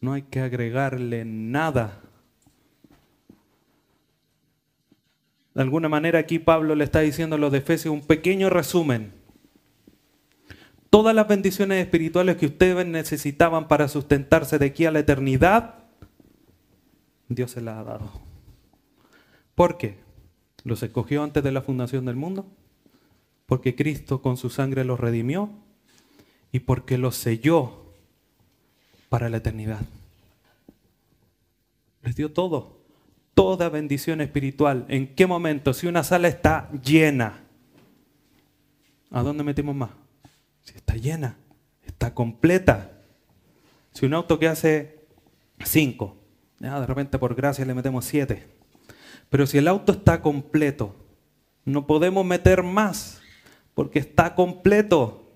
No 0.00 0.12
hay 0.12 0.22
que 0.22 0.40
agregarle 0.40 1.24
nada. 1.24 2.01
De 5.54 5.62
alguna 5.62 5.88
manera 5.88 6.18
aquí 6.18 6.38
Pablo 6.38 6.74
le 6.74 6.84
está 6.84 7.00
diciendo 7.00 7.36
a 7.36 7.38
los 7.38 7.52
de 7.52 7.58
Efesios 7.58 7.92
un 7.92 8.06
pequeño 8.06 8.50
resumen. 8.50 9.12
Todas 10.90 11.14
las 11.14 11.28
bendiciones 11.28 11.82
espirituales 11.82 12.36
que 12.36 12.46
ustedes 12.46 12.86
necesitaban 12.86 13.68
para 13.68 13.88
sustentarse 13.88 14.58
de 14.58 14.66
aquí 14.66 14.84
a 14.84 14.90
la 14.90 14.98
eternidad, 14.98 15.76
Dios 17.28 17.50
se 17.50 17.60
las 17.60 17.78
ha 17.78 17.84
dado. 17.84 18.10
¿Por 19.54 19.78
qué? 19.78 19.96
¿Los 20.64 20.82
escogió 20.82 21.22
antes 21.22 21.42
de 21.42 21.52
la 21.52 21.62
fundación 21.62 22.04
del 22.04 22.16
mundo? 22.16 22.46
¿Porque 23.46 23.74
Cristo 23.74 24.20
con 24.20 24.36
su 24.36 24.50
sangre 24.50 24.84
los 24.84 25.00
redimió? 25.00 25.50
y 26.52 26.60
porque 26.60 26.98
lo 26.98 27.10
selló 27.10 27.86
para 29.08 29.30
la 29.30 29.38
eternidad. 29.38 29.80
Les 32.02 32.14
dio 32.14 32.32
todo. 32.32 32.81
Toda 33.34 33.68
bendición 33.68 34.20
espiritual. 34.20 34.84
¿En 34.88 35.14
qué 35.14 35.26
momento? 35.26 35.72
Si 35.72 35.86
una 35.86 36.04
sala 36.04 36.28
está 36.28 36.70
llena, 36.84 37.40
¿a 39.10 39.22
dónde 39.22 39.42
metemos 39.42 39.74
más? 39.74 39.90
Si 40.62 40.74
está 40.74 40.94
llena, 40.96 41.36
está 41.86 42.14
completa. 42.14 42.90
Si 43.92 44.06
un 44.06 44.14
auto 44.14 44.38
que 44.38 44.48
hace 44.48 45.06
cinco, 45.64 46.16
de 46.58 46.86
repente 46.86 47.18
por 47.18 47.34
gracia 47.34 47.64
le 47.64 47.74
metemos 47.74 48.04
siete. 48.04 48.46
Pero 49.30 49.46
si 49.46 49.58
el 49.58 49.68
auto 49.68 49.92
está 49.92 50.20
completo, 50.20 50.94
no 51.64 51.86
podemos 51.86 52.24
meter 52.24 52.62
más, 52.62 53.20
porque 53.74 53.98
está 53.98 54.34
completo, 54.34 55.32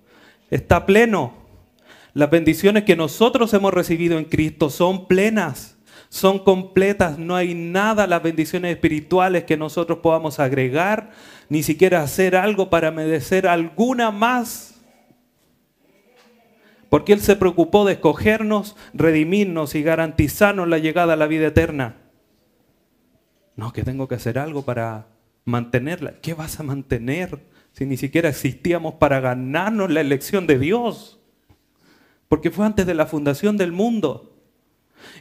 está 0.51 0.85
pleno. 0.85 1.33
Las 2.13 2.29
bendiciones 2.29 2.83
que 2.83 2.95
nosotros 2.95 3.53
hemos 3.53 3.73
recibido 3.73 4.17
en 4.19 4.25
Cristo 4.25 4.69
son 4.69 5.07
plenas 5.07 5.76
son 6.09 6.39
completas, 6.39 7.17
no 7.17 7.35
hay 7.35 7.53
nada, 7.53 8.07
las 8.07 8.23
bendiciones 8.23 8.73
espirituales 8.73 9.43
que 9.43 9.57
nosotros 9.57 9.99
podamos 9.99 10.39
agregar, 10.39 11.11
ni 11.49 11.63
siquiera 11.63 12.01
hacer 12.01 12.35
algo 12.35 12.69
para 12.69 12.91
merecer 12.91 13.47
alguna 13.47 14.11
más. 14.11 14.75
Porque 16.89 17.13
Él 17.13 17.19
se 17.19 17.35
preocupó 17.35 17.85
de 17.85 17.93
escogernos, 17.93 18.77
redimirnos 18.93 19.75
y 19.75 19.83
garantizarnos 19.83 20.67
la 20.67 20.77
llegada 20.77 21.13
a 21.13 21.17
la 21.17 21.27
vida 21.27 21.47
eterna. 21.47 21.97
No, 23.55 23.73
que 23.73 23.83
tengo 23.83 24.07
que 24.07 24.15
hacer 24.15 24.39
algo 24.39 24.63
para 24.63 25.07
mantenerla. 25.43 26.19
¿Qué 26.21 26.33
vas 26.33 26.59
a 26.59 26.63
mantener 26.63 27.39
si 27.73 27.85
ni 27.85 27.97
siquiera 27.97 28.29
existíamos 28.29 28.95
para 28.95 29.19
ganarnos 29.19 29.91
la 29.91 30.01
elección 30.01 30.47
de 30.47 30.59
Dios? 30.59 31.19
Porque 32.29 32.51
fue 32.51 32.65
antes 32.65 32.85
de 32.85 32.93
la 32.93 33.07
fundación 33.07 33.57
del 33.57 33.71
mundo. 33.71 34.36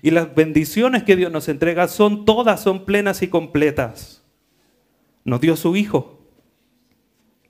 Y 0.02 0.10
las 0.10 0.34
bendiciones 0.34 1.02
que 1.02 1.16
Dios 1.16 1.32
nos 1.32 1.48
entrega 1.48 1.88
son 1.88 2.24
todas, 2.24 2.62
son 2.62 2.84
plenas 2.84 3.22
y 3.22 3.28
completas. 3.28 4.22
Nos 5.24 5.40
dio 5.40 5.56
su 5.56 5.76
Hijo 5.76 6.18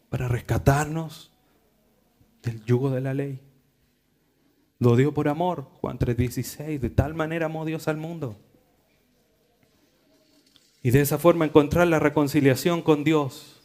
para 0.08 0.28
rescatarnos 0.28 1.32
del 2.42 2.64
yugo 2.64 2.90
de 2.90 3.00
la 3.00 3.14
ley. 3.14 3.40
Lo 4.78 4.96
dio 4.96 5.12
por 5.12 5.28
amor, 5.28 5.68
Juan 5.80 5.98
3:16. 5.98 6.80
De 6.80 6.90
tal 6.90 7.14
manera 7.14 7.46
amó 7.46 7.64
Dios 7.64 7.88
al 7.88 7.96
mundo. 7.96 8.36
Y 10.82 10.90
de 10.90 11.00
esa 11.00 11.18
forma 11.18 11.44
encontrar 11.44 11.88
la 11.88 11.98
reconciliación 11.98 12.82
con 12.82 13.02
Dios. 13.02 13.60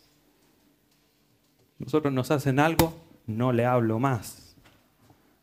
Nosotros 1.77 2.13
nos 2.13 2.31
hacen 2.31 2.59
algo, 2.59 2.93
no 3.27 3.51
le 3.51 3.65
hablo 3.65 3.99
más. 3.99 4.55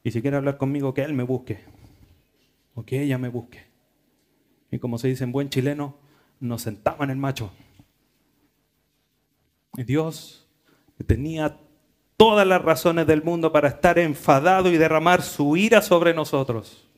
Y 0.03 0.11
si 0.11 0.23
quiere 0.23 0.37
hablar 0.37 0.57
conmigo, 0.57 0.95
que 0.95 1.03
Él 1.03 1.13
me 1.13 1.23
busque 1.23 1.78
que 2.85 3.03
ella 3.03 3.19
me 3.19 3.29
busque. 3.29 3.67
Y 4.71 4.79
como 4.79 4.99
se 4.99 5.09
dice 5.09 5.25
en 5.25 5.33
buen 5.33 5.49
chileno, 5.51 5.97
nos 6.41 6.63
sentaba 6.63 7.05
en 7.05 7.11
el 7.11 7.17
macho. 7.17 7.53
Y 9.77 9.85
Dios 9.85 10.47
tenía 11.07 11.59
todas 12.17 12.47
las 12.47 12.61
razones 12.63 13.07
del 13.07 13.23
mundo 13.23 13.53
para 13.53 13.69
estar 13.69 13.99
enfadado 13.99 14.71
y 14.71 14.77
derramar 14.77 15.23
su 15.23 15.57
ira 15.57 15.81
sobre 15.81 16.13
nosotros. 16.13 16.89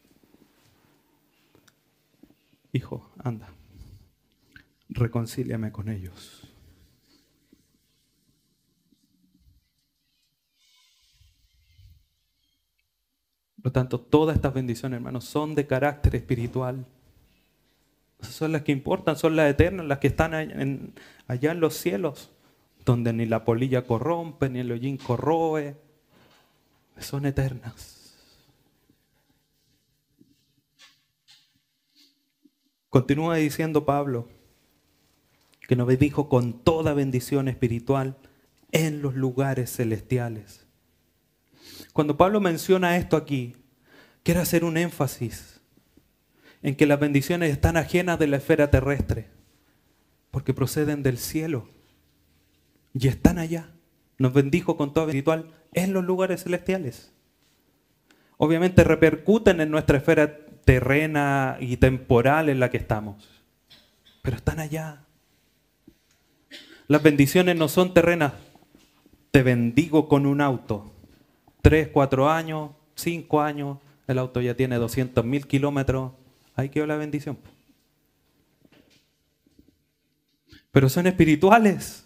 Hijo, 2.73 3.11
anda, 3.19 3.49
reconcíliame 4.89 5.73
con 5.73 5.89
ellos. 5.89 6.40
Por 13.61 13.67
lo 13.67 13.73
tanto, 13.73 14.01
todas 14.01 14.37
estas 14.37 14.55
bendiciones, 14.55 14.97
hermanos, 14.97 15.25
son 15.25 15.55
de 15.55 15.67
carácter 15.67 16.17
espiritual. 16.17 16.87
Son 18.23 18.53
las 18.53 18.63
que 18.63 18.73
importan, 18.73 19.17
son 19.17 19.37
las 19.37 19.51
eternas, 19.51 19.85
las 19.85 19.99
que 19.99 20.07
están 20.07 20.33
allá 20.33 21.53
en, 21.53 21.61
los 21.61 21.75
cielos, 21.75 22.31
donde 22.87 23.13
ni 23.13 23.27
la 23.27 23.45
polilla 23.45 23.87
corrompe, 23.87 24.49
ni 24.49 24.61
el 24.61 24.73
hollín 24.73 24.97
corroe. 24.97 25.77
Son 26.99 27.27
eternas. 27.27 28.17
Continúa 32.89 33.37
diciendo 33.37 33.85
Pablo 33.85 34.27
que 35.69 35.77
nos 35.77 35.87
dijo 35.99 36.31
con 36.31 36.65
toda 36.65 36.95
bendición 36.95 37.47
espiritual 37.47 38.17
en 38.73 39.03
los 39.03 39.15
lugares 39.15 39.71
celestiales. 39.77 40.67
Cuando 41.93 42.17
Pablo 42.17 42.41
menciona 42.41 42.97
esto 42.97 43.17
aquí, 43.17 43.57
quiere 44.23 44.41
hacer 44.41 44.65
un 44.65 44.77
énfasis 44.77 45.61
en 46.63 46.77
que 46.77 46.87
las 46.87 47.01
bendiciones 47.01 47.51
están 47.51 47.77
ajenas 47.77 48.19
de 48.19 48.27
la 48.27 48.37
esfera 48.37 48.71
terrestre, 48.71 49.29
porque 50.31 50.55
proceden 50.55 51.03
del 51.03 51.19
cielo 51.19 51.69
y 52.93 53.09
están 53.09 53.39
allá. 53.39 53.73
Nos 54.19 54.33
bendijo 54.33 54.77
con 54.77 54.93
toda 54.93 55.07
espiritual 55.07 55.51
en 55.73 55.93
los 55.93 56.05
lugares 56.05 56.45
celestiales. 56.45 57.13
Obviamente 58.37 58.85
repercuten 58.85 59.61
en 59.61 59.71
nuestra 59.71 59.99
esfera 59.99 60.47
terrena 60.65 61.57
y 61.61 61.77
temporal 61.79 62.49
en 62.49 62.61
la 62.61 62.71
que 62.71 62.77
estamos, 62.77 63.45
pero 64.23 64.37
están 64.37 64.61
allá. 64.61 65.05
Las 66.87 67.03
bendiciones 67.03 67.57
no 67.57 67.69
son 67.69 67.95
terrenas. 67.95 68.33
Te 69.31 69.43
bendigo 69.43 70.09
con 70.09 70.27
un 70.27 70.41
auto. 70.41 70.93
Tres, 71.63 71.89
cuatro 71.89 72.31
años, 72.31 72.71
cinco 72.95 73.41
años, 73.41 73.79
el 74.07 74.19
auto 74.19 74.41
ya 74.41 74.55
tiene 74.55 74.77
200 74.77 75.25
mil 75.25 75.47
kilómetros, 75.47 76.13
ahí 76.57 76.69
quedó 76.69 76.87
la 76.87 76.97
bendición. 76.97 77.39
Pero 80.73 80.89
son 80.89 81.07
espirituales, 81.07 82.05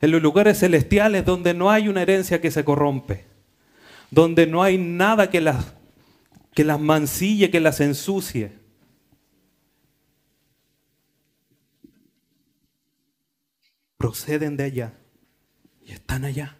en 0.00 0.10
los 0.10 0.22
lugares 0.22 0.58
celestiales 0.58 1.24
donde 1.24 1.54
no 1.54 1.70
hay 1.70 1.88
una 1.88 2.02
herencia 2.02 2.40
que 2.40 2.50
se 2.50 2.64
corrompe, 2.64 3.26
donde 4.10 4.46
no 4.46 4.62
hay 4.62 4.78
nada 4.78 5.30
que 5.30 5.40
las, 5.40 5.74
que 6.54 6.64
las 6.64 6.80
mancille, 6.80 7.50
que 7.50 7.60
las 7.60 7.80
ensucie. 7.80 8.58
Proceden 13.96 14.56
de 14.56 14.64
allá 14.64 14.94
y 15.84 15.92
están 15.92 16.24
allá. 16.24 16.59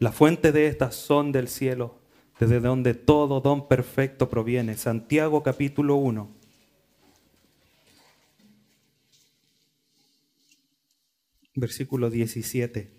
La 0.00 0.12
fuente 0.12 0.52
de 0.52 0.68
estas 0.68 0.94
son 0.94 1.32
del 1.32 1.48
cielo, 1.48 1.98
desde 2.38 2.60
donde 2.60 2.94
todo 2.94 3.40
don 3.40 3.66
perfecto 3.66 4.28
proviene. 4.30 4.76
Santiago 4.76 5.42
capítulo 5.42 5.96
1. 5.96 6.28
Versículo 11.56 12.10
17. 12.10 12.92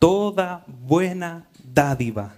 Toda 0.00 0.64
buena 0.66 1.48
dádiva 1.62 2.34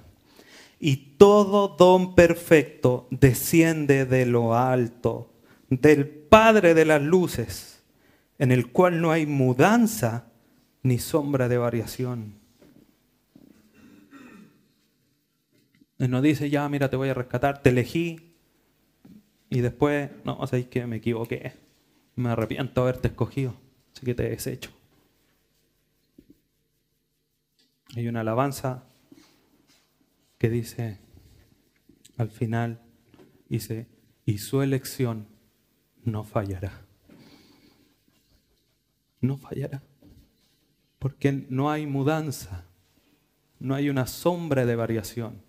y 0.78 1.16
todo 1.16 1.68
don 1.68 2.14
perfecto 2.14 3.08
desciende 3.10 4.04
de 4.04 4.26
lo 4.26 4.54
alto, 4.54 5.32
del 5.70 6.06
Padre 6.06 6.74
de 6.74 6.84
las 6.84 7.00
luces, 7.00 7.82
en 8.38 8.52
el 8.52 8.70
cual 8.70 9.00
no 9.00 9.10
hay 9.10 9.24
mudanza 9.24 10.27
ni 10.88 10.98
sombra 10.98 11.48
de 11.48 11.58
variación. 11.58 12.34
Él 15.98 16.10
no 16.10 16.22
dice, 16.22 16.48
ya, 16.48 16.66
mira, 16.68 16.88
te 16.88 16.96
voy 16.96 17.10
a 17.10 17.14
rescatar, 17.14 17.60
te 17.62 17.68
elegí 17.68 18.34
y 19.50 19.60
después, 19.60 20.10
no, 20.24 20.46
sabéis 20.46 20.68
que 20.68 20.86
me 20.86 20.96
equivoqué, 20.96 21.52
me 22.16 22.30
arrepiento 22.30 22.80
de 22.80 22.88
haberte 22.88 23.08
escogido, 23.08 23.54
así 23.92 24.06
que 24.06 24.14
te 24.14 24.26
he 24.26 24.30
deshecho. 24.30 24.70
Hay 27.94 28.08
una 28.08 28.20
alabanza 28.20 28.84
que 30.38 30.48
dice, 30.48 30.98
al 32.16 32.30
final, 32.30 32.80
dice, 33.50 33.88
y 34.24 34.38
su 34.38 34.62
elección 34.62 35.26
no 36.04 36.24
fallará. 36.24 36.86
No 39.20 39.36
fallará. 39.36 39.82
Porque 40.98 41.32
no 41.48 41.70
hay 41.70 41.86
mudanza, 41.86 42.64
no 43.60 43.74
hay 43.74 43.88
una 43.90 44.06
sombra 44.06 44.66
de 44.66 44.76
variación. 44.76 45.42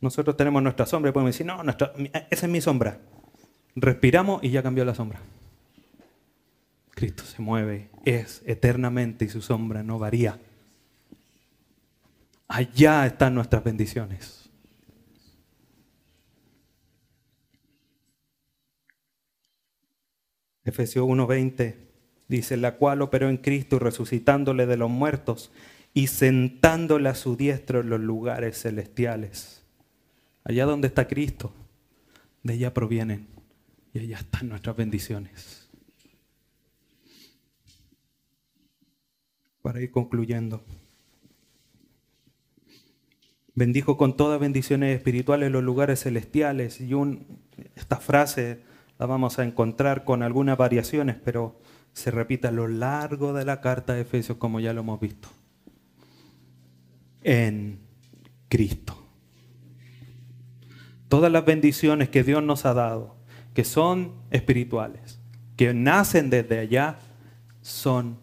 Nosotros 0.00 0.36
tenemos 0.36 0.62
nuestra 0.62 0.86
sombra 0.86 1.10
y 1.10 1.12
podemos 1.12 1.34
decir, 1.34 1.46
no, 1.46 1.62
esa 1.62 2.46
es 2.46 2.48
mi 2.48 2.60
sombra. 2.60 3.00
Respiramos 3.74 4.42
y 4.42 4.50
ya 4.50 4.62
cambió 4.62 4.84
la 4.84 4.94
sombra. 4.94 5.20
Cristo 6.90 7.22
se 7.24 7.40
mueve, 7.40 7.90
es 8.04 8.42
eternamente 8.46 9.24
y 9.24 9.28
su 9.28 9.40
sombra 9.40 9.82
no 9.82 9.98
varía. 9.98 10.38
Allá 12.48 13.06
están 13.06 13.34
nuestras 13.34 13.62
bendiciones. 13.62 14.50
Efesios 20.64 21.06
1:20 21.06 21.89
dice, 22.30 22.56
la 22.56 22.76
cual 22.76 23.02
operó 23.02 23.28
en 23.28 23.38
Cristo 23.38 23.80
resucitándole 23.80 24.64
de 24.66 24.76
los 24.76 24.88
muertos 24.88 25.50
y 25.92 26.06
sentándole 26.06 27.08
a 27.08 27.16
su 27.16 27.36
diestro 27.36 27.80
en 27.80 27.90
los 27.90 28.00
lugares 28.00 28.62
celestiales. 28.62 29.64
allá 30.44 30.64
donde 30.64 30.86
está 30.88 31.06
Cristo, 31.08 31.52
de 32.44 32.54
allá 32.54 32.72
provienen 32.72 33.26
y 33.92 33.98
allá 33.98 34.18
están 34.18 34.48
nuestras 34.48 34.76
bendiciones. 34.76 35.68
Para 39.60 39.80
ir 39.80 39.90
concluyendo. 39.90 40.64
Bendijo 43.54 43.96
con 43.96 44.16
todas 44.16 44.40
bendiciones 44.40 44.96
espirituales 44.96 45.50
los 45.50 45.62
lugares 45.62 46.04
celestiales. 46.04 46.80
Y 46.80 46.92
esta 47.74 47.96
frase 47.96 48.60
la 48.98 49.06
vamos 49.06 49.38
a 49.38 49.44
encontrar 49.44 50.04
con 50.04 50.22
algunas 50.22 50.56
variaciones, 50.56 51.16
pero 51.22 51.60
se 51.92 52.10
repite 52.10 52.48
a 52.48 52.52
lo 52.52 52.68
largo 52.68 53.32
de 53.32 53.44
la 53.44 53.60
carta 53.60 53.94
de 53.94 54.02
Efesios, 54.02 54.38
como 54.38 54.60
ya 54.60 54.72
lo 54.72 54.80
hemos 54.80 55.00
visto. 55.00 55.28
En 57.22 57.80
Cristo. 58.48 58.96
Todas 61.08 61.30
las 61.30 61.44
bendiciones 61.44 62.08
que 62.08 62.22
Dios 62.22 62.42
nos 62.42 62.64
ha 62.66 62.74
dado, 62.74 63.16
que 63.54 63.64
son 63.64 64.14
espirituales, 64.30 65.18
que 65.56 65.74
nacen 65.74 66.30
desde 66.30 66.58
allá, 66.60 66.98
son 67.60 68.18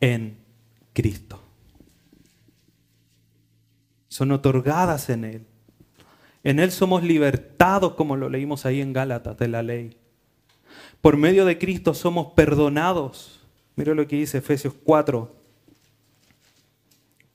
en 0.00 0.36
Cristo 0.92 1.40
son 4.18 4.32
otorgadas 4.32 5.10
en 5.10 5.24
Él. 5.24 5.46
En 6.42 6.58
Él 6.58 6.72
somos 6.72 7.04
libertados, 7.04 7.94
como 7.94 8.16
lo 8.16 8.28
leímos 8.28 8.66
ahí 8.66 8.80
en 8.80 8.92
Gálatas, 8.92 9.36
de 9.38 9.46
la 9.46 9.62
ley. 9.62 9.96
Por 11.00 11.16
medio 11.16 11.44
de 11.44 11.58
Cristo 11.58 11.94
somos 11.94 12.32
perdonados. 12.32 13.40
Mira 13.76 13.94
lo 13.94 14.06
que 14.06 14.16
dice 14.16 14.38
Efesios 14.38 14.74
4, 14.84 15.34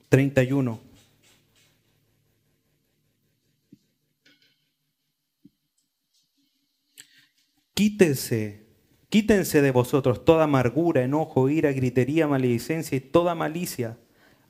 31. 0.08 0.80
Quítense, 7.74 8.62
quítense 9.08 9.60
de 9.60 9.70
vosotros 9.72 10.24
toda 10.24 10.44
amargura, 10.44 11.02
enojo, 11.02 11.48
ira, 11.48 11.72
gritería, 11.72 12.28
maledicencia 12.28 12.96
y 12.96 13.00
toda 13.00 13.34
malicia 13.34 13.98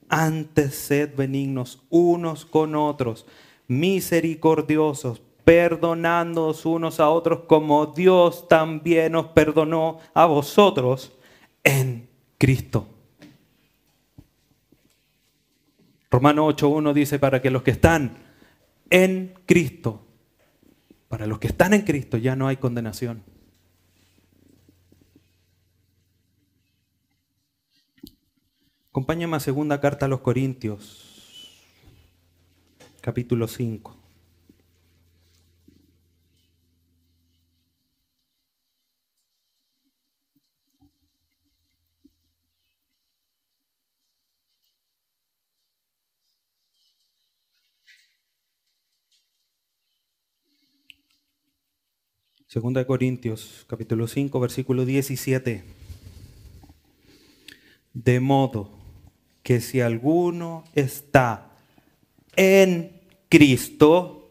antes 0.09 0.75
sed 0.75 1.17
benignos 1.17 1.83
unos 1.89 2.45
con 2.45 2.75
otros, 2.75 3.27
misericordiosos, 3.67 5.23
perdonándoos 5.45 6.65
unos 6.65 7.01
a 7.01 7.11
otros 7.11 7.41
como 7.47 7.87
Dios 7.87 8.49
también 8.49 9.15
os 9.15 9.27
perdonó 9.29 10.01
a 10.15 10.27
vosotros 10.27 11.13
en 11.63 12.09
Cristo. 12.39 12.89
Romano 16.11 16.49
8.1 16.49 16.93
dice, 16.93 17.19
para 17.19 17.43
que 17.43 17.51
los 17.51 17.63
que 17.63 17.73
están 17.73 18.17
en 18.89 19.35
Cristo, 19.47 20.07
para 21.09 21.27
los 21.27 21.39
que 21.39 21.49
están 21.49 21.75
en 21.75 21.83
Cristo 21.83 22.17
ya 22.17 22.37
no 22.37 22.47
hay 22.47 22.57
condenación. 22.57 23.23
Acompáñame 28.91 29.37
a 29.37 29.41
segunda 29.41 29.81
carta 29.81 30.07
a 30.07 30.09
los 30.09 30.21
Corintios, 30.21 31.61
capítulo 33.01 33.49
5. 33.49 34.04
Segunda 52.55 52.79
de 52.79 52.87
Corintios, 52.87 53.65
capítulo 53.67 54.07
5, 54.07 54.39
versículo 54.39 54.85
17. 54.85 55.65
De 57.93 58.21
modo 58.21 58.71
que 59.43 59.61
si 59.61 59.81
alguno 59.81 60.63
está 60.73 61.51
en 62.37 63.01
Cristo, 63.29 64.31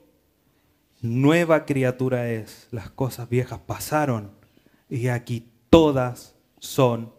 nueva 1.01 1.65
criatura 1.65 2.31
es. 2.31 2.69
Las 2.71 2.89
cosas 2.89 3.27
viejas 3.27 3.59
pasaron 3.59 4.31
y 4.89 5.09
aquí 5.09 5.45
todas 5.69 6.33
son 6.59 7.11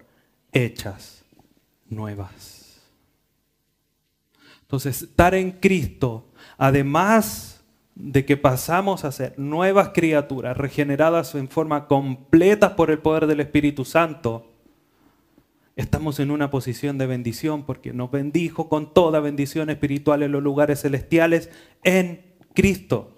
hechas 0.52 1.22
nuevas. 1.90 2.80
Entonces, 4.62 5.02
estar 5.02 5.34
en 5.34 5.52
Cristo, 5.52 6.32
además 6.56 7.53
de 7.94 8.24
que 8.24 8.36
pasamos 8.36 9.04
a 9.04 9.12
ser 9.12 9.38
nuevas 9.38 9.90
criaturas, 9.90 10.56
regeneradas 10.56 11.34
en 11.34 11.48
forma 11.48 11.86
completa 11.86 12.76
por 12.76 12.90
el 12.90 12.98
poder 12.98 13.26
del 13.26 13.40
Espíritu 13.40 13.84
Santo, 13.84 14.52
estamos 15.76 16.18
en 16.18 16.30
una 16.30 16.50
posición 16.50 16.98
de 16.98 17.06
bendición 17.06 17.64
porque 17.64 17.92
nos 17.92 18.10
bendijo 18.10 18.68
con 18.68 18.92
toda 18.92 19.20
bendición 19.20 19.70
espiritual 19.70 20.22
en 20.22 20.32
los 20.32 20.42
lugares 20.42 20.82
celestiales 20.82 21.50
en 21.84 22.34
Cristo. 22.52 23.10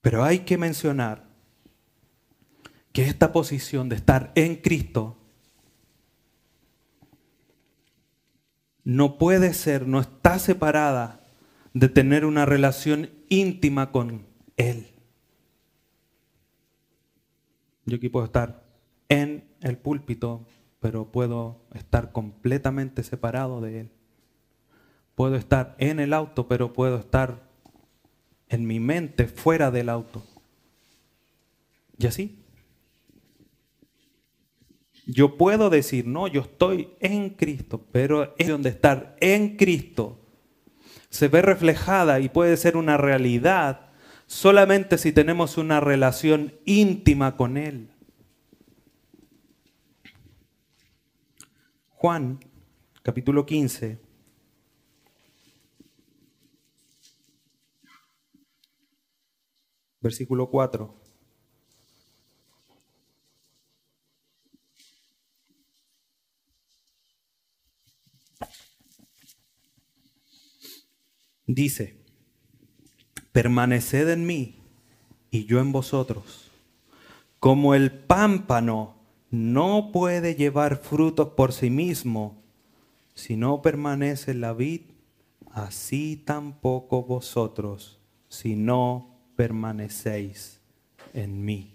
Pero 0.00 0.24
hay 0.24 0.40
que 0.40 0.58
mencionar 0.58 1.28
que 2.92 3.04
esta 3.04 3.32
posición 3.32 3.88
de 3.88 3.96
estar 3.96 4.32
en 4.34 4.56
Cristo 4.56 5.19
no 8.84 9.18
puede 9.18 9.54
ser, 9.54 9.86
no 9.86 10.00
está 10.00 10.38
separada 10.38 11.20
de 11.74 11.88
tener 11.88 12.24
una 12.24 12.46
relación 12.46 13.10
íntima 13.28 13.92
con 13.92 14.26
Él. 14.56 14.88
Yo 17.86 17.96
aquí 17.96 18.08
puedo 18.08 18.26
estar 18.26 18.64
en 19.08 19.44
el 19.60 19.76
púlpito, 19.78 20.46
pero 20.80 21.10
puedo 21.10 21.60
estar 21.74 22.12
completamente 22.12 23.02
separado 23.02 23.60
de 23.60 23.80
Él. 23.80 23.90
Puedo 25.14 25.36
estar 25.36 25.76
en 25.78 26.00
el 26.00 26.12
auto, 26.12 26.48
pero 26.48 26.72
puedo 26.72 26.98
estar 26.98 27.48
en 28.48 28.66
mi 28.66 28.80
mente 28.80 29.26
fuera 29.26 29.70
del 29.70 29.88
auto. 29.88 30.24
¿Y 31.98 32.06
así? 32.06 32.39
Yo 35.06 35.36
puedo 35.36 35.70
decir, 35.70 36.06
no, 36.06 36.28
yo 36.28 36.42
estoy 36.42 36.90
en 37.00 37.30
Cristo, 37.30 37.86
pero 37.90 38.34
es 38.38 38.48
donde 38.48 38.68
estar 38.68 39.16
en 39.20 39.56
Cristo 39.56 40.20
se 41.10 41.26
ve 41.28 41.42
reflejada 41.42 42.20
y 42.20 42.28
puede 42.28 42.56
ser 42.56 42.76
una 42.76 42.96
realidad 42.96 43.90
solamente 44.26 44.96
si 44.96 45.12
tenemos 45.12 45.58
una 45.58 45.80
relación 45.80 46.54
íntima 46.64 47.36
con 47.36 47.56
Él. 47.56 47.90
Juan, 51.88 52.38
capítulo 53.02 53.44
15. 53.44 54.00
Versículo 60.00 60.48
4. 60.48 61.09
Dice, 71.60 71.94
permaneced 73.32 74.08
en 74.08 74.24
mí 74.24 74.54
y 75.30 75.44
yo 75.44 75.60
en 75.60 75.72
vosotros. 75.72 76.50
Como 77.38 77.74
el 77.74 77.92
pámpano 77.92 78.94
no 79.30 79.90
puede 79.92 80.36
llevar 80.36 80.78
frutos 80.78 81.34
por 81.36 81.52
sí 81.52 81.68
mismo 81.68 82.42
si 83.12 83.36
no 83.36 83.60
permanece 83.60 84.30
en 84.30 84.40
la 84.40 84.54
vid, 84.54 84.80
así 85.52 86.22
tampoco 86.24 87.02
vosotros 87.02 88.00
si 88.30 88.56
no 88.56 89.18
permanecéis 89.36 90.62
en 91.12 91.44
mí. 91.44 91.74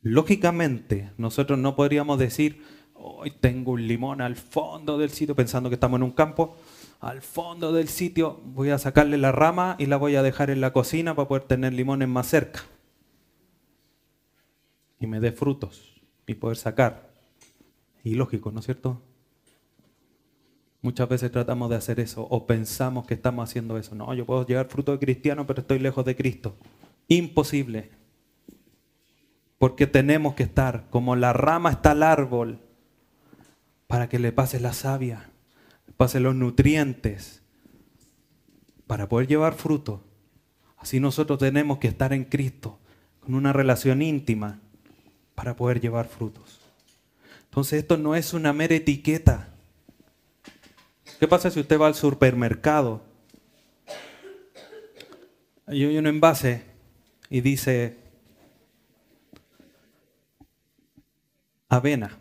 Lógicamente, 0.00 1.10
nosotros 1.18 1.58
no 1.58 1.76
podríamos 1.76 2.18
decir, 2.18 2.64
hoy 2.94 3.30
tengo 3.30 3.72
un 3.72 3.86
limón 3.86 4.22
al 4.22 4.36
fondo 4.36 4.96
del 4.96 5.10
sitio 5.10 5.36
pensando 5.36 5.68
que 5.68 5.74
estamos 5.74 5.98
en 5.98 6.04
un 6.04 6.12
campo 6.12 6.56
al 7.06 7.22
fondo 7.22 7.72
del 7.72 7.88
sitio, 7.88 8.40
voy 8.44 8.70
a 8.70 8.78
sacarle 8.78 9.16
la 9.16 9.30
rama 9.30 9.76
y 9.78 9.86
la 9.86 9.96
voy 9.96 10.16
a 10.16 10.24
dejar 10.24 10.50
en 10.50 10.60
la 10.60 10.72
cocina 10.72 11.14
para 11.14 11.28
poder 11.28 11.44
tener 11.44 11.72
limones 11.72 12.08
más 12.08 12.26
cerca. 12.26 12.64
Y 14.98 15.06
me 15.06 15.20
dé 15.20 15.30
frutos 15.30 16.02
y 16.26 16.34
poder 16.34 16.56
sacar. 16.56 17.10
Y 18.02 18.14
lógico, 18.16 18.50
¿no 18.50 18.58
es 18.58 18.66
cierto? 18.66 19.00
Muchas 20.82 21.08
veces 21.08 21.30
tratamos 21.30 21.70
de 21.70 21.76
hacer 21.76 22.00
eso 22.00 22.26
o 22.28 22.44
pensamos 22.44 23.06
que 23.06 23.14
estamos 23.14 23.48
haciendo 23.48 23.78
eso. 23.78 23.94
No, 23.94 24.12
yo 24.12 24.26
puedo 24.26 24.44
llevar 24.44 24.66
fruto 24.66 24.90
de 24.90 24.98
cristiano, 24.98 25.46
pero 25.46 25.60
estoy 25.60 25.78
lejos 25.78 26.04
de 26.04 26.16
Cristo. 26.16 26.56
Imposible. 27.06 27.90
Porque 29.58 29.86
tenemos 29.86 30.34
que 30.34 30.42
estar 30.42 30.90
como 30.90 31.14
la 31.14 31.32
rama 31.32 31.70
está 31.70 31.92
al 31.92 32.02
árbol 32.02 32.58
para 33.86 34.08
que 34.08 34.18
le 34.18 34.32
pase 34.32 34.58
la 34.58 34.72
savia 34.72 35.30
pase 35.96 36.20
los 36.20 36.34
nutrientes 36.34 37.42
para 38.86 39.08
poder 39.08 39.26
llevar 39.26 39.54
fruto. 39.54 40.04
Así 40.76 41.00
nosotros 41.00 41.38
tenemos 41.38 41.78
que 41.78 41.88
estar 41.88 42.12
en 42.12 42.24
Cristo, 42.24 42.78
con 43.20 43.34
una 43.34 43.52
relación 43.52 44.02
íntima, 44.02 44.60
para 45.34 45.56
poder 45.56 45.80
llevar 45.80 46.06
frutos. 46.06 46.60
Entonces 47.44 47.80
esto 47.80 47.96
no 47.96 48.14
es 48.14 48.34
una 48.34 48.52
mera 48.52 48.74
etiqueta. 48.74 49.48
¿Qué 51.18 51.26
pasa 51.26 51.50
si 51.50 51.60
usted 51.60 51.80
va 51.80 51.86
al 51.86 51.94
supermercado? 51.94 53.02
Hay 55.66 55.96
un 55.96 56.06
envase 56.06 56.62
y 57.30 57.40
dice 57.40 57.96
avena. 61.68 62.18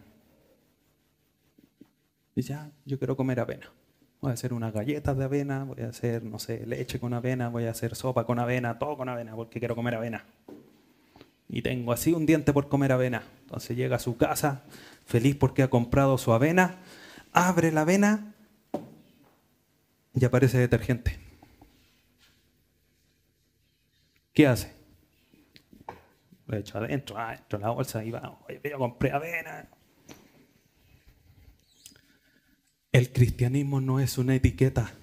Dice, 2.35 2.53
ah, 2.53 2.69
yo 2.85 2.97
quiero 2.97 3.15
comer 3.15 3.39
avena. 3.39 3.71
Voy 4.19 4.31
a 4.31 4.33
hacer 4.33 4.53
unas 4.53 4.73
galletas 4.73 5.17
de 5.17 5.23
avena, 5.23 5.63
voy 5.63 5.81
a 5.83 5.89
hacer, 5.89 6.23
no 6.23 6.37
sé, 6.37 6.65
leche 6.65 6.99
con 6.99 7.13
avena, 7.13 7.49
voy 7.49 7.65
a 7.65 7.71
hacer 7.71 7.95
sopa 7.95 8.25
con 8.25 8.39
avena, 8.39 8.77
todo 8.77 8.97
con 8.97 9.07
avena, 9.07 9.35
porque 9.35 9.59
quiero 9.59 9.75
comer 9.75 9.95
avena. 9.95 10.25
Y 11.47 11.61
tengo 11.61 11.93
así 11.93 12.11
un 12.11 12.25
diente 12.25 12.51
por 12.51 12.67
comer 12.67 12.91
avena. 12.91 13.23
Entonces 13.43 13.77
llega 13.77 13.95
a 13.95 13.99
su 13.99 14.17
casa, 14.17 14.63
feliz 15.05 15.35
porque 15.35 15.63
ha 15.63 15.69
comprado 15.69 16.17
su 16.17 16.33
avena, 16.33 16.79
abre 17.31 17.71
la 17.71 17.81
avena 17.81 18.33
y 20.13 20.25
aparece 20.25 20.57
detergente. 20.57 21.19
¿Qué 24.33 24.47
hace? 24.47 24.73
Lo 26.47 26.57
echo 26.57 26.77
adentro, 26.77 27.17
adentro 27.17 27.59
la 27.59 27.69
bolsa 27.69 28.03
y 28.03 28.11
va, 28.11 28.37
oye, 28.47 28.59
yo 28.63 28.77
compré 28.77 29.11
avena, 29.11 29.69
El 32.95 33.11
cristianismo 33.11 33.81
no 33.81 33.99
es 33.99 34.17
una 34.17 34.35
etiqueta. 34.35 34.93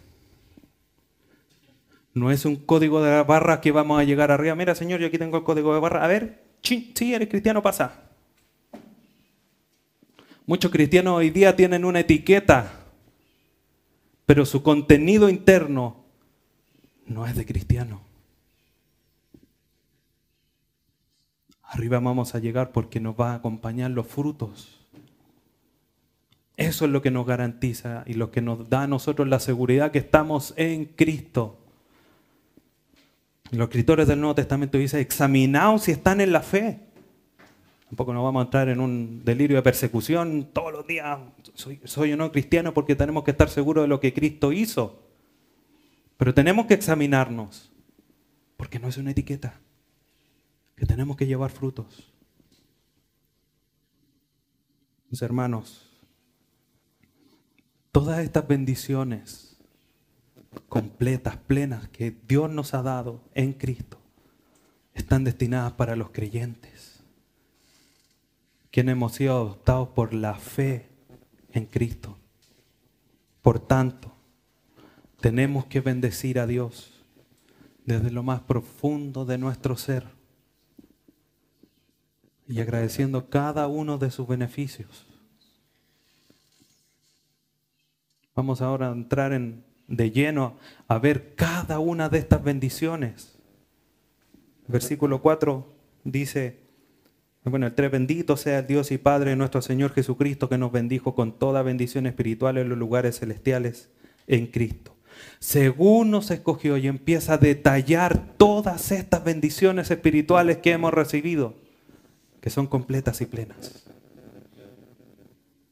No 2.15 2.31
es 2.31 2.47
un 2.47 2.57
código 2.57 3.03
de 3.03 3.23
barra 3.23 3.61
que 3.61 3.71
vamos 3.71 4.01
a 4.01 4.05
llegar 4.05 4.31
arriba. 4.31 4.55
Mira, 4.55 4.75
señor, 4.75 4.99
yo 4.99 5.09
aquí 5.09 5.19
tengo 5.19 5.37
el 5.37 5.45
código 5.45 5.75
de 5.75 5.81
barra. 5.81 6.03
A 6.03 6.09
ver, 6.09 6.43
sí, 6.63 6.95
eres 7.13 7.29
cristiano, 7.29 7.63
pasa. 7.63 8.05
Muchos 10.47 10.71
cristianos 10.71 11.19
hoy 11.19 11.29
día 11.29 11.55
tienen 11.55 11.85
una 11.85 12.01
etiqueta, 12.01 12.87
pero 14.25 14.47
su 14.47 14.63
contenido 14.63 15.29
interno 15.29 16.07
no 17.05 17.27
es 17.27 17.37
de 17.37 17.45
cristiano. 17.45 18.01
Arriba 21.63 22.01
vamos 22.01 22.35
a 22.35 22.39
llegar 22.39 22.73
porque 22.73 23.01
nos 23.01 23.21
va 23.21 23.33
a 23.33 23.35
acompañar 23.35 23.91
los 23.91 24.07
frutos. 24.07 24.82
Eso 26.67 26.85
es 26.85 26.91
lo 26.91 27.03
que 27.03 27.11
nos 27.11 27.27
garantiza 27.27 28.05
y 28.07 28.15
lo 28.15 28.31
que 28.31 28.41
nos 28.41 28.69
da 28.69 28.83
a 28.83 28.87
nosotros 28.87 29.29
la 29.29 29.41
seguridad 29.41 29.91
que 29.91 29.99
estamos 29.99 30.55
en 30.57 30.87
Cristo. 30.87 31.59
Los 33.51 33.69
escritores 33.69 34.09
del 34.09 34.21
Nuevo 34.21 34.35
Testamento 34.35 34.79
dicen, 34.79 35.01
examinaos 35.01 35.83
si 35.83 35.93
están 35.93 36.21
en 36.21 36.33
la 36.33 36.41
fe. 36.41 36.81
Tampoco 37.89 38.15
nos 38.15 38.25
vamos 38.25 38.41
a 38.41 38.45
entrar 38.47 38.69
en 38.71 38.81
un 38.81 39.23
delirio 39.25 39.57
de 39.57 39.63
persecución 39.63 40.49
todos 40.53 40.73
los 40.73 40.87
días. 40.87 41.19
Soy, 41.55 41.81
soy 41.85 42.13
o 42.13 42.17
no 42.17 42.33
cristiano 42.33 42.73
porque 42.73 42.97
tenemos 42.97 43.25
que 43.25 43.33
estar 43.33 43.51
seguros 43.51 43.85
de 43.85 43.89
lo 43.89 44.01
que 44.01 44.15
Cristo 44.15 44.53
hizo. 44.53 45.03
Pero 46.17 46.33
tenemos 46.33 46.67
que 46.67 46.75
examinarnos, 46.75 47.71
porque 48.57 48.79
no 48.79 48.89
es 48.89 48.97
una 48.97 49.11
etiqueta, 49.11 49.61
que 50.77 50.87
tenemos 50.87 51.17
que 51.17 51.27
llevar 51.27 51.51
frutos. 51.51 52.11
Mis 55.11 55.21
hermanos, 55.21 55.92
Todas 57.93 58.21
estas 58.21 58.49
bendiciones 58.49 59.59
completas, 60.71 61.37
plenas 61.37 61.89
que 61.89 62.17
Dios 62.27 62.51
nos 62.51 62.73
ha 62.73 62.83
dado 62.83 63.21
en 63.35 63.53
Cristo 63.53 63.99
están 64.95 65.25
destinadas 65.25 65.75
para 65.75 65.95
los 65.95 66.09
creyentes, 66.09 67.03
quienes 68.71 68.95
hemos 68.95 69.13
sido 69.13 69.35
adoptados 69.35 69.89
por 69.91 70.15
la 70.15 70.35
fe 70.37 70.89
en 71.53 71.67
Cristo. 71.67 72.17
Por 73.43 73.59
tanto, 73.59 74.11
tenemos 75.21 75.67
que 75.67 75.81
bendecir 75.81 76.39
a 76.39 76.47
Dios 76.47 77.05
desde 77.85 78.11
lo 78.11 78.23
más 78.23 78.41
profundo 78.41 79.27
de 79.27 79.37
nuestro 79.37 79.77
ser 79.77 80.07
y 82.49 82.59
agradeciendo 82.61 83.29
cada 83.29 83.67
uno 83.67 83.99
de 83.99 84.11
sus 84.11 84.27
beneficios. 84.27 85.12
Vamos 88.35 88.63
ahora 88.63 88.89
a 88.89 88.93
entrar 88.93 89.33
en, 89.33 89.65
de 89.89 90.11
lleno 90.11 90.57
a 90.89 90.99
ver 90.99 91.35
cada 91.35 91.79
una 91.79 92.09
de 92.09 92.19
estas 92.19 92.43
bendiciones. 92.43 93.39
Versículo 94.67 95.21
4 95.21 95.67
dice, 96.05 96.61
bueno, 97.45 97.67
el 97.67 97.75
3, 97.75 97.91
bendito 97.91 98.37
sea 98.37 98.61
el 98.61 98.67
Dios 98.67 98.91
y 98.91 98.99
Padre 98.99 99.31
de 99.31 99.37
nuestro 99.37 99.61
Señor 99.61 99.93
Jesucristo 99.93 100.49
que 100.49 100.59
nos 100.59 100.73
bendijo 100.73 101.15
con 101.15 101.39
toda 101.39 101.63
bendición 101.63 102.07
espiritual 102.07 102.57
en 102.57 102.69
los 102.69 102.79
lugares 102.79 103.19
celestiales 103.19 103.91
en 104.27 104.47
Cristo. 104.47 104.97
Según 105.41 106.11
nos 106.11 106.31
escogió 106.31 106.79
y 106.79 106.87
empieza 106.87 107.35
a 107.35 107.39
detallar 107.39 108.37
todas 108.37 108.93
estas 108.93 109.25
bendiciones 109.25 109.91
espirituales 109.91 110.59
que 110.59 110.73
hemos 110.73 110.95
recibido, 110.95 111.55
que 112.41 112.49
son 112.49 112.67
completas 112.67 113.21
y 113.21 113.27
plenas. 113.27 113.85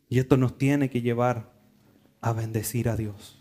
Y 0.08 0.18
esto 0.18 0.36
nos 0.36 0.58
tiene 0.58 0.90
que 0.90 1.00
llevar 1.00 1.59
a 2.20 2.32
bendecir 2.32 2.88
a 2.88 2.96
Dios. 2.96 3.36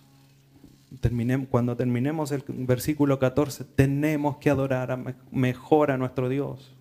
cuando 1.50 1.76
terminemos 1.76 2.32
el 2.32 2.44
versículo 2.48 3.20
14, 3.20 3.64
tenemos 3.64 4.38
que 4.38 4.50
adorar 4.50 5.16
mejor 5.32 5.92
a 5.92 5.98
nuestro 5.98 6.30
Dios 6.30 6.76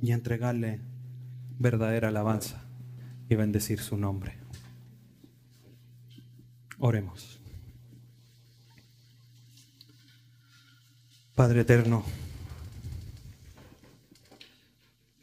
y 0.00 0.12
entregarle 0.12 0.80
verdadera 1.58 2.08
alabanza 2.08 2.64
y 3.28 3.34
bendecir 3.34 3.80
su 3.80 3.96
nombre. 3.96 4.38
Oremos. 6.78 7.40
Padre 11.34 11.60
eterno, 11.60 12.04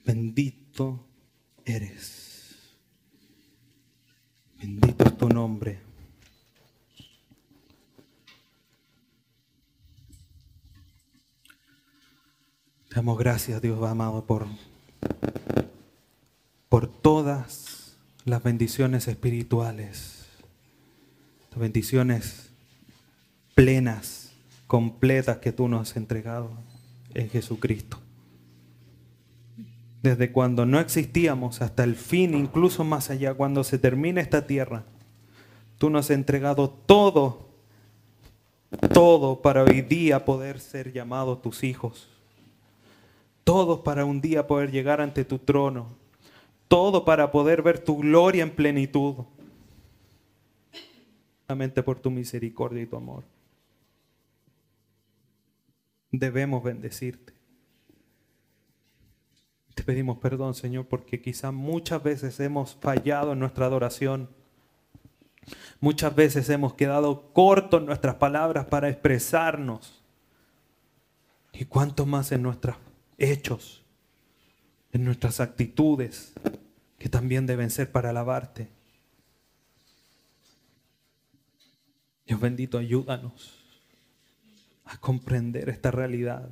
bendito 0.05 1.05
eres. 1.66 2.24
Bendito 4.66 5.05
es 5.05 5.16
tu 5.16 5.30
nombre. 5.30 5.78
Damos 12.89 13.20
gracias, 13.20 13.61
Dios 13.61 13.80
amado, 13.84 14.26
por, 14.26 14.47
por 16.68 16.88
todas 16.88 17.95
las 18.24 18.41
bendiciones 18.41 19.07
espirituales, 19.07 20.26
las 21.51 21.59
bendiciones 21.59 22.49
plenas, 23.53 24.32
completas 24.66 25.38
que 25.38 25.51
tú 25.51 25.68
nos 25.68 25.91
has 25.91 25.97
entregado 25.97 26.49
en 27.13 27.30
Jesucristo 27.30 28.05
desde 30.06 30.32
cuando 30.32 30.68
no 30.68 30.80
existíamos 30.80 31.64
hasta 31.64 31.84
el 31.84 31.95
fin, 31.95 32.36
incluso 32.36 32.84
más 32.84 33.10
allá, 33.10 33.34
cuando 33.34 33.64
se 33.64 33.80
termine 33.80 34.22
esta 34.22 34.45
tierra. 34.45 34.84
Tú 35.80 35.89
nos 35.89 36.06
has 36.06 36.12
entregado 36.12 36.70
todo, 36.70 37.49
todo 38.93 39.41
para 39.41 39.64
hoy 39.64 39.82
día 39.82 40.24
poder 40.24 40.60
ser 40.60 40.93
llamados 40.93 41.41
tus 41.41 41.64
hijos. 41.64 42.08
Todo 43.43 43.84
para 43.84 44.06
un 44.06 44.22
día 44.22 44.45
poder 44.45 44.72
llegar 44.72 45.01
ante 45.01 45.26
tu 45.26 45.39
trono. 45.39 45.88
Todo 46.68 47.03
para 47.03 47.32
poder 47.32 47.64
ver 47.64 47.80
tu 47.80 47.97
gloria 47.97 48.43
en 48.43 48.51
plenitud. 48.51 49.26
Solamente 51.47 51.82
por 51.82 51.99
tu 51.99 52.12
misericordia 52.12 52.84
y 52.84 52.86
tu 52.86 52.95
amor. 52.95 53.24
Debemos 56.12 56.64
bendecirte. 56.64 57.35
Te 59.76 59.84
pedimos 59.84 60.17
perdón, 60.17 60.55
Señor, 60.55 60.88
porque 60.88 61.21
quizá 61.21 61.51
muchas 61.51 62.01
veces 62.01 62.39
hemos 62.39 62.76
fallado 62.76 63.34
en 63.34 63.39
nuestra 63.39 63.65
adoración. 63.65 64.30
Muchas 65.82 66.15
veces 66.15 66.49
hemos 66.49 66.73
quedado 66.73 67.34
cortos 67.34 67.82
en 67.82 67.86
nuestras 67.86 68.15
palabras 68.15 68.65
para 68.65 68.89
expresarnos. 68.89 70.01
Y 71.51 71.65
cuánto 71.65 72.05
más 72.05 72.32
en 72.32 72.41
nuestros 72.41 72.78
hechos, 73.17 73.84
en 74.93 75.03
nuestras 75.03 75.41
actitudes, 75.41 76.34
que 76.97 77.09
también 77.09 77.45
deben 77.45 77.69
ser 77.69 77.91
para 77.91 78.09
alabarte. 78.09 78.69
Dios 82.26 82.39
bendito, 82.39 82.78
ayúdanos 82.78 83.61
a 84.86 84.97
comprender 84.97 85.69
esta 85.69 85.91
realidad 85.91 86.49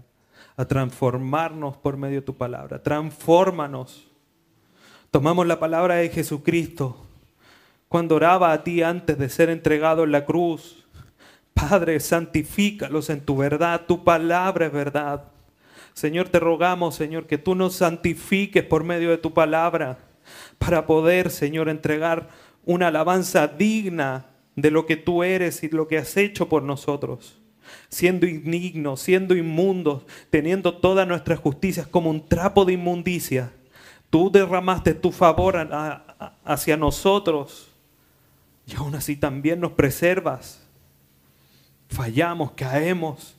a 0.56 0.66
transformarnos 0.66 1.78
por 1.78 1.98
medio 1.98 2.22
de 2.22 2.26
tu 2.26 2.36
palabra. 2.36 2.82
Transfórmanos. 2.82 4.08
Tomamos 5.12 5.46
la 5.48 5.60
palabra 5.60 5.96
de 5.96 6.10
Jesucristo 6.10 6.98
cuando 7.88 8.16
oraba 8.16 8.52
a 8.52 8.64
ti 8.64 8.82
antes 8.82 9.18
de 9.18 9.30
ser 9.30 9.50
entregado 9.50 10.04
en 10.04 10.12
la 10.12 10.26
cruz. 10.26 10.86
Padre, 11.54 12.00
santifícalos 12.00 13.10
en 13.12 13.22
tu 13.22 13.38
verdad, 13.38 13.82
tu 13.88 14.04
palabra 14.04 14.66
es 14.66 14.74
verdad. 14.74 15.26
Señor, 15.94 16.30
te 16.30 16.40
rogamos, 16.40 16.96
Señor, 16.96 17.28
que 17.28 17.38
tú 17.38 17.54
nos 17.54 17.76
santifiques 17.76 18.64
por 18.64 18.84
medio 18.84 19.12
de 19.12 19.20
tu 19.20 19.34
palabra 19.34 20.00
para 20.58 20.88
poder, 20.88 21.30
Señor, 21.30 21.70
entregar 21.70 22.30
una 22.66 22.88
alabanza 22.88 23.48
digna 23.48 24.26
de 24.56 24.72
lo 24.72 24.86
que 24.86 24.96
tú 24.96 25.24
eres 25.24 25.64
y 25.64 25.70
lo 25.70 25.88
que 25.88 26.00
has 26.00 26.18
hecho 26.18 26.50
por 26.50 26.64
nosotros. 26.64 27.43
Siendo 27.90 28.26
indignos, 28.26 29.02
siendo 29.02 29.36
inmundos, 29.36 30.06
teniendo 30.30 30.78
todas 30.78 31.08
nuestras 31.08 31.40
justicias 31.40 31.88
como 31.88 32.10
un 32.10 32.28
trapo 32.28 32.66
de 32.66 32.74
inmundicia, 32.74 33.52
tú 34.10 34.30
derramaste 34.32 34.94
tu 34.94 35.12
favor 35.12 35.70
hacia 36.46 36.78
nosotros 36.78 37.70
y 38.66 38.76
aún 38.76 38.96
así 38.96 39.16
también 39.16 39.60
nos 39.60 39.74
preservas. 39.74 40.62
Fallamos, 41.90 42.52
caemos, 42.52 43.36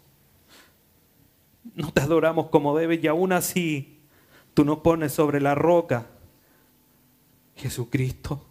no 1.75 1.93
te 1.93 2.03
adoramos 2.03 2.49
como 2.49 2.77
debes 2.77 3.03
y 3.03 3.07
aún 3.07 3.33
así 3.33 4.01
tú 4.53 4.65
nos 4.65 4.79
pones 4.79 5.13
sobre 5.13 5.41
la 5.41 5.55
roca, 5.55 6.07
Jesucristo, 7.57 8.47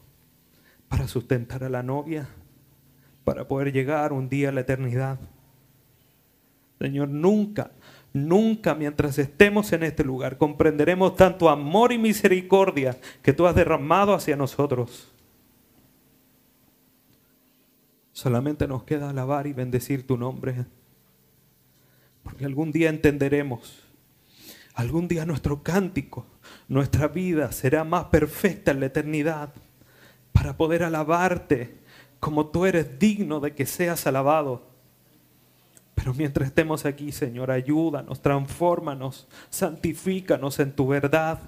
para 0.90 1.08
sustentar 1.08 1.64
a 1.64 1.70
la 1.70 1.84
novia, 1.84 2.28
para 3.24 3.48
poder 3.48 3.72
llegar 3.72 4.12
un 4.12 4.30
día 4.30 4.50
a 4.50 4.52
la 4.52 4.62
eternidad. 4.62 5.20
Señor, 6.84 7.08
nunca, 7.08 7.72
nunca 8.12 8.76
mientras 8.76 9.18
estemos 9.18 9.72
en 9.72 9.84
este 9.84 10.04
lugar 10.04 10.38
comprenderemos 10.38 11.16
tanto 11.16 11.48
amor 11.48 11.94
y 11.94 11.98
misericordia 11.98 13.00
que 13.22 13.32
tú 13.32 13.48
has 13.48 13.56
derramado 13.56 14.14
hacia 14.14 14.36
nosotros. 14.36 15.10
Solamente 18.12 18.68
nos 18.68 18.84
queda 18.84 19.12
alabar 19.12 19.48
y 19.48 19.54
bendecir 19.54 20.06
tu 20.06 20.18
nombre. 20.18 20.66
Porque 22.22 22.44
algún 22.44 22.74
día 22.74 22.90
entenderemos, 22.90 23.82
algún 24.74 25.08
día 25.08 25.26
nuestro 25.26 25.64
cántico, 25.64 26.26
nuestra 26.68 27.08
vida 27.08 27.54
será 27.54 27.86
más 27.86 28.08
perfecta 28.08 28.72
en 28.72 28.82
la 28.82 28.88
eternidad 28.88 29.54
para 30.34 30.58
poder 30.58 30.84
alabarte 30.84 31.78
como 32.20 32.48
tú 32.48 32.66
eres 32.66 33.00
digno 33.00 33.40
de 33.40 33.56
que 33.56 33.66
seas 33.66 34.06
alabado. 34.06 34.73
Pero 36.04 36.16
mientras 36.16 36.50
estemos 36.50 36.86
aquí, 36.86 37.14
Señor, 37.14 37.50
ayúdanos, 37.50 38.22
transfórmanos, 38.22 39.26
santifícanos 39.50 40.60
en 40.60 40.74
tu 40.74 40.86
verdad 40.86 41.40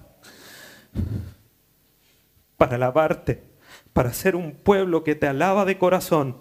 para 2.55 2.77
alabarte, 2.77 3.43
para 3.91 4.13
ser 4.13 4.33
un 4.33 4.53
pueblo 4.53 5.03
que 5.03 5.13
te 5.13 5.27
alaba 5.27 5.65
de 5.65 5.77
corazón 5.77 6.37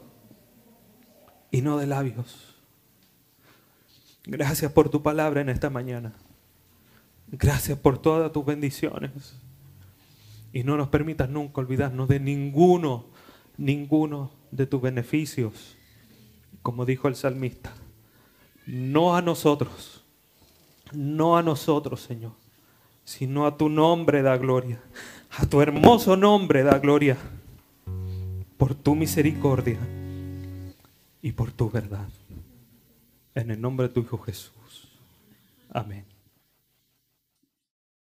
y 1.50 1.60
no 1.62 1.76
de 1.76 1.88
labios. 1.88 2.54
Gracias 4.26 4.70
por 4.70 4.90
tu 4.90 5.02
palabra 5.02 5.40
en 5.40 5.48
esta 5.48 5.68
mañana. 5.68 6.12
Gracias 7.26 7.76
por 7.76 7.98
todas 7.98 8.30
tus 8.30 8.46
bendiciones. 8.46 9.40
Y 10.52 10.62
no 10.62 10.76
nos 10.76 10.88
permitas 10.88 11.28
nunca 11.28 11.60
olvidarnos 11.60 12.06
de 12.06 12.20
ninguno, 12.20 13.06
ninguno 13.56 14.30
de 14.52 14.68
tus 14.68 14.80
beneficios. 14.80 15.76
Como 16.62 16.86
dijo 16.86 17.08
el 17.08 17.16
salmista, 17.16 17.72
no 18.66 19.16
a 19.16 19.22
nosotros, 19.22 20.02
no 20.92 21.36
a 21.36 21.42
nosotros, 21.42 22.00
Señor, 22.00 22.32
sino 23.04 23.46
a 23.46 23.56
tu 23.56 23.68
nombre 23.68 24.22
da 24.22 24.36
gloria, 24.36 24.80
a 25.38 25.46
tu 25.46 25.60
hermoso 25.60 26.16
nombre 26.16 26.62
da 26.62 26.78
gloria, 26.78 27.16
por 28.56 28.74
tu 28.74 28.94
misericordia 28.94 29.78
y 31.20 31.32
por 31.32 31.52
tu 31.52 31.70
verdad. 31.70 32.08
En 33.34 33.50
el 33.50 33.60
nombre 33.60 33.88
de 33.88 33.94
tu 33.94 34.00
Hijo 34.00 34.18
Jesús. 34.18 34.88
Amén. 35.70 36.13